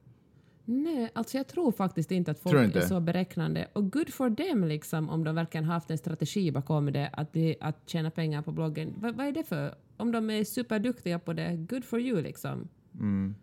Nej, 0.68 1.10
alltså 1.14 1.36
jag 1.36 1.46
tror 1.46 1.72
faktiskt 1.72 2.10
inte 2.10 2.30
att 2.30 2.38
folk 2.40 2.64
inte? 2.64 2.78
är 2.78 2.86
så 2.86 3.00
beräknande. 3.00 3.68
Och 3.72 3.92
good 3.92 4.12
for 4.14 4.30
them 4.30 4.64
liksom, 4.64 5.10
om 5.10 5.24
de 5.24 5.34
verkligen 5.34 5.64
haft 5.64 5.90
en 5.90 5.98
strategi 5.98 6.50
bakom 6.52 6.92
det, 6.92 7.10
att, 7.12 7.32
det, 7.32 7.56
att 7.60 7.76
tjäna 7.86 8.10
pengar 8.10 8.42
på 8.42 8.52
bloggen. 8.52 8.94
Va, 9.00 9.12
vad 9.16 9.26
är 9.26 9.32
det 9.32 9.44
för? 9.44 9.74
Om 9.96 10.12
de 10.12 10.30
är 10.30 10.44
superduktiga 10.44 11.18
på 11.18 11.32
det, 11.32 11.56
good 11.56 11.84
for 11.84 12.00
you 12.00 12.22
liksom. 12.22 12.68
Mm. 12.94 13.34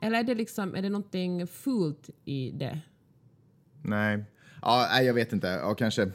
Eller 0.00 0.18
är 0.18 0.22
det 0.24 0.34
liksom, 0.34 0.74
är 0.74 0.82
det 0.82 0.88
någonting 0.90 1.46
fult 1.46 2.10
i 2.24 2.50
det? 2.50 2.80
Nej, 3.82 4.24
ja, 4.62 5.02
jag 5.02 5.14
vet 5.14 5.32
inte. 5.32 5.46
Ja, 5.46 5.74
kanske. 5.74 6.10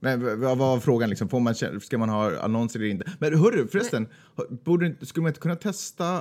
Men 0.00 0.24
v- 0.24 0.34
vad 0.34 0.58
var 0.58 0.80
frågan? 0.80 1.08
Liksom? 1.10 1.28
Får 1.28 1.40
man, 1.40 1.54
ska 1.80 1.98
man 1.98 2.08
ha 2.08 2.38
annonser 2.40 2.80
eller 2.80 2.88
inte? 2.90 3.12
Men 3.18 3.38
hörru, 3.38 3.68
förresten, 3.68 4.08
borde, 4.64 4.86
inte- 4.86 5.06
skulle 5.06 5.22
man 5.22 5.30
inte 5.30 5.40
kunna 5.40 5.56
testa 5.56 6.16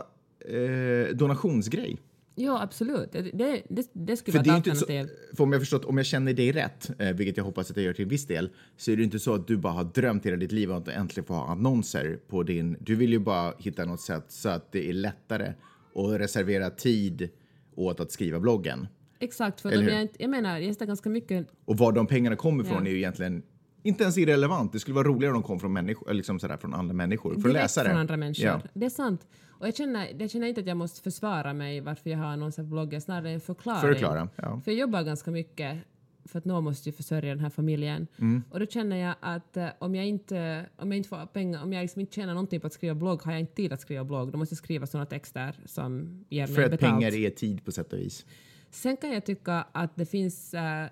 eh, 0.49 1.15
donationsgrej? 1.15 1.97
Ja, 2.35 2.61
absolut. 2.61 3.11
Det, 3.11 3.21
det, 3.21 3.61
det, 3.69 3.87
det 3.93 4.17
skulle 4.17 4.37
För 4.39 4.45
vara 4.45 4.57
ett 4.57 4.67
inte 4.67 4.79
så, 4.79 4.85
alternativ. 4.85 5.15
för 5.37 5.43
om 5.43 5.51
jag 5.51 5.61
förstått, 5.61 5.85
om 5.85 5.97
jag 5.97 6.05
känner 6.05 6.33
dig 6.33 6.51
rätt, 6.51 6.91
eh, 6.99 7.13
vilket 7.13 7.37
jag 7.37 7.43
hoppas 7.43 7.71
att 7.71 7.77
jag 7.77 7.85
gör 7.85 7.93
till 7.93 8.05
viss 8.05 8.27
del, 8.27 8.49
så 8.77 8.91
är 8.91 8.97
det 8.97 9.03
inte 9.03 9.19
så 9.19 9.33
att 9.33 9.47
du 9.47 9.57
bara 9.57 9.73
har 9.73 9.83
drömt 9.83 10.25
hela 10.25 10.37
ditt 10.37 10.51
liv 10.51 10.71
om 10.71 10.77
att 10.77 10.87
äntligen 10.87 11.25
få 11.25 11.33
ha 11.33 11.47
annonser 11.47 12.19
på 12.27 12.43
din... 12.43 12.77
Du 12.79 12.95
vill 12.95 13.11
ju 13.11 13.19
bara 13.19 13.53
hitta 13.59 13.85
något 13.85 14.01
sätt 14.01 14.25
så 14.27 14.49
att 14.49 14.71
det 14.71 14.89
är 14.89 14.93
lättare 14.93 15.53
att 15.95 16.19
reservera 16.19 16.69
tid 16.69 17.29
åt 17.75 17.99
att 17.99 18.11
skriva 18.11 18.39
bloggen. 18.39 18.87
Exakt, 19.19 19.61
för 19.61 19.69
hur? 19.71 19.89
jag, 19.89 20.07
jag 20.19 20.29
menar, 20.29 20.49
jag 20.51 20.63
gästar 20.63 20.85
ganska 20.85 21.09
mycket 21.09 21.47
Och 21.65 21.77
var 21.77 21.91
de 21.91 22.07
pengarna 22.07 22.35
kommer 22.35 22.63
ifrån 22.63 22.77
Ja. 22.83 22.85
är 22.89 22.91
ju 22.91 22.97
egentligen 22.97 23.43
inte 23.83 24.03
ens 24.03 24.17
irrelevant. 24.17 24.73
Det 24.73 24.79
skulle 24.79 24.95
vara 24.95 25.07
roligare 25.07 25.35
om 25.35 25.41
de 25.41 25.47
kom 25.47 25.59
från, 25.59 25.73
människor, 25.73 26.13
liksom 26.13 26.39
sådär, 26.39 26.57
från 26.57 26.73
andra 26.73 26.93
människor. 26.93 27.33
Från 27.33 27.41
direkt 27.41 27.53
läsare. 27.53 27.87
från 27.89 27.97
andra 27.97 28.17
människor. 28.17 28.45
Ja. 28.45 28.61
Det 28.73 28.85
är 28.85 28.89
sant. 28.89 29.27
Och 29.49 29.67
jag 29.67 29.75
känner, 29.75 30.09
jag 30.19 30.29
känner 30.29 30.47
inte 30.47 30.61
att 30.61 30.67
jag 30.67 30.77
måste 30.77 31.01
försvara 31.01 31.53
mig 31.53 31.81
varför 31.81 32.09
jag 32.09 32.17
har 32.17 32.25
annonser 32.25 32.63
på 32.63 32.69
bloggen, 32.69 33.01
snarare 33.01 33.31
en 33.31 33.41
förklaring. 33.41 33.81
Förklara. 33.81 34.29
Ja. 34.35 34.61
För 34.63 34.71
jag 34.71 34.79
jobbar 34.79 35.03
ganska 35.03 35.31
mycket 35.31 35.77
för 36.25 36.39
att 36.39 36.45
någon 36.45 36.63
måste 36.63 36.89
ju 36.89 36.93
försörja 36.93 37.29
den 37.29 37.39
här 37.39 37.49
familjen. 37.49 38.07
Mm. 38.17 38.43
Och 38.49 38.59
då 38.59 38.65
känner 38.65 38.95
jag 38.95 39.15
att 39.19 39.57
eh, 39.57 39.67
om 39.79 39.95
jag 39.95 40.05
inte, 40.05 40.65
om 40.75 40.91
jag 40.91 40.97
inte 40.97 41.09
får 41.09 41.25
pengar, 41.25 41.63
om 41.63 41.73
jag 41.73 41.81
liksom 41.81 42.01
inte 42.01 42.15
tjänar 42.15 42.33
någonting 42.33 42.59
på 42.59 42.67
att 42.67 42.73
skriva 42.73 42.95
blogg 42.95 43.21
har 43.21 43.31
jag 43.31 43.39
inte 43.39 43.53
tid 43.53 43.73
att 43.73 43.81
skriva 43.81 44.03
blogg. 44.03 44.31
Då 44.31 44.37
måste 44.37 44.53
jag 44.53 44.57
skriva 44.57 44.87
sådana 44.87 45.05
texter 45.05 45.55
som 45.65 46.23
ger 46.29 46.47
mig 46.47 46.55
För 46.55 46.63
att 46.63 46.71
betalt. 46.71 46.91
pengar 46.91 47.15
är 47.15 47.29
tid 47.29 47.65
på 47.65 47.71
sätt 47.71 47.93
och 47.93 47.99
vis. 47.99 48.25
Sen 48.71 48.97
kan 48.97 49.11
jag 49.11 49.25
tycka 49.25 49.65
att 49.71 49.95
det 49.95 50.05
finns 50.05 50.53
äh, 50.53 50.85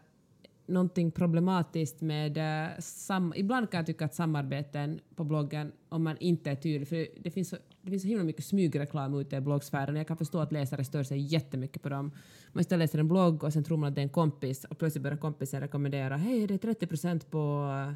någonting 0.70 1.12
problematiskt 1.12 2.02
med... 2.02 2.38
eh, 2.38 2.70
sam, 2.80 3.34
ibland 3.36 3.72
kan 3.72 3.78
jag 3.78 3.86
tycka 3.86 4.06
att 4.06 4.16
samarbeten 4.16 5.00
på 5.16 5.24
bloggen, 5.24 5.72
om 5.90 6.04
man 6.04 6.18
inte 6.18 6.52
är 6.52 6.56
tydlig, 6.56 6.88
för 6.88 7.08
det 7.24 7.32
finns 7.32 7.50
så, 7.50 7.58
det 7.82 7.90
finns 7.90 8.02
så 8.02 8.08
himla 8.08 8.24
mycket 8.24 8.46
smygreklam 8.46 9.14
ute 9.14 9.36
i 9.36 9.42
bloggsfären. 9.42 9.96
Jag 9.96 10.08
kan 10.08 10.18
förstå 10.18 10.40
att 10.40 10.52
läsare 10.52 10.84
stör 10.84 11.04
sig 11.04 11.20
jättemycket 11.20 11.82
på 11.82 11.90
dem. 11.90 12.12
Man 12.52 12.62
istället 12.62 12.84
läser 12.84 13.00
en 13.00 13.08
blogg 13.08 13.44
och 13.44 13.54
sen 13.54 13.64
tror 13.64 13.78
man 13.78 13.90
att 13.90 13.96
det 13.96 14.02
är 14.02 14.04
en 14.04 14.10
kompis 14.10 14.64
och 14.66 14.78
plötsligt 14.78 15.04
börjar 15.04 15.18
kompisen 15.18 15.62
rekommendera 15.62 16.18
hej, 16.18 16.48
det 16.48 16.54
är 16.54 16.58
30 16.58 16.88
procent 16.88 17.32
på 17.32 17.72
eh, 17.88 17.94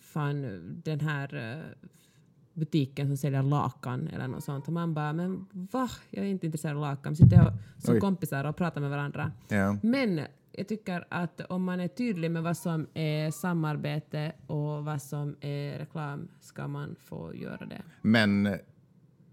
fan, 0.00 0.60
den 0.84 1.00
här 1.00 1.52
eh, 1.52 1.88
butiken 2.54 3.06
som 3.06 3.16
säljer 3.16 3.42
lakan 3.42 4.08
eller 4.08 4.28
något 4.28 4.44
sånt. 4.44 4.66
Och 4.66 4.72
man 4.72 4.94
bara, 4.94 5.12
men 5.12 5.46
va? 5.52 5.90
Jag 6.10 6.24
är 6.24 6.28
inte 6.28 6.46
intresserad 6.46 6.76
av 6.76 6.82
lakan. 6.82 7.12
Vi 7.12 7.16
sitter 7.16 7.52
som 7.78 7.94
Oj. 7.94 8.00
kompisar 8.00 8.44
och 8.44 8.56
pratar 8.56 8.80
med 8.80 8.90
varandra. 8.90 9.32
Ja. 9.48 9.76
Men 9.82 10.20
jag 10.56 10.68
tycker 10.68 11.06
att 11.08 11.40
om 11.40 11.64
man 11.64 11.80
är 11.80 11.88
tydlig 11.88 12.30
med 12.30 12.42
vad 12.42 12.56
som 12.56 12.86
är 12.94 13.30
samarbete 13.30 14.32
och 14.46 14.84
vad 14.84 15.02
som 15.02 15.36
är 15.40 15.78
reklam 15.78 16.28
ska 16.40 16.68
man 16.68 16.96
få 17.04 17.34
göra 17.34 17.66
det. 17.66 17.82
Men 18.02 18.58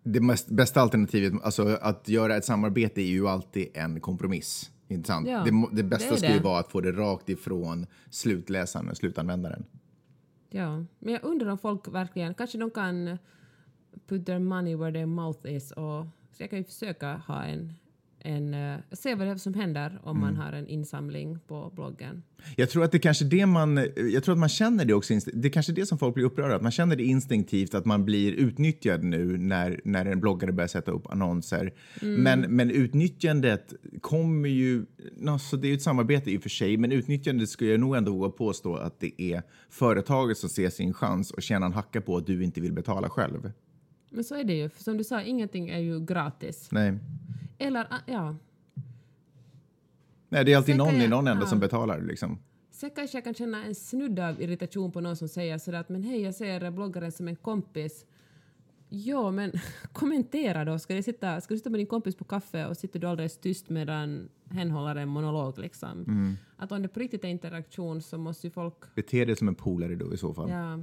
det 0.03 0.19
mest, 0.19 0.49
bästa 0.49 0.81
alternativet, 0.81 1.33
alltså 1.43 1.77
att 1.81 2.07
göra 2.07 2.35
ett 2.35 2.45
samarbete 2.45 3.01
är 3.01 3.05
ju 3.05 3.27
alltid 3.27 3.67
en 3.73 3.99
kompromiss. 3.99 4.71
Inte 4.87 5.07
sant? 5.07 5.27
Ja, 5.27 5.43
det, 5.43 5.67
det 5.71 5.83
bästa 5.83 6.11
det 6.11 6.17
skulle 6.17 6.39
vara 6.39 6.59
att 6.59 6.71
få 6.71 6.81
det 6.81 6.91
rakt 6.91 7.29
ifrån 7.29 7.87
slutläsaren, 8.09 8.95
slutanvändaren. 8.95 9.65
Ja, 10.49 10.85
men 10.99 11.13
jag 11.13 11.23
undrar 11.23 11.49
om 11.49 11.57
folk 11.57 11.87
verkligen, 11.87 12.33
kanske 12.33 12.57
de 12.57 12.71
kan 12.71 13.17
put 14.07 14.25
their 14.25 14.39
money 14.39 14.75
where 14.75 14.91
their 14.91 15.05
mouth 15.05 15.51
is 15.51 15.71
och 15.71 16.05
så 16.31 16.43
jag 16.43 16.49
kan 16.49 16.59
ju 16.59 16.65
försöka 16.65 17.13
ha 17.13 17.43
en 17.43 17.73
en, 18.23 18.53
eh, 18.53 18.77
se 18.91 19.15
vad 19.15 19.27
det 19.27 19.31
är 19.31 19.35
som 19.35 19.53
händer 19.53 19.99
om 20.03 20.19
man 20.19 20.35
har 20.35 20.53
en 20.53 20.67
insamling 20.67 21.39
på 21.47 21.71
bloggen. 21.75 22.23
Jag 22.55 22.69
tror 22.69 22.83
att 22.83 22.91
det 22.91 22.99
kanske 22.99 23.25
är 23.25 23.29
det 23.29 23.45
man, 23.45 23.87
jag 24.13 24.23
tror 24.23 24.33
att 24.33 24.39
man 24.39 24.49
känner 24.49 24.85
det 24.85 24.93
också, 24.93 25.13
det 25.33 25.47
är 25.47 25.51
kanske 25.51 25.73
det 25.73 25.85
som 25.85 25.97
folk 25.97 26.15
blir 26.15 26.25
upprörda 26.25 26.55
att 26.55 26.61
man 26.61 26.71
känner 26.71 26.95
det 26.95 27.03
instinktivt 27.03 27.73
att 27.73 27.85
man 27.85 28.05
blir 28.05 28.33
utnyttjad 28.33 29.03
nu 29.03 29.37
när, 29.37 29.81
när 29.83 30.05
en 30.05 30.19
bloggare 30.19 30.51
börjar 30.51 30.67
sätta 30.67 30.91
upp 30.91 31.11
annonser. 31.11 31.73
Men, 32.01 32.41
men 32.41 32.71
utnyttjandet 32.71 33.73
kommer 34.01 34.49
ju, 34.49 34.85
alltså 35.27 35.57
det 35.57 35.67
är 35.67 35.69
ju 35.69 35.75
ett 35.75 35.81
samarbete 35.81 36.31
i 36.31 36.37
och 36.37 36.41
för 36.41 36.49
sig, 36.49 36.77
men 36.77 36.91
utnyttjandet 36.91 37.49
skulle 37.49 37.71
jag 37.71 37.79
nog 37.79 37.95
ändå 37.95 38.11
våga 38.11 38.29
påstå 38.29 38.75
att 38.75 38.99
det 38.99 39.21
är 39.21 39.43
företaget 39.69 40.37
som 40.37 40.49
ser 40.49 40.69
sin 40.69 40.93
chans 40.93 41.31
och 41.31 41.41
tjänar 41.41 41.67
en 41.67 41.73
hacka 41.73 42.01
på 42.01 42.17
att 42.17 42.25
du 42.25 42.43
inte 42.43 42.61
vill 42.61 42.73
betala 42.73 43.09
själv. 43.09 43.51
Men 44.09 44.23
så 44.23 44.35
är 44.35 44.43
det 44.43 44.53
ju, 44.53 44.69
för 44.69 44.83
som 44.83 44.97
du 44.97 45.03
sa, 45.03 45.21
ingenting 45.21 45.69
är 45.69 45.79
ju 45.79 46.05
gratis. 46.05 46.69
Nej. 46.71 46.99
Eller, 47.67 47.87
ah, 47.89 47.99
ja, 48.05 48.35
Nej, 50.29 50.45
det 50.45 50.53
är 50.53 50.57
alltid 50.57 50.75
Sen 50.75 50.77
någon 50.77 50.95
i 50.95 51.01
jag- 51.01 51.09
någon 51.09 51.27
ända 51.27 51.43
ja. 51.43 51.47
som 51.47 51.59
betalar 51.59 52.01
liksom. 52.01 52.39
Sen 52.71 52.89
kanske 52.95 53.17
jag 53.17 53.23
kan 53.23 53.33
känna 53.33 53.65
en 53.65 53.75
snudd 53.75 54.19
av 54.19 54.41
irritation 54.41 54.91
på 54.91 55.01
någon 55.01 55.15
som 55.15 55.27
säger 55.27 55.57
sådär 55.57 55.79
att 55.79 55.89
men 55.89 56.03
hej, 56.03 56.21
jag 56.21 56.35
ser 56.35 56.71
bloggaren 56.71 57.11
som 57.11 57.27
en 57.27 57.35
kompis. 57.35 58.05
Ja, 58.89 59.31
men 59.31 59.51
kommentera 59.93 60.65
då. 60.65 60.79
Ska 60.79 60.93
du, 60.95 61.03
sitta, 61.03 61.41
ska 61.41 61.53
du 61.53 61.57
sitta 61.57 61.69
med 61.69 61.79
din 61.79 61.87
kompis 61.87 62.15
på 62.15 62.23
kaffe 62.23 62.65
och 62.67 62.77
sitter 62.77 62.99
du 62.99 63.07
alldeles 63.07 63.37
tyst 63.37 63.69
medan 63.69 64.29
hen 64.49 64.71
håller 64.71 64.95
en 64.95 65.09
monolog 65.09 65.57
liksom? 65.59 65.91
Mm. 65.91 66.37
Att 66.57 66.71
om 66.71 66.81
det 66.81 66.87
på 66.87 66.99
riktigt 66.99 67.23
är 67.23 67.27
interaktion 67.29 68.01
så 68.01 68.17
måste 68.17 68.47
ju 68.47 68.51
folk... 68.51 68.95
Bete 68.95 69.25
dig 69.25 69.35
som 69.35 69.47
en 69.47 69.55
polare 69.55 69.95
då 69.95 70.13
i 70.13 70.17
så 70.17 70.33
fall. 70.33 70.49
Ja. 70.49 70.79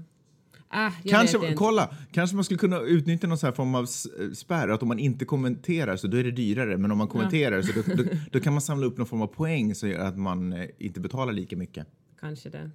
Jag 0.70 0.92
Kanske, 1.04 1.54
kolla, 1.54 1.94
kanske 2.12 2.36
man 2.36 2.44
skulle 2.44 2.58
kunna 2.58 2.80
utnyttja 2.80 3.26
någon 3.26 3.38
sån 3.38 3.46
här 3.46 3.54
form 3.54 3.74
av 3.74 3.84
s- 3.84 4.06
spärr, 4.38 4.68
att 4.68 4.82
om 4.82 4.88
man 4.88 4.98
inte 4.98 5.24
kommenterar 5.24 5.96
så 5.96 6.06
då 6.06 6.16
är 6.16 6.24
det 6.24 6.30
dyrare, 6.30 6.76
men 6.76 6.90
om 6.90 6.98
man 6.98 7.08
kommenterar 7.08 7.62
så 7.62 7.72
då, 7.72 7.94
då, 8.02 8.02
då 8.32 8.40
kan 8.40 8.52
man 8.52 8.62
samla 8.62 8.86
upp 8.86 8.98
någon 8.98 9.06
form 9.06 9.22
av 9.22 9.26
poäng 9.26 9.74
gör 9.82 9.98
att 10.00 10.18
man 10.18 10.52
eh, 10.52 10.68
inte 10.78 11.00
betalar 11.00 11.32
lika 11.32 11.56
mycket. 11.56 11.86
Kanske 12.20 12.48
det. 12.50 12.70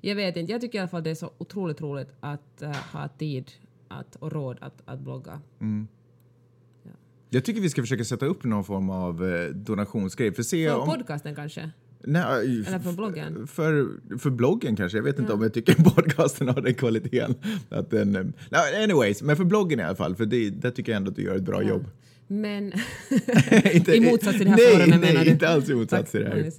Jag 0.00 0.14
vet 0.14 0.36
inte. 0.36 0.52
Jag 0.52 0.60
tycker 0.60 0.78
i 0.78 0.80
alla 0.80 0.88
fall 0.88 1.02
det 1.02 1.10
är 1.10 1.14
så 1.14 1.30
otroligt 1.38 1.80
roligt 1.80 2.08
att 2.20 2.62
eh, 2.62 2.70
ha 2.92 3.08
tid 3.08 3.50
att, 3.88 4.16
och 4.16 4.32
råd 4.32 4.58
att, 4.60 4.82
att 4.84 5.00
blogga. 5.00 5.40
Jag 7.30 7.44
tycker 7.44 7.60
vi 7.60 7.70
ska 7.70 7.82
försöka 7.82 8.04
sätta 8.04 8.26
upp 8.26 8.44
någon 8.44 8.64
form 8.64 8.90
av 8.90 9.24
eh, 9.34 9.48
donationsgrej. 9.48 10.32
För, 10.32 10.42
se 10.42 10.68
För 10.68 10.78
om, 10.78 10.88
podcasten 10.88 11.34
kanske? 11.34 11.70
Nej, 12.06 12.64
Eller 12.66 12.78
för 12.78 12.92
bloggen? 12.92 13.46
För, 13.46 13.88
för 14.18 14.30
bloggen 14.30 14.76
kanske. 14.76 14.98
Jag 14.98 15.02
vet 15.02 15.18
inte 15.18 15.32
om 15.32 15.42
jag 15.42 15.54
tycker 15.54 15.74
podcasten 15.94 16.48
har 16.48 16.60
den 16.60 16.74
kvaliteten. 16.74 17.34
Att 17.68 17.90
den, 17.90 18.16
eh, 18.16 18.24
nej, 18.50 18.84
anyways, 18.84 19.22
men 19.22 19.36
för 19.36 19.44
bloggen 19.44 19.80
i 19.80 19.82
alla 19.82 19.96
fall, 19.96 20.16
för 20.16 20.26
det, 20.26 20.50
där 20.50 20.70
tycker 20.70 20.92
jag 20.92 20.96
ändå 20.96 21.10
att 21.10 21.16
du 21.16 21.22
gör 21.22 21.36
ett 21.36 21.42
bra 21.42 21.62
jobb. 21.62 21.84
Men... 22.26 22.64
Inte- 23.72 23.94
I 23.96 24.00
motsats 24.10 24.36
till 24.38 24.44
det 24.46 24.50
här 24.50 24.56
nej, 24.56 24.72
forumet 24.76 25.00
nej, 25.00 25.12
menar 25.12 25.24
du? 25.24 25.30
inte 25.30 25.48
alls 25.48 25.68
i 25.70 25.74
motsats 25.74 26.10
till 26.10 26.20
det 26.20 26.26
här. 26.28 26.52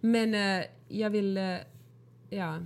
Men 0.00 0.34
eh, 0.34 0.64
jag 0.88 1.10
vill... 1.10 1.36
eh, 1.36 1.42
ja. 2.30 2.58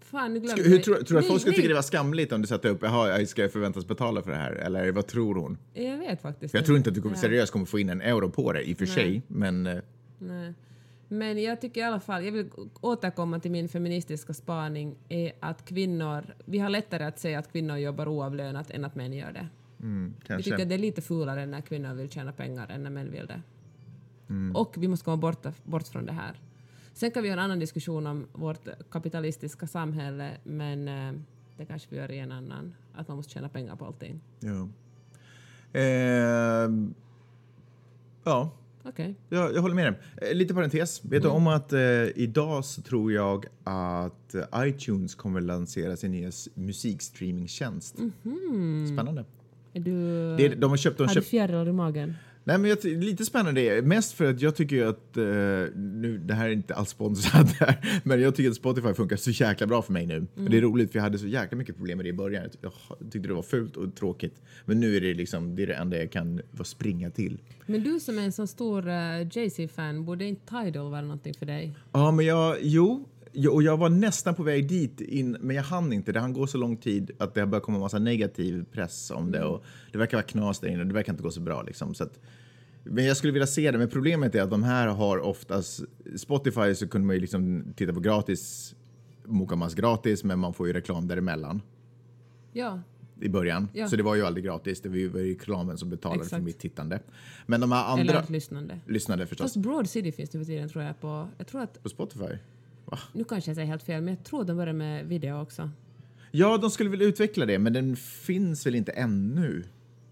Fan, 0.00 0.34
nu 0.34 0.40
glömde 0.40 0.62
jag. 0.62 0.84
tror, 0.84 0.94
tror 0.94 0.94
du 0.94 1.00
att 1.02 1.10
Nej, 1.10 1.22
folk 1.28 1.40
skulle 1.40 1.50
nej. 1.50 1.56
tycka 1.56 1.68
det 1.68 1.74
var 1.74 1.82
skamligt 1.82 2.32
om 2.32 2.40
du 2.42 2.48
satte 2.48 2.68
upp, 2.68 2.78
jaha, 2.82 3.18
jag 3.18 3.28
ska 3.28 3.48
förväntas 3.48 3.86
betala 3.88 4.22
för 4.22 4.30
det 4.30 4.36
här? 4.36 4.52
Eller 4.52 4.92
vad 4.92 5.06
tror 5.06 5.34
hon? 5.34 5.58
Jag 5.74 5.98
vet 5.98 6.22
faktiskt 6.22 6.54
jag 6.54 6.64
tror 6.64 6.76
inte 6.76 6.88
att 6.90 6.94
du 6.94 7.02
kommer, 7.02 7.16
Ja. 7.16 7.20
seriöst 7.20 7.52
kommer 7.52 7.66
få 7.66 7.78
in 7.78 7.88
en 7.88 8.00
euro 8.00 8.30
på 8.30 8.52
det 8.52 8.62
i 8.62 8.74
och 8.74 8.78
för 8.78 8.86
sig, 8.86 9.22
men 9.28 9.62
Nej. 10.18 10.54
Men 11.12 11.42
jag 11.42 11.60
tycker 11.60 11.80
i 11.80 11.84
alla 11.84 12.00
fall, 12.00 12.24
jag 12.24 12.32
vill 12.32 12.50
återkomma 12.80 13.40
till 13.40 13.50
min 13.50 13.68
feministiska 13.68 14.34
spaning, 14.34 14.96
är 15.08 15.32
att 15.40 15.64
kvinnor, 15.64 16.34
vi 16.44 16.58
har 16.58 16.68
lättare 16.70 17.04
att 17.04 17.18
säga 17.18 17.38
att 17.38 17.52
kvinnor 17.52 17.76
jobbar 17.76 18.08
oavlönat 18.08 18.70
än 18.70 18.84
att 18.84 18.94
män 18.94 19.12
gör 19.12 19.32
det. 19.32 19.48
mm, 19.82 20.14
Vi 20.28 20.42
tycker 20.42 20.62
att 20.62 20.68
det 20.68 20.74
är 20.74 20.78
lite 20.78 21.02
fulare 21.02 21.46
när 21.46 21.60
kvinnor 21.60 21.94
vill 21.94 22.10
tjäna 22.10 22.32
pengar 22.32 22.68
än 22.70 22.82
när 22.82 22.90
män 22.90 23.10
vill 23.10 23.26
det. 23.26 23.42
Mm. 24.28 24.56
Och 24.56 24.74
vi 24.78 24.88
måste 24.88 25.04
komma 25.04 25.16
bort, 25.16 25.46
bort 25.64 25.88
från 25.88 26.06
det 26.06 26.12
här. 26.12 26.40
Sen 26.92 27.10
kan 27.10 27.22
vi 27.22 27.28
ha 27.28 27.32
en 27.32 27.38
annan 27.38 27.58
diskussion 27.58 28.06
om 28.06 28.26
vårt 28.32 28.68
kapitalistiska 28.90 29.66
samhälle, 29.66 30.30
men 30.44 30.88
eh, 30.88 31.12
det 31.56 31.64
kanske 31.66 31.88
vi 31.90 31.96
gör 31.96 32.10
i 32.10 32.18
en 32.18 32.32
annan. 32.32 32.74
Att 32.94 33.08
man 33.08 33.16
måste 33.16 33.32
tjäna 33.32 33.48
pengar 33.48 33.76
på 33.76 33.86
allting. 33.86 34.20
Ja. 34.40 34.68
Ehm, 35.80 36.94
ja, 38.24 38.50
Okej. 38.84 39.14
jag, 39.28 39.54
jag 39.54 39.62
håller 39.62 39.74
med 39.74 39.92
dig. 39.92 40.30
Eh, 40.30 40.36
lite 40.36 40.54
parentes. 40.54 41.04
Vet 41.04 41.22
du 41.22 41.28
om 41.28 41.46
att 41.46 41.72
eh, 41.72 41.80
idag 42.14 42.64
så 42.64 42.82
tror 42.82 43.12
jag 43.12 43.46
att 43.64 44.34
eh, 44.34 44.42
iTunes 44.56 45.14
kommer 45.14 45.40
lansera 45.40 45.96
sin 45.96 46.10
nya 46.10 46.30
musikstreamingtjänst. 46.54 47.94
Spännande. 48.94 49.24
Är 49.72 49.80
du... 49.80 49.92
Det, 50.36 50.48
de 50.48 50.70
har 50.70 50.76
köpt... 50.76 50.98
De 50.98 51.06
har 51.06 51.14
köpt 51.14 51.26
fjärilar 51.26 51.68
i 51.68 51.72
magen? 51.72 52.14
Nej, 52.44 52.58
men 52.58 52.70
jag, 52.70 52.84
lite 52.84 53.24
spännande 53.24 53.60
är 53.60 53.82
mest 53.82 54.12
för 54.12 54.30
att 54.30 54.40
jag 54.40 54.56
tycker 54.56 54.76
ju 54.76 54.88
att, 54.88 55.16
eh, 55.16 55.24
nu, 55.74 56.22
det 56.24 56.34
här 56.34 56.48
är 56.48 56.52
inte 56.52 56.74
alls 56.74 56.88
sponsrat 56.88 57.52
här, 57.60 58.02
men 58.04 58.20
jag 58.20 58.34
tycker 58.34 58.50
att 58.50 58.56
Spotify 58.56 58.94
funkar 58.94 59.16
så 59.16 59.30
jäkla 59.30 59.66
bra 59.66 59.82
för 59.82 59.92
mig 59.92 60.06
nu. 60.06 60.26
Och 60.36 60.50
det 60.50 60.56
är 60.56 60.60
roligt 60.60 60.92
för 60.92 60.98
jag 60.98 61.04
hade 61.04 61.18
så 61.18 61.26
jäkla 61.26 61.58
mycket 61.58 61.76
problem 61.76 61.98
med 61.98 62.04
det 62.04 62.10
i 62.10 62.12
början. 62.12 62.48
Jag 62.60 62.72
tyckte 63.10 63.28
det 63.28 63.34
var 63.34 63.42
fult 63.42 63.76
och 63.76 63.94
tråkigt. 63.94 64.42
Men 64.64 64.80
nu 64.80 64.96
är 64.96 65.00
det 65.00 65.14
liksom, 65.14 65.56
det 65.56 65.62
är 65.62 65.66
det 65.66 65.74
enda 65.74 65.96
jag 65.98 66.12
kan 66.12 66.40
springa 66.64 67.10
till. 67.10 67.38
Men 67.66 67.82
du 67.82 68.00
som 68.00 68.18
är 68.18 68.22
en 68.22 68.32
så 68.32 68.46
stor 68.46 68.88
uh, 68.88 69.28
Jay-Z-fan, 69.32 70.04
borde 70.04 70.24
inte 70.24 70.46
Tidal 70.46 70.90
vara 70.90 71.02
någonting 71.02 71.34
för 71.34 71.46
dig? 71.46 71.74
Ja, 71.92 72.10
men 72.10 72.26
jag, 72.26 72.56
jo, 72.60 73.08
och 73.50 73.62
jag 73.62 73.76
var 73.76 73.88
nästan 73.88 74.34
på 74.34 74.42
väg 74.42 74.68
dit, 74.68 75.00
in, 75.00 75.36
men 75.40 75.56
jag 75.56 75.62
hann 75.62 75.92
inte. 75.92 76.12
Det 76.12 76.20
hann 76.20 76.32
gå 76.32 76.46
så 76.46 76.58
lång 76.58 76.76
tid 76.76 77.10
att 77.18 77.34
det 77.34 77.40
har 77.40 77.46
börjat 77.46 77.64
komma 77.64 77.76
en 77.76 77.82
massa 77.82 77.98
negativ 77.98 78.64
press 78.72 79.10
om 79.10 79.32
det 79.32 79.44
och 79.44 79.64
det 79.92 79.98
verkar 79.98 80.16
vara 80.16 80.26
knas 80.26 80.60
där 80.60 80.68
inne 80.68 80.80
och 80.80 80.86
det 80.86 80.94
verkar 80.94 81.12
inte 81.12 81.22
gå 81.22 81.30
så 81.30 81.40
bra. 81.40 81.62
Liksom. 81.62 81.94
Så 81.94 82.04
att, 82.04 82.20
men 82.84 83.04
jag 83.04 83.16
skulle 83.16 83.32
vilja 83.32 83.46
se 83.46 83.70
det, 83.70 83.78
men 83.78 83.88
problemet 83.88 84.34
är 84.34 84.42
att 84.42 84.50
de 84.50 84.62
här 84.62 84.86
har 84.86 85.18
oftast... 85.18 85.80
Spotify 86.16 86.74
så 86.74 86.88
kunde 86.88 87.06
man 87.06 87.16
ju 87.16 87.20
liksom 87.20 87.64
titta 87.76 87.92
på 87.92 88.00
gratis, 88.00 88.74
Mokamas 89.24 89.74
gratis, 89.74 90.24
men 90.24 90.38
man 90.38 90.54
får 90.54 90.66
ju 90.66 90.72
reklam 90.72 91.08
däremellan 91.08 91.62
Ja, 92.52 92.80
i 93.20 93.28
början. 93.28 93.68
Ja. 93.72 93.88
Så 93.88 93.96
det 93.96 94.02
var 94.02 94.14
ju 94.14 94.26
aldrig 94.26 94.44
gratis, 94.44 94.80
det 94.80 94.88
var 94.88 94.96
ju 94.96 95.12
reklamen 95.12 95.78
som 95.78 95.90
betalade 95.90 96.18
för 96.18 96.26
Exakt. 96.26 96.44
mitt 96.44 96.58
tittande. 96.58 97.00
Men 97.46 97.60
de 97.60 97.72
här 97.72 97.84
andra... 97.84 98.18
eller 98.18 98.32
lyssnande. 98.32 98.80
Lyssnade 98.86 99.26
förstås. 99.26 99.44
Fast 99.44 99.56
Broad 99.56 99.88
City 99.88 100.12
finns 100.12 100.32
nu 100.32 100.40
för 100.40 100.44
tiden 100.44 100.68
tror 100.68 100.84
jag 100.84 101.00
på... 101.00 101.28
Jag 101.38 101.46
tror 101.46 101.62
att... 101.62 101.82
På 101.82 101.88
Spotify? 101.88 102.38
Nu 103.12 103.24
kanske 103.24 103.50
jag 103.50 103.56
säger 103.56 103.68
helt 103.68 103.82
fel, 103.82 104.02
men 104.02 104.14
jag 104.14 104.24
tror 104.24 104.44
de 104.44 104.56
börjar 104.56 104.72
med 104.74 105.06
video 105.06 105.42
också. 105.42 105.70
Ja, 106.30 106.58
de 106.58 106.70
skulle 106.70 106.90
väl 106.90 107.02
utveckla 107.02 107.46
det, 107.46 107.58
men 107.58 107.72
den 107.72 107.96
finns 107.96 108.66
väl 108.66 108.74
inte 108.74 108.92
ännu. 108.92 109.64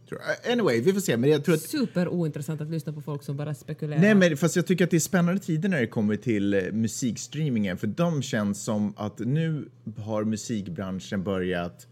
Jag. 0.06 0.52
Anyway, 0.52 0.80
vi 0.80 0.92
får 0.92 1.00
se. 1.00 1.16
Men 1.16 1.30
jag 1.30 1.44
tror 1.44 1.54
att... 1.54 1.60
Super 1.60 2.08
ointressant 2.08 2.60
att 2.60 2.70
lyssna 2.70 2.92
på 2.92 3.00
folk 3.00 3.22
som 3.22 3.36
bara 3.36 3.54
spekulerar. 3.54 4.00
Nej, 4.00 4.14
men 4.14 4.36
fast 4.36 4.56
jag 4.56 4.66
tycker 4.66 4.84
att 4.84 4.90
det 4.90 4.96
är 4.96 5.00
spännande 5.00 5.40
tider 5.40 5.68
när 5.68 5.80
det 5.80 5.86
kommer 5.86 6.16
till 6.16 6.54
eh, 6.54 6.62
musikstreamingen, 6.72 7.78
för 7.78 7.86
de 7.86 8.22
känns 8.22 8.64
som 8.64 8.94
att 8.96 9.18
nu 9.18 9.68
har 9.96 10.24
musikbranschen 10.24 11.24
börjat 11.24 11.86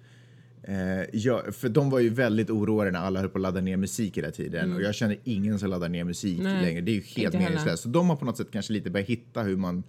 Eh, 0.69 1.05
ja, 1.13 1.43
för 1.53 1.69
de 1.69 1.91
var 1.91 1.99
ju 1.99 2.09
väldigt 2.09 2.51
oroade 2.51 2.91
när 2.91 2.99
alla 2.99 3.21
höll 3.21 3.29
på 3.29 3.39
att 3.39 3.43
ladda 3.43 3.61
ner 3.61 3.77
musik 3.77 4.19
hela 4.19 4.31
tiden 4.31 4.75
och 4.75 4.83
jag 4.83 4.95
känner 4.95 5.19
ingen 5.25 5.59
som 5.59 5.71
laddar 5.71 5.89
ner 5.89 6.05
musik 6.05 6.41
Nej, 6.43 6.63
längre. 6.63 6.81
Det 6.81 6.91
är 6.91 6.95
ju 6.95 7.01
helt 7.01 7.35
meningslöst. 7.35 7.83
Så 7.83 7.89
de 7.89 8.09
har 8.09 8.17
på 8.17 8.25
något 8.25 8.37
sätt 8.37 8.51
kanske 8.53 8.73
lite 8.73 8.91
börjat 8.91 9.09
hitta 9.09 9.43
hur 9.43 9.57
man 9.57 9.83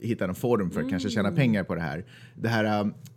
hittar 0.00 0.28
en 0.28 0.34
form 0.34 0.70
för 0.70 0.80
att 0.82 0.90
kanske 0.90 1.08
Mm. 1.08 1.14
tjäna 1.14 1.32
pengar 1.36 1.64
på 1.64 1.74
det 1.74 1.80
här. 1.80 2.04
Det 2.34 2.48
här 2.48 2.64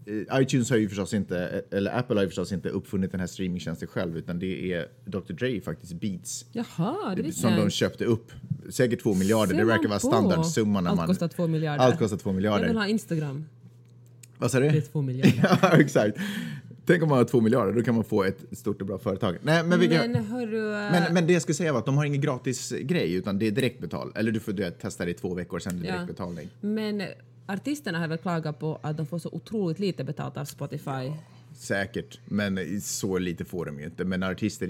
eh, 0.05 0.41
iTunes 0.41 0.69
har 0.69 0.77
ju 0.77 0.87
förstås 0.89 1.13
inte, 1.13 1.63
eller 1.71 1.97
Apple 1.99 2.15
har 2.15 2.21
ju 2.21 2.27
förstås 2.27 2.51
inte 2.51 2.69
uppfunnit 2.69 3.11
den 3.11 3.19
här 3.19 3.27
streamingtjänsten 3.27 3.87
själv 3.87 4.17
utan 4.17 4.39
det 4.39 4.73
är 4.73 4.87
Dr. 5.05 5.33
Dre 5.33 5.61
faktiskt 5.61 5.93
Beats 5.93 6.45
Jaha, 6.51 7.15
det 7.15 7.31
som 7.31 7.55
de 7.55 7.69
köpte 7.69 8.05
upp. 8.05 8.31
Säkert 8.69 9.03
två 9.03 9.13
miljarder, 9.13 9.55
det 9.57 9.63
verkar 9.65 9.89
vara 9.89 9.99
standardsumman. 9.99 10.87
Allt 10.87 10.97
man... 10.97 11.07
kostar 11.07 11.27
två 11.27 11.47
miljarder. 11.47 11.83
Allt 11.85 11.99
kostar 11.99 12.17
två 12.17 12.29
Jag 12.29 12.33
vill 12.33 12.35
miljarder. 12.35 12.73
ha 12.73 12.87
Instagram. 12.87 13.45
Vad 14.37 14.51
sa 14.51 14.59
Det 14.59 14.67
är 14.67 14.71
du? 14.71 14.81
två 14.81 15.01
miljarder. 15.01 15.57
ja, 15.61 15.77
exakt. 15.79 16.17
Tänk 16.85 17.03
om 17.03 17.09
man 17.09 17.17
har 17.17 17.25
två 17.25 17.41
miljarder, 17.41 17.73
då 17.73 17.81
kan 17.83 17.95
man 17.95 18.03
få 18.03 18.23
ett 18.23 18.39
stort 18.51 18.81
och 18.81 18.87
bra 18.87 18.97
företag. 18.97 19.37
Nej, 19.41 19.63
men, 19.63 19.79
vi 19.79 19.87
kan... 19.87 20.11
Men 20.11 20.25
hörru... 20.25 20.73
äh, 20.73 20.91
men, 20.91 21.13
men 21.13 21.27
det 21.27 21.33
jag 21.33 21.41
skulle 21.41 21.55
säga 21.55 21.71
var 21.73 21.79
att 21.79 21.85
de 21.85 21.97
har 21.97 22.05
ingen 22.05 22.21
gratis 22.21 22.73
grej, 22.81 23.13
utan 23.13 23.39
det 23.39 23.47
är 23.47 23.51
direktbetal. 23.51 24.11
Eller 24.15 24.31
du 24.31 24.39
får 24.39 24.51
du 24.53 24.71
testa 24.71 25.05
det 25.05 25.11
i 25.11 25.13
två 25.13 25.33
veckor, 25.33 25.59
sen 25.59 25.77
är 25.77 25.81
det 25.81 25.87
Ja. 25.87 25.93
direktbetalning. 25.93 26.49
Men 26.61 27.03
artisterna 27.45 27.99
har 27.99 28.07
väl 28.07 28.17
klagat 28.17 28.59
på 28.59 28.79
att 28.81 28.97
de 28.97 29.05
får 29.05 29.19
så 29.19 29.29
otroligt 29.31 29.79
lite 29.79 30.03
betalt 30.03 30.37
av 30.37 30.45
Spotify. 30.45 31.11
Säkert, 31.61 32.19
men 32.25 32.81
så 32.81 33.17
lite 33.17 33.45
får 33.45 33.65
de 33.65 33.79
ju 33.79 33.85
inte. 33.85 34.05
Men 34.05 34.23
artister, 34.23 34.67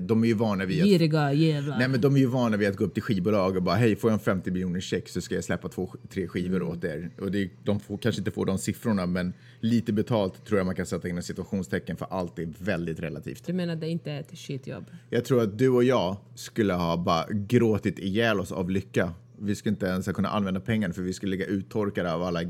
de 0.00 0.24
är 0.24 0.28
ju 0.28 0.34
vana 0.34 0.64
vid 0.64 0.82
att 0.82 0.88
Giriga 0.88 1.32
jävlar. 1.32 1.78
Nej 1.78 1.88
men 1.88 2.00
de 2.00 2.14
är 2.16 2.20
ju 2.20 2.26
vana 2.26 2.56
vid 2.56 2.68
att 2.68 2.76
gå 2.76 2.84
upp 2.84 2.94
till 2.94 3.02
skivbolag 3.02 3.56
och 3.56 3.62
bara 3.62 3.74
hej 3.76 3.96
får 3.96 4.10
jag 4.10 4.14
en 4.18 4.24
50 4.24 4.50
miljoner 4.50 4.80
check 4.80 5.08
så 5.08 5.20
ska 5.20 5.34
jag 5.34 5.44
släppa 5.44 5.68
två, 5.68 5.94
tre 6.10 6.28
skivor 6.28 6.56
Mm. 6.56 6.68
åt 6.68 6.84
er. 6.84 7.10
Och 7.20 7.30
det, 7.30 7.50
de 7.64 7.80
får, 7.80 7.98
kanske 7.98 8.20
inte 8.20 8.30
får 8.30 8.46
de 8.46 8.58
siffrorna 8.58 9.06
men 9.06 9.32
lite 9.60 9.92
betalt 9.92 10.44
tror 10.46 10.58
jag 10.58 10.66
man 10.66 10.74
kan 10.74 10.86
sätta 10.86 11.08
in 11.08 11.22
situationstecken 11.22 11.96
för 11.96 12.06
allt 12.10 12.38
är 12.38 12.48
väldigt 12.58 13.00
relativt. 13.00 13.46
Du 13.46 13.52
menar 13.52 13.76
det 13.76 13.88
inte 13.88 14.10
är 14.10 14.20
ett 14.20 14.38
skitjobb? 14.38 14.84
Jag 15.10 15.24
tror 15.24 15.42
att 15.42 15.58
du 15.58 15.68
och 15.68 15.84
jag 15.84 16.16
skulle 16.34 16.72
ha 16.74 16.96
bara 16.96 17.26
gråtit 17.30 17.98
ihjäl 17.98 18.40
oss 18.40 18.52
av 18.52 18.70
lycka. 18.70 19.12
Vi 19.38 19.54
skulle 19.54 19.72
inte 19.72 19.86
ens 19.86 20.06
kunna 20.06 20.28
använda 20.28 20.60
pengarna 20.60 20.94
för 20.94 21.02
vi 21.02 21.12
skulle 21.12 21.30
ligga 21.30 21.46
uttorkade 21.46 22.12
av 22.12 22.22
alla, 22.22 22.40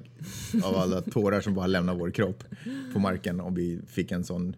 av 0.62 0.76
alla 0.76 1.00
tårar 1.00 1.40
som 1.40 1.54
bara 1.54 1.66
lämnar 1.66 1.94
vår 1.94 2.10
kropp 2.10 2.44
på 2.92 2.98
marken 2.98 3.40
om 3.40 3.54
vi 3.54 3.80
fick 3.86 4.12
en 4.12 4.24
sån 4.24 4.56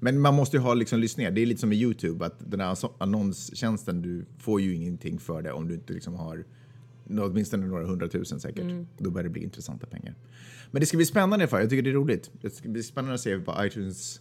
Men 0.00 0.20
man 0.20 0.34
måste 0.34 0.56
ju 0.56 0.60
ha 0.60 0.74
liksom 0.74 0.98
lyssningar. 0.98 1.30
Det 1.30 1.40
är 1.40 1.46
lite 1.46 1.60
som 1.60 1.68
med 1.68 1.78
Youtube, 1.78 2.26
att 2.26 2.50
den 2.50 2.60
här 2.60 2.78
annonstjänsten, 2.98 4.02
du 4.02 4.26
får 4.38 4.60
ju 4.60 4.74
ingenting 4.74 5.18
för 5.18 5.42
det 5.42 5.52
om 5.52 5.68
du 5.68 5.74
inte 5.74 5.92
liksom 5.92 6.14
har 6.14 6.44
åtminstone 7.08 7.66
några 7.66 7.86
hundratusen 7.86 8.40
säkert. 8.40 8.62
Mm. 8.62 8.86
Då 8.98 9.10
börjar 9.10 9.24
det 9.24 9.30
bli 9.30 9.42
intressanta 9.42 9.86
pengar. 9.86 10.14
Men 10.70 10.80
det 10.80 10.86
ska 10.86 10.96
bli 10.96 11.06
spännande 11.06 11.46
för 11.46 11.60
Jag 11.60 11.70
tycker 11.70 11.82
det 11.82 11.90
är 11.90 11.94
roligt. 11.94 12.30
Det 12.40 12.50
ska 12.50 12.68
bli 12.68 12.82
spännande 12.82 13.14
att 13.14 13.20
se 13.20 13.38
på 13.38 13.54
iTunes 13.60 14.20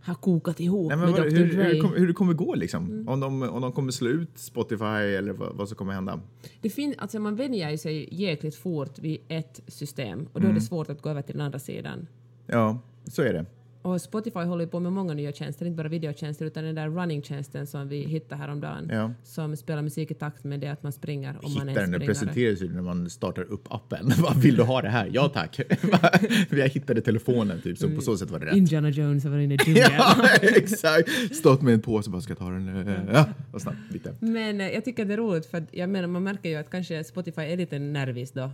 Har 0.00 0.14
kokat 0.14 0.60
ihop 0.60 0.88
Nej, 0.88 0.96
men 0.96 1.10
med 1.10 1.18
vad, 1.20 1.26
Dr. 1.30 1.36
hur, 1.36 1.44
hur, 1.44 1.54
Dre. 1.56 1.72
det 1.72 1.80
kommer, 1.80 1.98
hur 1.98 2.06
det 2.06 2.12
kommer 2.12 2.32
gå 2.32 2.54
liksom. 2.54 2.84
Mm. 2.86 3.08
Om, 3.08 3.20
de, 3.20 3.42
om 3.42 3.62
de 3.62 3.72
kommer 3.72 3.92
slå 3.92 4.08
ut 4.08 4.30
Spotify 4.38 4.84
eller 4.84 5.32
vad, 5.32 5.56
vad 5.56 5.68
som 5.68 5.76
kommer 5.76 5.92
hända. 5.92 6.20
Det 6.60 6.70
fin- 6.70 6.94
alltså 6.98 7.18
man 7.20 7.36
vänjer 7.36 7.76
sig 7.76 8.08
jäkligt 8.10 8.54
fort 8.54 8.98
vid 8.98 9.18
ett 9.28 9.60
system 9.66 10.26
och 10.32 10.40
då 10.40 10.46
Mm. 10.46 10.50
är 10.50 10.54
det 10.60 10.66
svårt 10.66 10.90
att 10.90 11.02
gå 11.02 11.10
över 11.10 11.22
till 11.22 11.32
den 11.36 11.46
andra 11.46 11.58
sidan. 11.58 12.06
Ja, 12.46 12.78
så 13.04 13.22
är 13.22 13.32
det. 13.32 13.46
Och 13.82 14.00
Spotify 14.00 14.38
håller 14.38 14.66
på 14.66 14.80
med 14.80 14.92
många 14.92 15.14
nya 15.14 15.32
tjänster, 15.32 15.66
inte 15.66 15.76
bara 15.76 15.88
videotjänster 15.88 16.46
utan 16.46 16.64
den 16.64 16.74
där 16.74 16.88
running-tjänsten 16.88 17.66
som 17.66 17.88
vi 17.88 17.96
hittade 18.02 18.40
häromdagen 18.40 18.88
Ja. 18.92 19.12
som 19.24 19.56
spelar 19.56 19.82
musik 19.82 20.10
i 20.10 20.14
takt 20.14 20.44
med 20.44 20.60
det 20.60 20.68
att 20.68 20.82
man 20.82 20.92
springer 20.92 21.36
om 21.42 21.54
man 21.54 21.68
Hittar 21.68 21.80
är 21.80 21.84
en 21.84 21.90
den, 21.90 22.00
den 22.00 22.06
presenteras 22.08 22.62
ju 22.62 22.72
när 22.74 22.82
man 22.82 23.10
startar 23.10 23.42
upp 23.42 23.66
appen. 23.70 24.12
Vad 24.22 24.36
vill 24.36 24.56
du 24.56 24.62
ha 24.62 24.82
det 24.82 24.88
här? 24.88 25.10
Ja 25.12 25.28
tack. 25.28 25.60
Jag 26.50 26.68
hittade 26.68 27.00
telefonen 27.00 27.60
typ, 27.60 27.78
så 27.78 27.90
på 27.90 28.00
så 28.00 28.16
sätt 28.16 28.30
var 28.30 28.38
det 28.38 28.46
rätt. 28.46 28.56
Indiana 28.56 28.88
Jones 28.90 29.24
har 29.24 29.30
varit 29.30 29.44
inne 29.44 29.54
i 29.54 29.58
djungeln. 29.66 29.92
Ja, 29.98 30.28
exakt. 30.42 31.08
Stått 31.36 31.62
med 31.62 31.74
en 31.74 31.80
påse 31.80 32.10
bara 32.10 32.22
ska 32.22 32.34
ta 32.34 32.50
den. 32.50 33.06
Ja, 33.12 33.24
och 33.52 33.60
snabbt 33.62 33.78
lite. 33.92 34.14
Men 34.20 34.60
eh, 34.60 34.68
jag 34.68 34.84
tycker 34.84 35.04
det 35.04 35.12
är 35.14 35.18
roligt 35.18 35.46
för 35.46 35.64
jag 35.70 35.88
menar 35.90 36.08
man 36.08 36.22
märker 36.22 36.48
ju 36.48 36.56
att 36.56 36.70
kanske 36.70 37.04
Spotify 37.04 37.42
är 37.42 37.56
lite 37.56 37.78
nervis 37.78 38.32
då. 38.32 38.50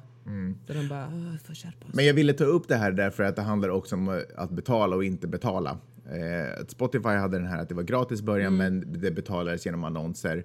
Så 0.66 0.72
de 0.72 0.88
bara, 0.88 1.06
"Åh, 1.06 1.36
får 1.44 1.54
skärpa 1.54 1.86
oss. 1.88 1.94
Men 1.94 2.06
jag 2.06 2.14
ville 2.14 2.32
ta 2.32 2.44
upp 2.44 2.68
det 2.68 2.76
här 2.76 2.92
därför 2.92 3.22
att 3.22 3.36
det 3.36 3.42
handlar 3.42 3.68
också 3.68 3.96
om 3.96 4.08
eh, 4.08 4.20
att 4.36 4.50
betala 4.50 4.96
och 4.96 5.04
inte 5.04 5.26
betala. 5.26 5.78
Eh, 6.06 6.66
Spotify 6.68 7.08
hade 7.08 7.38
den 7.38 7.46
här 7.46 7.62
att 7.62 7.68
det 7.68 7.74
var 7.74 7.82
gratis 7.82 8.20
i 8.20 8.22
början 8.22 8.56
men 8.56 9.00
det 9.00 9.10
betalades 9.10 9.66
genom 9.66 9.84
annonser. 9.84 10.44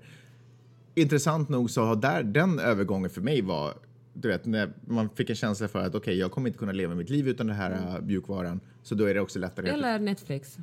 Intressant 0.96 1.50
nog 1.50 1.70
så 1.70 1.84
har 1.84 1.96
där, 1.96 2.24
den 2.24 2.60
övergången 2.60 3.10
för 3.10 3.22
mig 3.22 3.42
var 3.42 3.74
du 4.14 4.28
vet, 4.28 4.46
när 4.46 4.74
man 4.86 5.10
fick 5.10 5.30
en 5.30 5.36
känsla 5.36 5.68
för 5.68 5.80
att 5.80 5.96
okej, 5.96 6.18
jag 6.18 6.32
kommer 6.32 6.48
inte 6.50 6.60
kunna 6.60 6.72
leva 6.72 6.96
mitt 6.96 7.10
liv 7.10 7.28
utan 7.28 7.48
den 7.48 7.56
här 7.56 7.72
mm. 7.72 8.06
mjukvaran. 8.06 8.60
Så 8.84 8.96
då 8.96 9.06
är 9.06 9.14
det 9.14 9.20
också 9.20 9.40
lättare. 9.40 9.70
Eller 9.70 10.00
Netflix. 10.00 10.58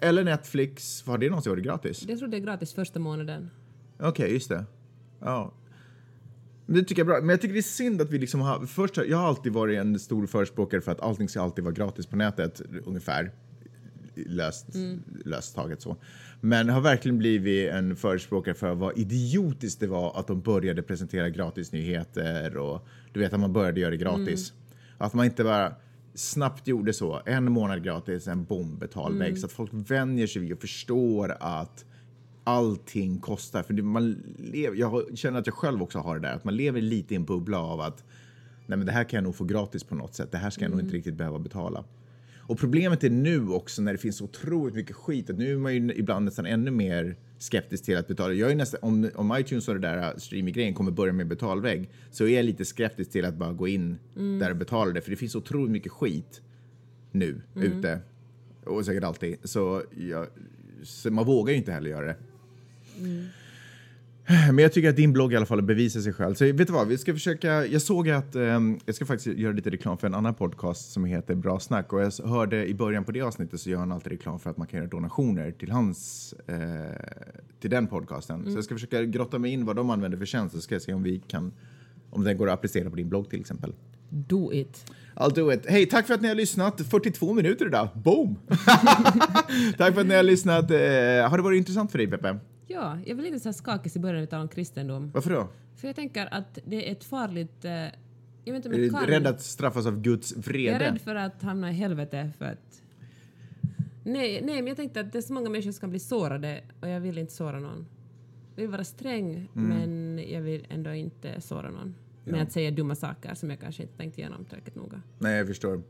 Eller 0.00 0.24
Netflix, 0.24 1.02
har 1.06 1.18
det 1.18 1.28
någonsin 1.28 1.52
varit 1.52 1.64
gratis? 1.64 2.04
Jag 2.08 2.18
tror 2.18 2.28
det 2.28 2.36
är 2.36 2.40
gratis 2.40 2.74
första 2.74 2.98
månaden. 2.98 3.50
Okej, 3.98 4.32
just 4.32 4.48
det. 4.48 4.64
Ja. 5.20 5.52
Men 6.66 6.76
Det 6.76 6.84
tycker 6.84 7.00
jag 7.00 7.08
är 7.08 7.12
bra. 7.12 7.20
Men 7.20 7.28
jag 7.28 7.40
tycker 7.40 7.54
det 7.54 7.60
är 7.60 7.62
synd 7.62 8.00
att 8.00 8.10
vi 8.10 8.18
liksom 8.18 8.40
har... 8.40 8.66
Först, 8.66 8.96
jag 8.96 9.18
har 9.18 9.28
alltid 9.28 9.52
varit 9.52 9.78
en 9.78 9.98
stor 9.98 10.26
förespråkare 10.26 10.80
för 10.80 10.92
att 10.92 11.00
allting 11.00 11.28
ska 11.28 11.40
alltid 11.40 11.64
vara 11.64 11.74
gratis 11.74 12.06
på 12.06 12.16
nätet, 12.16 12.62
ungefär. 12.84 13.30
Löst, 14.14 14.66
löst 15.24 15.54
taget 15.54 15.82
så. 15.82 15.96
Men 16.40 16.68
har 16.68 16.80
verkligen 16.80 17.18
blivit 17.18 17.70
en 17.70 17.96
förespråkare 17.96 18.54
för 18.54 18.74
vad 18.74 18.98
idiotiskt 18.98 19.80
det 19.80 19.86
var 19.86 20.20
att 20.20 20.26
de 20.26 20.40
började 20.40 20.82
presentera 20.82 21.30
gratisnyheter 21.30 22.56
och 22.56 22.86
du 23.12 23.20
vet 23.20 23.32
att 23.32 23.40
man 23.40 23.52
började 23.52 23.80
göra 23.80 23.90
det 23.90 23.96
gratis. 23.96 24.52
Att 24.98 25.14
man 25.14 25.24
inte 25.24 25.44
bara 25.44 25.72
snabbt 26.14 26.68
gjorde 26.68 26.92
så, 26.92 27.22
en 27.26 27.52
månad 27.52 27.84
gratis, 27.84 28.28
en 28.28 28.44
bom, 28.44 28.78
betalvägg. 28.78 29.38
Så 29.38 29.46
att 29.46 29.52
folk 29.52 29.70
vänjer 29.72 30.26
sig 30.26 30.42
vid 30.42 30.52
och 30.52 30.60
förstår 30.60 31.36
att 31.40 31.84
allting 32.46 33.18
kostar. 33.18 33.62
För 33.62 33.82
man 33.82 34.22
lever, 34.38 34.76
jag 34.76 35.18
känner 35.18 35.38
att 35.38 35.46
jag 35.46 35.54
själv 35.54 35.82
också 35.82 35.98
har 35.98 36.18
det 36.18 36.28
där, 36.28 36.34
att 36.34 36.44
man 36.44 36.56
lever 36.56 36.80
lite 36.80 37.14
i 37.14 37.16
en 37.16 37.24
bubbla 37.24 37.58
av 37.58 37.80
att 37.80 38.04
nej 38.66 38.78
men 38.78 38.86
det 38.86 38.92
här 38.92 39.04
kan 39.04 39.16
jag 39.16 39.24
nog 39.24 39.36
få 39.36 39.44
gratis 39.44 39.84
på 39.84 39.94
något 39.94 40.14
sätt. 40.14 40.32
Det 40.32 40.38
här 40.38 40.50
ska 40.50 40.64
jag 40.64 40.70
nog 40.70 40.80
inte 40.80 40.94
riktigt 40.94 41.14
behöva 41.14 41.38
betala. 41.38 41.84
Och 42.38 42.58
problemet 42.58 43.04
är 43.04 43.10
nu 43.10 43.48
också 43.48 43.82
när 43.82 43.92
det 43.92 43.98
finns 43.98 44.16
så 44.16 44.24
otroligt 44.24 44.74
mycket 44.74 44.96
skit 44.96 45.30
att 45.30 45.38
nu 45.38 45.52
är 45.52 45.56
man 45.58 45.74
ju 45.74 45.92
ibland 45.94 46.24
nästan 46.24 46.46
ännu 46.46 46.70
mer 46.70 47.16
skeptisk 47.38 47.84
till 47.84 47.96
att 47.96 48.08
betala. 48.08 48.34
Jag 48.34 48.50
är 48.50 48.54
nästan, 48.54 48.80
om, 48.82 49.10
om 49.14 49.36
iTunes 49.38 49.68
och 49.68 49.74
det 49.74 49.80
där 49.80 50.18
streaming-grejen 50.18 50.74
kommer 50.74 50.90
börja 50.90 51.12
med 51.12 51.26
betalvägg 51.26 51.90
så 52.10 52.24
är 52.24 52.36
jag 52.36 52.44
lite 52.44 52.64
skeptisk 52.64 53.10
till 53.10 53.24
att 53.24 53.34
bara 53.34 53.52
gå 53.52 53.68
in 53.68 53.98
där 54.14 54.50
och 54.50 54.56
betala 54.56 54.92
det 54.92 55.00
för 55.00 55.10
det 55.10 55.16
finns 55.16 55.32
så 55.32 55.38
otroligt 55.38 55.70
mycket 55.70 55.92
skit 55.92 56.42
nu 57.12 57.42
ute 57.54 58.00
och 58.64 58.84
säkert 58.84 59.04
alltid. 59.04 59.36
Så, 59.44 59.82
jag, 59.96 60.26
så 60.82 61.10
man 61.10 61.26
vågar 61.26 61.52
ju 61.52 61.58
inte 61.58 61.72
heller 61.72 61.90
göra 61.90 62.06
det. 62.06 62.16
Men 64.28 64.58
jag 64.58 64.72
tycker 64.72 64.88
att 64.88 64.96
din 64.96 65.12
blogg 65.12 65.32
i 65.32 65.36
alla 65.36 65.46
fall 65.46 65.62
bevisar 65.62 66.00
sig 66.00 66.12
själv. 66.12 66.34
Så 66.34 66.44
vet 66.44 66.66
du 66.66 66.72
vad, 66.72 66.88
vi 66.88 66.98
ska 66.98 67.12
försöka. 67.12 67.66
Jag 67.66 67.82
såg 67.82 68.10
att 68.10 68.34
ehm, 68.34 68.78
jag 68.86 68.94
ska 68.94 69.06
faktiskt 69.06 69.38
göra 69.38 69.52
lite 69.52 69.70
reklam 69.70 69.98
för 69.98 70.06
en 70.06 70.14
annan 70.14 70.34
podcast 70.34 70.92
som 70.92 71.04
heter 71.04 71.34
Bra 71.34 71.60
snack 71.60 71.92
och 71.92 72.02
jag 72.02 72.12
hörde 72.24 72.66
i 72.66 72.74
början 72.74 73.04
på 73.04 73.12
det 73.12 73.20
avsnittet 73.20 73.60
så 73.60 73.70
gör 73.70 73.78
han 73.78 73.92
alltid 73.92 74.12
reklam 74.12 74.38
för 74.38 74.50
att 74.50 74.56
man 74.56 74.66
kan 74.66 74.78
göra 74.78 74.88
donationer 74.88 75.50
till 75.50 75.70
hans 75.70 76.34
eh, 76.46 76.56
till 77.60 77.70
den 77.70 77.86
podcasten. 77.86 78.44
Så 78.44 78.50
jag 78.50 78.64
ska 78.64 78.74
försöka 78.74 79.02
grotta 79.02 79.38
mig 79.38 79.52
in 79.52 79.64
vad 79.64 79.76
de 79.76 79.90
använder 79.90 80.18
för 80.18 80.26
tjänst 80.26 80.54
så 80.54 80.60
ska 80.60 80.74
jag 80.74 80.82
se 80.82 80.92
om 80.92 81.02
vi 81.02 81.22
kan 81.28 81.52
om 82.10 82.24
den 82.24 82.36
går 82.36 82.48
att 82.48 82.54
applicera 82.54 82.90
på 82.90 82.96
din 82.96 83.08
blogg 83.08 83.30
till 83.30 83.40
exempel. 83.40 83.72
Do 84.08 84.52
it. 84.52 84.92
I'll 85.16 85.34
do 85.34 85.52
it. 85.52 85.66
Hej, 85.68 85.86
tack 85.86 86.06
för 86.06 86.14
att 86.14 86.20
ni 86.20 86.28
har 86.28 86.34
lyssnat. 86.34 86.80
42 86.80 87.34
minuter 87.34 87.66
idag. 87.66 87.88
Boom! 87.94 88.36
tack 89.78 89.94
för 89.94 90.00
att 90.00 90.06
ni 90.06 90.14
har 90.14 90.22
lyssnat. 90.22 90.70
Eh, 90.70 90.76
har 91.28 91.36
det 91.36 91.42
varit 91.42 91.58
intressant 91.58 91.90
för 91.90 91.98
dig, 91.98 92.06
Peppe? 92.06 92.38
Ja, 92.66 92.98
jag 93.06 93.14
vill 93.16 93.26
inte 93.26 93.40
så 93.40 93.48
här 93.48 93.52
skakig 93.54 93.96
i 93.96 93.98
början 93.98 94.22
utan 94.22 94.40
om 94.40 94.48
kristendom. 94.48 95.10
Varför 95.14 95.30
då? 95.30 95.48
För 95.76 95.88
jag 95.88 95.96
tänker 95.96 96.34
att 96.34 96.58
det 96.64 96.88
är 96.88 96.92
ett 96.92 97.04
farligt... 97.04 97.64
Eh, 97.64 97.72
jag 97.72 98.52
vet 98.52 98.54
inte 98.54 98.68
om 98.68 98.74
Är 98.74 98.78
jag 98.78 98.86
du 98.86 98.90
kan... 98.90 99.06
rädd 99.06 99.26
att 99.26 99.40
straffas 99.40 99.86
av 99.86 100.00
Guds 100.00 100.36
vrede? 100.36 100.62
Jag 100.72 100.74
är 100.82 100.90
rädd 100.92 101.00
för 101.00 101.14
att 101.14 101.42
hamna 101.42 101.70
i 101.70 101.74
helvete 101.74 102.32
för 102.38 102.44
att... 102.44 102.82
Nej, 104.04 104.40
nej, 104.44 104.56
men 104.56 104.66
jag 104.66 104.76
tänkte 104.76 105.00
att 105.00 105.12
det 105.12 105.18
är 105.18 105.22
så 105.22 105.32
många 105.32 105.50
människor 105.50 105.72
som 105.72 105.80
kan 105.80 105.90
bli 105.90 105.98
sårade 105.98 106.60
och 106.80 106.88
jag 106.88 107.00
vill 107.00 107.18
inte 107.18 107.32
såra 107.32 107.60
någon. 107.60 107.86
Jag 108.54 108.62
vill 108.62 108.70
vara 108.70 108.84
sträng 108.84 109.48
Mm. 109.56 109.68
men 109.68 110.24
jag 110.30 110.40
vill 110.40 110.66
ändå 110.68 110.94
inte 110.94 111.40
såra 111.40 111.70
någon. 111.70 111.94
Med 112.24 112.42
att 112.42 112.52
säga 112.52 112.70
dumma 112.70 112.94
saker 112.94 113.34
som 113.34 113.50
jag 113.50 113.60
kanske 113.60 113.82
inte 113.82 113.96
tänkt 113.96 114.18
igenom 114.18 114.44
tillräckligt 114.44 114.74
noga. 114.74 115.02
Nej, 115.18 115.36
jag 115.36 115.46
förstår. 115.46 115.82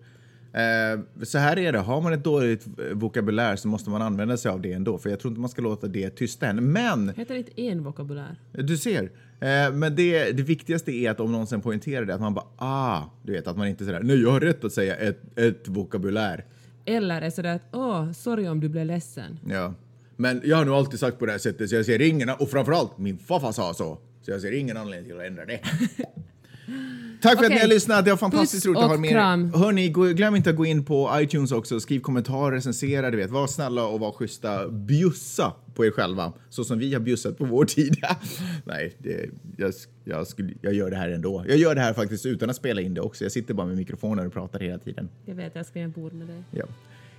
Eh, 0.56 1.00
så 1.22 1.38
här 1.38 1.58
är 1.58 1.72
det, 1.72 1.78
har 1.78 2.00
man 2.00 2.12
ett 2.12 2.24
dåligt 2.24 2.66
vokabulär 2.92 3.56
så 3.56 3.68
måste 3.68 3.90
man 3.90 4.02
använda 4.02 4.36
sig 4.36 4.50
av 4.50 4.60
det 4.60 4.72
ändå. 4.72 4.98
För 4.98 5.10
jag 5.10 5.20
tror 5.20 5.30
inte 5.30 5.40
man 5.40 5.50
ska 5.50 5.62
låta 5.62 5.86
det 5.86 6.10
tysta 6.10 6.46
än. 6.46 6.72
Men, 6.72 7.08
Heter 7.16 7.34
det 7.34 7.38
inte 7.38 7.60
en 7.62 7.82
vokabulär? 7.82 8.36
du 8.52 8.76
ser. 8.76 9.02
Eh, 9.40 9.72
men 9.72 9.96
det, 9.96 10.32
det 10.32 10.42
viktigaste 10.42 10.92
är 10.92 11.10
att 11.10 11.20
om 11.20 11.32
någon 11.32 11.46
sen 11.46 11.60
poängterar 11.60 12.04
det, 12.04 12.14
att 12.14 12.20
man 12.20 12.34
bara 12.34 12.46
ah, 12.56 13.02
du 13.22 13.32
vet 13.32 13.46
att 13.46 13.56
man 13.56 13.68
inte 13.68 13.84
säger 13.84 14.02
nej 14.02 14.22
jag 14.22 14.30
har 14.30 14.40
rätt 14.40 14.64
att 14.64 14.72
säga 14.72 14.96
ett, 14.96 15.38
ett 15.38 15.68
vokabulär. 15.68 16.44
Eller 16.84 17.22
är 17.22 17.30
sådär 17.30 17.54
att 17.54 17.68
åh, 17.72 18.12
sorry 18.12 18.48
om 18.48 18.60
du 18.60 18.68
blev 18.68 18.86
ledsen. 18.86 19.38
Ja. 19.48 19.74
Men 20.16 20.40
jag 20.44 20.56
har 20.56 20.64
nog 20.64 20.74
alltid 20.74 21.00
sagt 21.00 21.18
på 21.18 21.26
det 21.26 21.32
här 21.32 21.38
sättet 21.38 21.70
så 21.70 21.76
jag 21.76 21.86
ser 21.86 22.02
ingen, 22.02 22.30
och 22.30 22.50
framförallt 22.50 22.98
min 22.98 23.18
farfar 23.18 23.52
sa 23.52 23.74
så. 23.74 23.98
Så 24.22 24.30
jag 24.30 24.40
ser 24.40 24.52
ingen 24.52 24.76
anledning 24.76 25.10
till 25.10 25.20
att 25.20 25.26
ändra 25.26 25.44
det. 25.44 25.60
Tack 27.22 27.38
för 27.38 27.44
att 27.44 27.50
ni 27.50 27.58
har 27.58 27.68
lyssnat. 27.68 28.04
Det 28.04 28.10
var 28.10 28.18
fantastiskt 28.18 28.64
Puss 28.64 28.66
roligt 28.66 28.82
att 28.82 28.90
ha 28.90 28.98
med 28.98 29.10
er. 29.10 29.58
Hörni, 29.58 29.88
glöm 30.14 30.36
inte 30.36 30.50
att 30.50 30.56
gå 30.56 30.66
in 30.66 30.84
på 30.84 31.10
iTunes 31.14 31.52
också. 31.52 31.80
Skriv 31.80 32.00
kommentarer, 32.00 32.56
recensera, 32.56 33.10
du 33.10 33.16
vet. 33.16 33.30
Var 33.30 33.46
snälla 33.46 33.86
och 33.86 34.00
var 34.00 34.12
schyssta. 34.12 34.68
Bjussa 34.68 35.52
på 35.74 35.86
er 35.86 35.90
själva, 35.90 36.32
så 36.48 36.64
som 36.64 36.78
vi 36.78 36.92
har 36.92 37.00
bjussat 37.00 37.38
på 37.38 37.44
vår 37.44 37.64
tid. 37.64 37.96
Nej, 38.64 38.96
det, 38.98 39.30
jag, 39.56 39.72
jag, 40.04 40.26
skulle, 40.26 40.52
jag 40.60 40.74
gör 40.74 40.90
det 40.90 40.96
här 40.96 41.10
ändå. 41.10 41.44
Jag 41.48 41.56
gör 41.56 41.74
det 41.74 41.80
här 41.80 41.92
faktiskt 41.92 42.26
utan 42.26 42.50
att 42.50 42.56
spela 42.56 42.80
in 42.80 42.94
det 42.94 43.00
också. 43.00 43.24
Jag 43.24 43.32
sitter 43.32 43.54
bara 43.54 43.66
med 43.66 43.76
mikrofonen 43.76 44.26
och 44.26 44.32
pratar 44.32 44.60
hela 44.60 44.78
tiden. 44.78 45.08
Jag 45.24 45.34
vet, 45.34 45.54
jag 45.54 45.66
ska 45.66 45.78
göra 45.78 45.88
bord 45.88 46.12
med 46.12 46.26
dig. 46.26 46.42
Ja. 46.50 46.64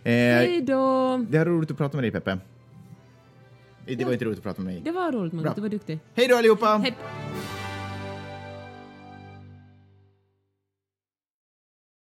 Eh, 0.04 0.12
Hej 0.12 0.62
då! 0.62 1.18
det 1.30 1.38
är 1.38 1.46
roligt 1.46 1.72
att 1.72 1.78
prata 1.78 1.98
med 1.98 2.04
dig, 2.04 2.12
Peppe. 2.12 2.38
Det 3.86 4.06
var 4.06 4.14
inte 4.14 4.26
roligt 4.26 4.38
att 4.38 4.44
prata 4.44 4.62
med 4.62 4.74
mig. 4.74 4.82
Det 4.86 4.92
var 4.92 5.12
roligt, 5.12 5.34
Magnus. 5.34 5.56
Du 5.56 5.62
var 5.62 5.70
duktig. 5.70 6.00
Hej 6.14 6.28
då 6.28 6.36
allihopa! 6.36 6.78
Hej! 6.78 6.96